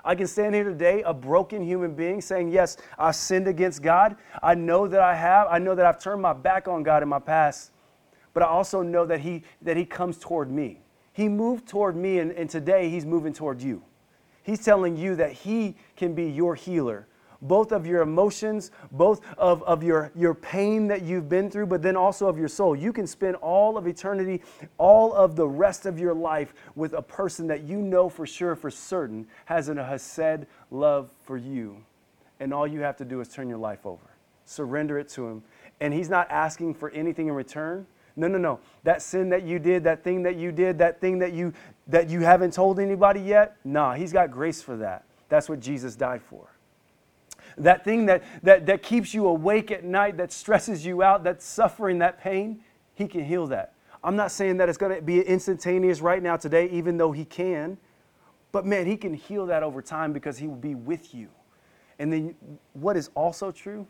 I 0.06 0.16
can 0.16 0.28
stand 0.28 0.56
here 0.56 0.64
today, 0.64 1.02
a 1.02 1.14
broken 1.14 1.62
human 1.62 1.96
being, 1.96 2.22
saying, 2.22 2.50
Yes, 2.50 2.78
I 2.98 3.12
sinned 3.12 3.48
against 3.48 3.82
God. 3.82 4.16
I 4.42 4.56
know 4.56 4.88
that 4.88 5.02
I 5.02 5.16
have. 5.16 5.48
I 5.50 5.60
know 5.60 5.76
that 5.76 5.86
I've 5.86 6.00
turned 6.00 6.22
my 6.22 6.34
back 6.34 6.68
on 6.68 6.84
God 6.84 7.04
in 7.04 7.10
my 7.10 7.20
past 7.20 7.72
but 8.36 8.44
I 8.44 8.48
also 8.48 8.84
know 8.84 9.06
that 9.06 9.22
he, 9.22 9.44
that 9.62 9.78
he 9.78 9.86
comes 9.86 10.18
toward 10.20 10.52
me. 10.52 10.82
He 11.14 11.30
moved 11.30 11.68
toward 11.68 11.96
me, 11.96 12.20
and, 12.20 12.34
and 12.34 12.50
today 12.50 12.90
he's 12.90 13.06
moving 13.06 13.32
toward 13.32 13.62
you. 13.62 13.82
He's 14.44 14.64
telling 14.64 14.98
you 14.98 15.16
that 15.16 15.32
he 15.32 15.76
can 15.96 16.14
be 16.14 16.26
your 16.26 16.54
healer, 16.54 17.08
both 17.48 17.72
of 17.72 17.86
your 17.86 18.02
emotions, 18.02 18.72
both 18.92 19.22
of, 19.38 19.64
of 19.64 19.84
your, 19.84 20.12
your 20.16 20.34
pain 20.34 20.88
that 20.88 21.02
you've 21.02 21.30
been 21.30 21.50
through, 21.50 21.68
but 21.68 21.82
then 21.82 21.96
also 21.96 22.28
of 22.28 22.38
your 22.38 22.48
soul. 22.48 22.76
You 22.76 22.92
can 22.94 23.08
spend 23.08 23.36
all 23.38 23.78
of 23.78 23.88
eternity, 23.88 24.42
all 24.78 25.14
of 25.14 25.36
the 25.36 25.48
rest 25.48 25.86
of 25.86 26.00
your 26.00 26.14
life 26.14 26.54
with 26.76 26.94
a 26.94 27.02
person 27.02 27.48
that 27.48 27.64
you 27.64 27.78
know 27.78 28.10
for 28.10 28.26
sure, 28.26 28.56
for 28.56 28.72
certain, 28.72 29.28
has 29.46 29.70
an 29.70 29.78
Hesed 29.78 30.46
love 30.72 31.10
for 31.24 31.38
you. 31.38 31.78
And 32.40 32.54
all 32.54 32.68
you 32.68 32.82
have 32.82 32.98
to 32.98 33.06
do 33.06 33.22
is 33.22 33.30
turn 33.30 33.48
your 33.48 33.58
life 33.58 33.86
over, 33.86 34.10
surrender 34.46 35.00
it 35.00 35.10
to 35.10 35.28
him. 35.28 35.44
And 35.80 35.94
he's 35.94 36.10
not 36.10 36.30
asking 36.30 36.76
for 36.76 36.90
anything 36.92 37.28
in 37.28 37.34
return. 37.34 37.86
No, 38.18 38.28
no, 38.28 38.38
no. 38.38 38.60
That 38.84 39.02
sin 39.02 39.30
that 39.30 39.44
you 39.44 39.60
did, 39.60 39.84
that 39.84 40.04
thing 40.04 40.24
that 40.24 40.36
you 40.36 40.52
did, 40.52 40.78
that 40.78 41.02
thing 41.02 41.20
that 41.20 41.34
you 41.34 41.54
that 41.88 42.10
you 42.10 42.22
haven't 42.22 42.54
told 42.54 42.80
anybody 42.80 43.20
yet, 43.20 43.58
nah, 43.64 43.94
he's 43.94 44.14
got 44.14 44.32
grace 44.32 44.62
for 44.62 44.78
that. 44.78 45.04
That's 45.30 45.50
what 45.50 45.60
Jesus 45.60 45.96
died 45.96 46.22
for. 46.22 46.55
That 47.58 47.84
thing 47.84 48.06
that, 48.08 48.24
that, 48.44 48.66
that 48.66 48.84
keeps 48.84 49.14
you 49.14 49.28
awake 49.28 49.72
at 49.72 49.84
night, 49.84 50.18
that 50.18 50.32
stresses 50.32 50.86
you 50.86 51.02
out, 51.02 51.24
that's 51.24 51.46
suffering, 51.46 52.00
that 52.00 52.20
pain, 52.20 52.62
he 52.94 53.08
can 53.08 53.24
heal 53.24 53.48
that. 53.48 53.74
I'm 54.04 54.16
not 54.16 54.32
saying 54.32 54.58
that 54.58 54.70
it's 54.70 54.78
going 54.78 54.96
to 54.96 55.02
be 55.02 55.22
instantaneous 55.22 56.02
right 56.02 56.22
now 56.22 56.38
today, 56.38 56.70
even 56.70 56.98
though 56.98 57.12
he 57.12 57.26
can. 57.26 57.78
But 58.52 58.66
man, 58.66 58.86
he 58.86 58.98
can 58.98 59.14
heal 59.14 59.46
that 59.48 59.64
over 59.64 59.82
time 59.82 60.14
because 60.14 60.38
he 60.38 60.48
will 60.48 60.56
be 60.56 60.76
with 60.76 61.14
you. 61.14 61.30
And 62.00 62.12
then 62.12 62.36
what 62.74 62.98
is 62.98 63.10
also 63.16 63.52
true 63.52 63.88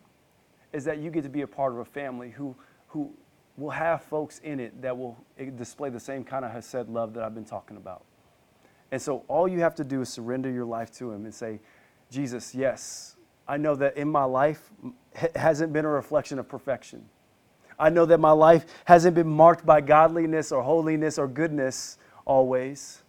is 0.74 0.84
that 0.86 1.00
you 1.00 1.10
get 1.10 1.24
to 1.24 1.30
be 1.30 1.42
a 1.42 1.48
part 1.48 1.74
of 1.74 1.80
a 1.80 1.86
family 1.86 2.30
who, 2.30 2.56
who 2.88 3.12
will 3.58 3.70
have 3.70 4.04
folks 4.04 4.40
in 4.40 4.60
it 4.60 4.82
that 4.82 4.98
will 4.98 5.18
eh, 5.40 5.50
display 5.56 5.90
the 5.90 6.00
same 6.00 6.24
kind 6.24 6.46
of 6.46 6.52
Hesed 6.52 6.90
love 6.90 7.14
that 7.14 7.24
I've 7.24 7.36
been 7.36 7.46
talking 7.46 7.78
about. 7.78 8.04
And 8.92 9.02
so 9.02 9.24
all 9.28 9.48
you 9.48 9.60
have 9.60 9.76
to 9.76 9.84
do 9.84 10.02
is 10.02 10.10
surrender 10.10 10.50
your 10.50 10.66
life 10.66 10.92
to 10.98 11.12
Him 11.12 11.26
and 11.26 11.34
say, 11.34 11.60
Jesus, 12.10 12.54
yes, 12.54 13.15
I 13.48 13.58
know 13.58 13.76
that 13.76 13.98
in 13.98 14.10
my 14.10 14.24
life 14.24 14.72
hasn't 15.36 15.74
been 15.74 15.86
a 15.86 15.90
reflection 15.90 16.40
of 16.40 16.48
perfection. 16.50 17.06
I 17.78 17.90
know 17.90 18.06
that 18.06 18.20
my 18.20 18.32
life 18.32 18.66
hasn't 18.86 19.16
been 19.16 19.28
marked 19.28 19.66
by 19.66 19.82
godliness 19.82 20.52
or 20.52 20.64
holiness 20.64 21.18
or 21.20 21.28
goodness 21.28 21.98
always, 22.26 23.04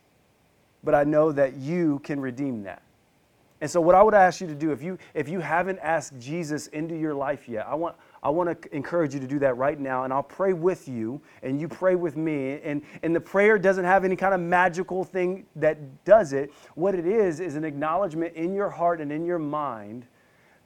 but 0.82 0.95
I 0.95 1.05
know 1.05 1.32
that 1.32 1.57
you 1.57 2.01
can 2.01 2.20
redeem 2.20 2.64
that. 2.64 2.82
And 3.61 3.70
so 3.70 3.80
what 3.80 3.95
I 3.95 4.03
would 4.03 4.12
ask 4.12 4.43
you 4.43 4.47
to 4.49 4.55
do 4.55 4.70
if 4.70 4.82
you 4.82 4.99
if 5.14 5.30
you 5.30 5.41
haven't 5.41 5.78
asked 5.78 6.18
Jesus 6.18 6.66
into 6.68 6.95
your 6.95 7.14
life 7.14 7.49
yet, 7.49 7.66
I 7.66 7.74
want 7.74 7.97
I 8.22 8.28
want 8.28 8.61
to 8.61 8.76
encourage 8.76 9.14
you 9.14 9.20
to 9.20 9.26
do 9.26 9.39
that 9.39 9.57
right 9.57 9.78
now, 9.78 10.05
and 10.05 10.12
I'll 10.12 10.22
pray 10.22 10.53
with 10.53 10.89
you, 10.89 11.22
and 11.43 11.59
you 11.59 11.68
pray 11.68 11.95
with 11.95 12.16
me. 12.16 12.61
And, 12.62 12.82
and 13.03 13.14
the 13.14 13.20
prayer 13.20 13.59
doesn't 13.59 13.84
have 13.84 14.05
any 14.05 14.16
kind 14.16 14.34
of 14.34 14.41
magical 14.41 15.05
thing 15.05 15.47
that 15.57 16.05
does 16.05 16.32
it. 16.32 16.53
What 16.74 16.95
it 16.95 17.07
is, 17.07 17.41
is 17.41 17.55
an 17.55 17.64
acknowledgement 17.64 18.34
in 18.34 18.53
your 18.53 18.68
heart 18.68 19.01
and 19.01 19.11
in 19.11 19.24
your 19.24 19.39
mind 19.39 20.07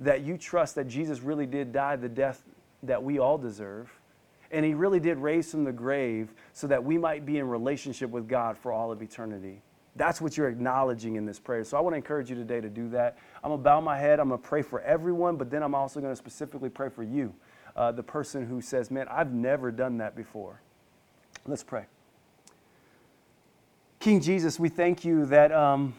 that 0.00 0.22
you 0.22 0.36
trust 0.38 0.74
that 0.74 0.88
Jesus 0.88 1.20
really 1.20 1.46
did 1.46 1.72
die 1.72 1.96
the 1.96 2.08
death 2.08 2.42
that 2.82 3.02
we 3.02 3.18
all 3.18 3.38
deserve. 3.38 3.90
And 4.50 4.64
he 4.64 4.74
really 4.74 4.98
did 4.98 5.18
raise 5.18 5.50
from 5.50 5.64
the 5.64 5.72
grave 5.72 6.32
so 6.52 6.66
that 6.66 6.82
we 6.82 6.98
might 6.98 7.24
be 7.24 7.38
in 7.38 7.46
relationship 7.48 8.10
with 8.10 8.26
God 8.26 8.58
for 8.58 8.72
all 8.72 8.90
of 8.90 9.00
eternity. 9.00 9.62
That's 9.96 10.20
what 10.20 10.36
you're 10.36 10.48
acknowledging 10.48 11.16
in 11.16 11.26
this 11.26 11.38
prayer. 11.38 11.62
So 11.62 11.76
I 11.76 11.80
want 11.80 11.92
to 11.92 11.98
encourage 11.98 12.30
you 12.30 12.36
today 12.36 12.60
to 12.60 12.68
do 12.68 12.88
that. 12.90 13.18
I'm 13.44 13.50
going 13.50 13.60
to 13.60 13.64
bow 13.64 13.80
my 13.80 13.98
head. 13.98 14.18
I'm 14.18 14.28
going 14.28 14.40
to 14.40 14.48
pray 14.48 14.62
for 14.62 14.80
everyone, 14.80 15.36
but 15.36 15.50
then 15.50 15.62
I'm 15.62 15.74
also 15.74 16.00
going 16.00 16.12
to 16.12 16.16
specifically 16.16 16.70
pray 16.70 16.88
for 16.88 17.02
you, 17.02 17.34
uh, 17.76 17.92
the 17.92 18.02
person 18.02 18.46
who 18.46 18.60
says, 18.60 18.90
Man, 18.90 19.06
I've 19.08 19.32
never 19.32 19.70
done 19.70 19.98
that 19.98 20.16
before. 20.16 20.60
Let's 21.46 21.62
pray. 21.62 21.86
King 23.98 24.20
Jesus, 24.20 24.58
we 24.58 24.68
thank 24.68 25.04
you 25.04 25.26
that, 25.26 25.52
um, 25.52 25.94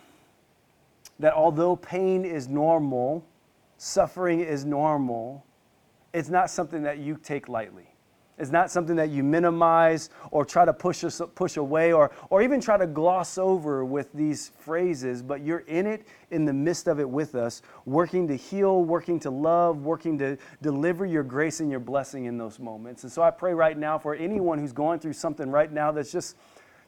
that 1.19 1.33
although 1.33 1.75
pain 1.75 2.25
is 2.25 2.47
normal, 2.47 3.23
suffering 3.81 4.41
is 4.41 4.63
normal, 4.63 5.43
it's 6.13 6.29
not 6.29 6.51
something 6.51 6.83
that 6.83 6.99
you 6.99 7.17
take 7.17 7.49
lightly. 7.49 7.87
It's 8.37 8.51
not 8.51 8.69
something 8.69 8.95
that 8.97 9.09
you 9.09 9.23
minimize 9.23 10.11
or 10.29 10.45
try 10.45 10.65
to 10.65 10.73
push, 10.73 11.03
us, 11.03 11.19
push 11.33 11.57
away 11.57 11.91
or, 11.91 12.11
or 12.29 12.43
even 12.43 12.61
try 12.61 12.77
to 12.77 12.85
gloss 12.85 13.39
over 13.39 13.83
with 13.83 14.13
these 14.13 14.49
phrases, 14.59 15.23
but 15.23 15.41
you're 15.41 15.63
in 15.65 15.87
it, 15.87 16.07
in 16.29 16.45
the 16.45 16.53
midst 16.53 16.87
of 16.87 16.99
it 16.99 17.09
with 17.09 17.33
us, 17.33 17.63
working 17.85 18.27
to 18.27 18.35
heal, 18.35 18.83
working 18.83 19.19
to 19.19 19.31
love, 19.31 19.81
working 19.81 20.15
to 20.19 20.37
deliver 20.61 21.03
your 21.03 21.23
grace 21.23 21.59
and 21.59 21.71
your 21.71 21.79
blessing 21.79 22.25
in 22.25 22.37
those 22.37 22.59
moments. 22.59 23.01
And 23.01 23.11
so 23.11 23.23
I 23.23 23.31
pray 23.31 23.55
right 23.55 23.77
now 23.77 23.97
for 23.97 24.13
anyone 24.13 24.59
who's 24.59 24.73
going 24.73 24.99
through 24.99 25.13
something 25.13 25.49
right 25.49 25.71
now 25.71 25.91
that's 25.91 26.11
just, 26.11 26.37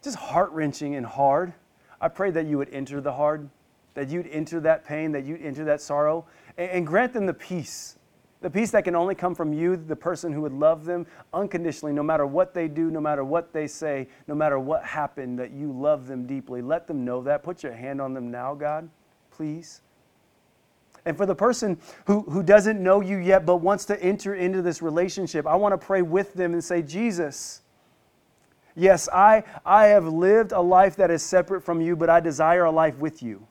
just 0.03 0.15
heart 0.17 0.51
wrenching 0.51 0.93
and 0.93 1.07
hard. 1.07 1.53
I 1.99 2.07
pray 2.07 2.29
that 2.31 2.45
you 2.45 2.59
would 2.59 2.69
enter 2.69 3.01
the 3.01 3.13
hard, 3.13 3.49
that 3.95 4.09
you'd 4.09 4.27
enter 4.27 4.59
that 4.59 4.85
pain, 4.85 5.11
that 5.13 5.25
you'd 5.25 5.41
enter 5.41 5.65
that 5.65 5.81
sorrow, 5.81 6.25
and 6.57 6.85
grant 6.85 7.13
them 7.13 7.25
the 7.25 7.33
peace 7.33 7.97
the 8.43 8.49
peace 8.49 8.71
that 8.71 8.83
can 8.83 8.93
only 8.93 9.15
come 9.15 9.33
from 9.33 9.53
you, 9.53 9.77
the 9.77 9.95
person 9.95 10.33
who 10.33 10.41
would 10.41 10.51
love 10.51 10.83
them 10.83 11.07
unconditionally, 11.33 11.93
no 11.93 12.03
matter 12.03 12.25
what 12.25 12.53
they 12.53 12.67
do, 12.67 12.91
no 12.91 12.99
matter 12.99 13.23
what 13.23 13.53
they 13.53 13.67
say, 13.67 14.09
no 14.27 14.35
matter 14.35 14.59
what 14.59 14.83
happened, 14.83 15.39
that 15.39 15.51
you 15.51 15.71
love 15.71 16.07
them 16.07 16.27
deeply. 16.27 16.61
Let 16.61 16.85
them 16.85 17.05
know 17.05 17.23
that. 17.23 17.41
Put 17.41 17.63
your 17.63 17.71
hand 17.71 18.01
on 18.01 18.13
them 18.13 18.29
now, 18.29 18.53
God, 18.53 18.89
please. 19.31 19.79
And 21.05 21.15
for 21.15 21.25
the 21.25 21.33
person 21.33 21.79
who, 22.05 22.23
who 22.23 22.43
doesn't 22.43 22.83
know 22.83 22.99
you 22.99 23.17
yet 23.17 23.45
but 23.45 23.57
wants 23.57 23.85
to 23.85 24.03
enter 24.03 24.35
into 24.35 24.61
this 24.61 24.81
relationship, 24.81 25.47
I 25.47 25.55
want 25.55 25.71
to 25.71 25.77
pray 25.77 26.01
with 26.01 26.33
them 26.33 26.51
and 26.51 26.61
say, 26.61 26.81
Jesus, 26.81 27.61
yes, 28.75 29.07
I, 29.07 29.45
I 29.65 29.85
have 29.85 30.05
lived 30.05 30.51
a 30.51 30.61
life 30.61 30.97
that 30.97 31.11
is 31.11 31.23
separate 31.23 31.61
from 31.61 31.79
you, 31.79 31.95
but 31.95 32.09
I 32.09 32.19
desire 32.19 32.65
a 32.65 32.71
life 32.71 32.97
with 32.97 33.23
you. 33.23 33.47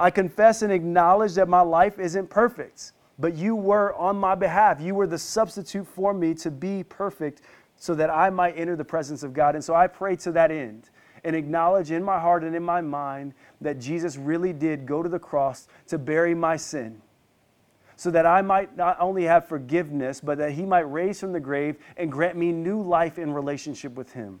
I 0.00 0.10
confess 0.10 0.62
and 0.62 0.72
acknowledge 0.72 1.34
that 1.34 1.48
my 1.48 1.60
life 1.60 2.00
isn't 2.00 2.28
perfect 2.28 2.92
but 3.20 3.34
you 3.34 3.54
were 3.54 3.94
on 3.94 4.16
my 4.16 4.34
behalf. 4.34 4.80
You 4.80 4.94
were 4.94 5.06
the 5.06 5.18
substitute 5.18 5.86
for 5.86 6.14
me 6.14 6.32
to 6.34 6.50
be 6.50 6.82
perfect 6.82 7.42
so 7.76 7.94
that 7.94 8.10
I 8.10 8.30
might 8.30 8.54
enter 8.56 8.76
the 8.76 8.84
presence 8.84 9.22
of 9.22 9.34
God. 9.34 9.54
And 9.54 9.62
so 9.62 9.74
I 9.74 9.86
pray 9.86 10.16
to 10.16 10.32
that 10.32 10.50
end 10.50 10.90
and 11.22 11.36
acknowledge 11.36 11.90
in 11.90 12.02
my 12.02 12.18
heart 12.18 12.44
and 12.44 12.56
in 12.56 12.62
my 12.62 12.80
mind 12.80 13.34
that 13.60 13.78
Jesus 13.78 14.16
really 14.16 14.54
did 14.54 14.86
go 14.86 15.02
to 15.02 15.08
the 15.08 15.18
cross 15.18 15.68
to 15.88 15.98
bury 15.98 16.34
my 16.34 16.56
sin 16.56 17.02
so 17.96 18.10
that 18.10 18.24
I 18.24 18.40
might 18.40 18.74
not 18.74 18.96
only 18.98 19.24
have 19.24 19.46
forgiveness, 19.46 20.22
but 20.22 20.38
that 20.38 20.52
He 20.52 20.64
might 20.64 20.90
raise 20.90 21.20
from 21.20 21.32
the 21.32 21.40
grave 21.40 21.76
and 21.98 22.10
grant 22.10 22.38
me 22.38 22.52
new 22.52 22.80
life 22.80 23.18
in 23.18 23.34
relationship 23.34 23.94
with 23.94 24.10
Him. 24.12 24.40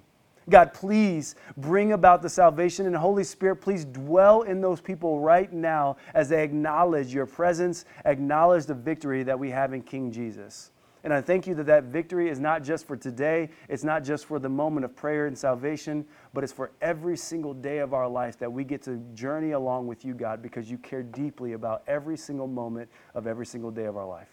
God, 0.50 0.74
please 0.74 1.36
bring 1.56 1.92
about 1.92 2.22
the 2.22 2.28
salvation. 2.28 2.86
And 2.86 2.96
Holy 2.96 3.24
Spirit, 3.24 3.56
please 3.56 3.84
dwell 3.84 4.42
in 4.42 4.60
those 4.60 4.80
people 4.80 5.20
right 5.20 5.52
now 5.52 5.96
as 6.14 6.28
they 6.28 6.42
acknowledge 6.42 7.14
your 7.14 7.26
presence, 7.26 7.84
acknowledge 8.04 8.66
the 8.66 8.74
victory 8.74 9.22
that 9.22 9.38
we 9.38 9.50
have 9.50 9.72
in 9.72 9.82
King 9.82 10.10
Jesus. 10.10 10.72
And 11.02 11.14
I 11.14 11.22
thank 11.22 11.46
you 11.46 11.54
that 11.54 11.66
that 11.66 11.84
victory 11.84 12.28
is 12.28 12.38
not 12.38 12.62
just 12.62 12.86
for 12.86 12.96
today, 12.96 13.48
it's 13.68 13.84
not 13.84 14.04
just 14.04 14.26
for 14.26 14.38
the 14.38 14.48
moment 14.48 14.84
of 14.84 14.94
prayer 14.94 15.26
and 15.26 15.38
salvation, 15.38 16.04
but 16.34 16.44
it's 16.44 16.52
for 16.52 16.72
every 16.82 17.16
single 17.16 17.54
day 17.54 17.78
of 17.78 17.94
our 17.94 18.08
life 18.08 18.38
that 18.38 18.52
we 18.52 18.64
get 18.64 18.82
to 18.82 18.96
journey 19.14 19.52
along 19.52 19.86
with 19.86 20.04
you, 20.04 20.12
God, 20.12 20.42
because 20.42 20.70
you 20.70 20.76
care 20.76 21.02
deeply 21.02 21.54
about 21.54 21.82
every 21.86 22.18
single 22.18 22.46
moment 22.46 22.90
of 23.14 23.26
every 23.26 23.46
single 23.46 23.70
day 23.70 23.86
of 23.86 23.96
our 23.96 24.06
life. 24.06 24.28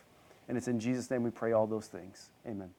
And 0.49 0.57
it's 0.57 0.68
in 0.68 0.80
Jesus' 0.80 1.09
name 1.09 1.24
we 1.24 1.30
pray 1.30 1.53
all 1.53 1.68
those 1.68 1.88
things. 1.88 2.32
Amen. 2.45 2.70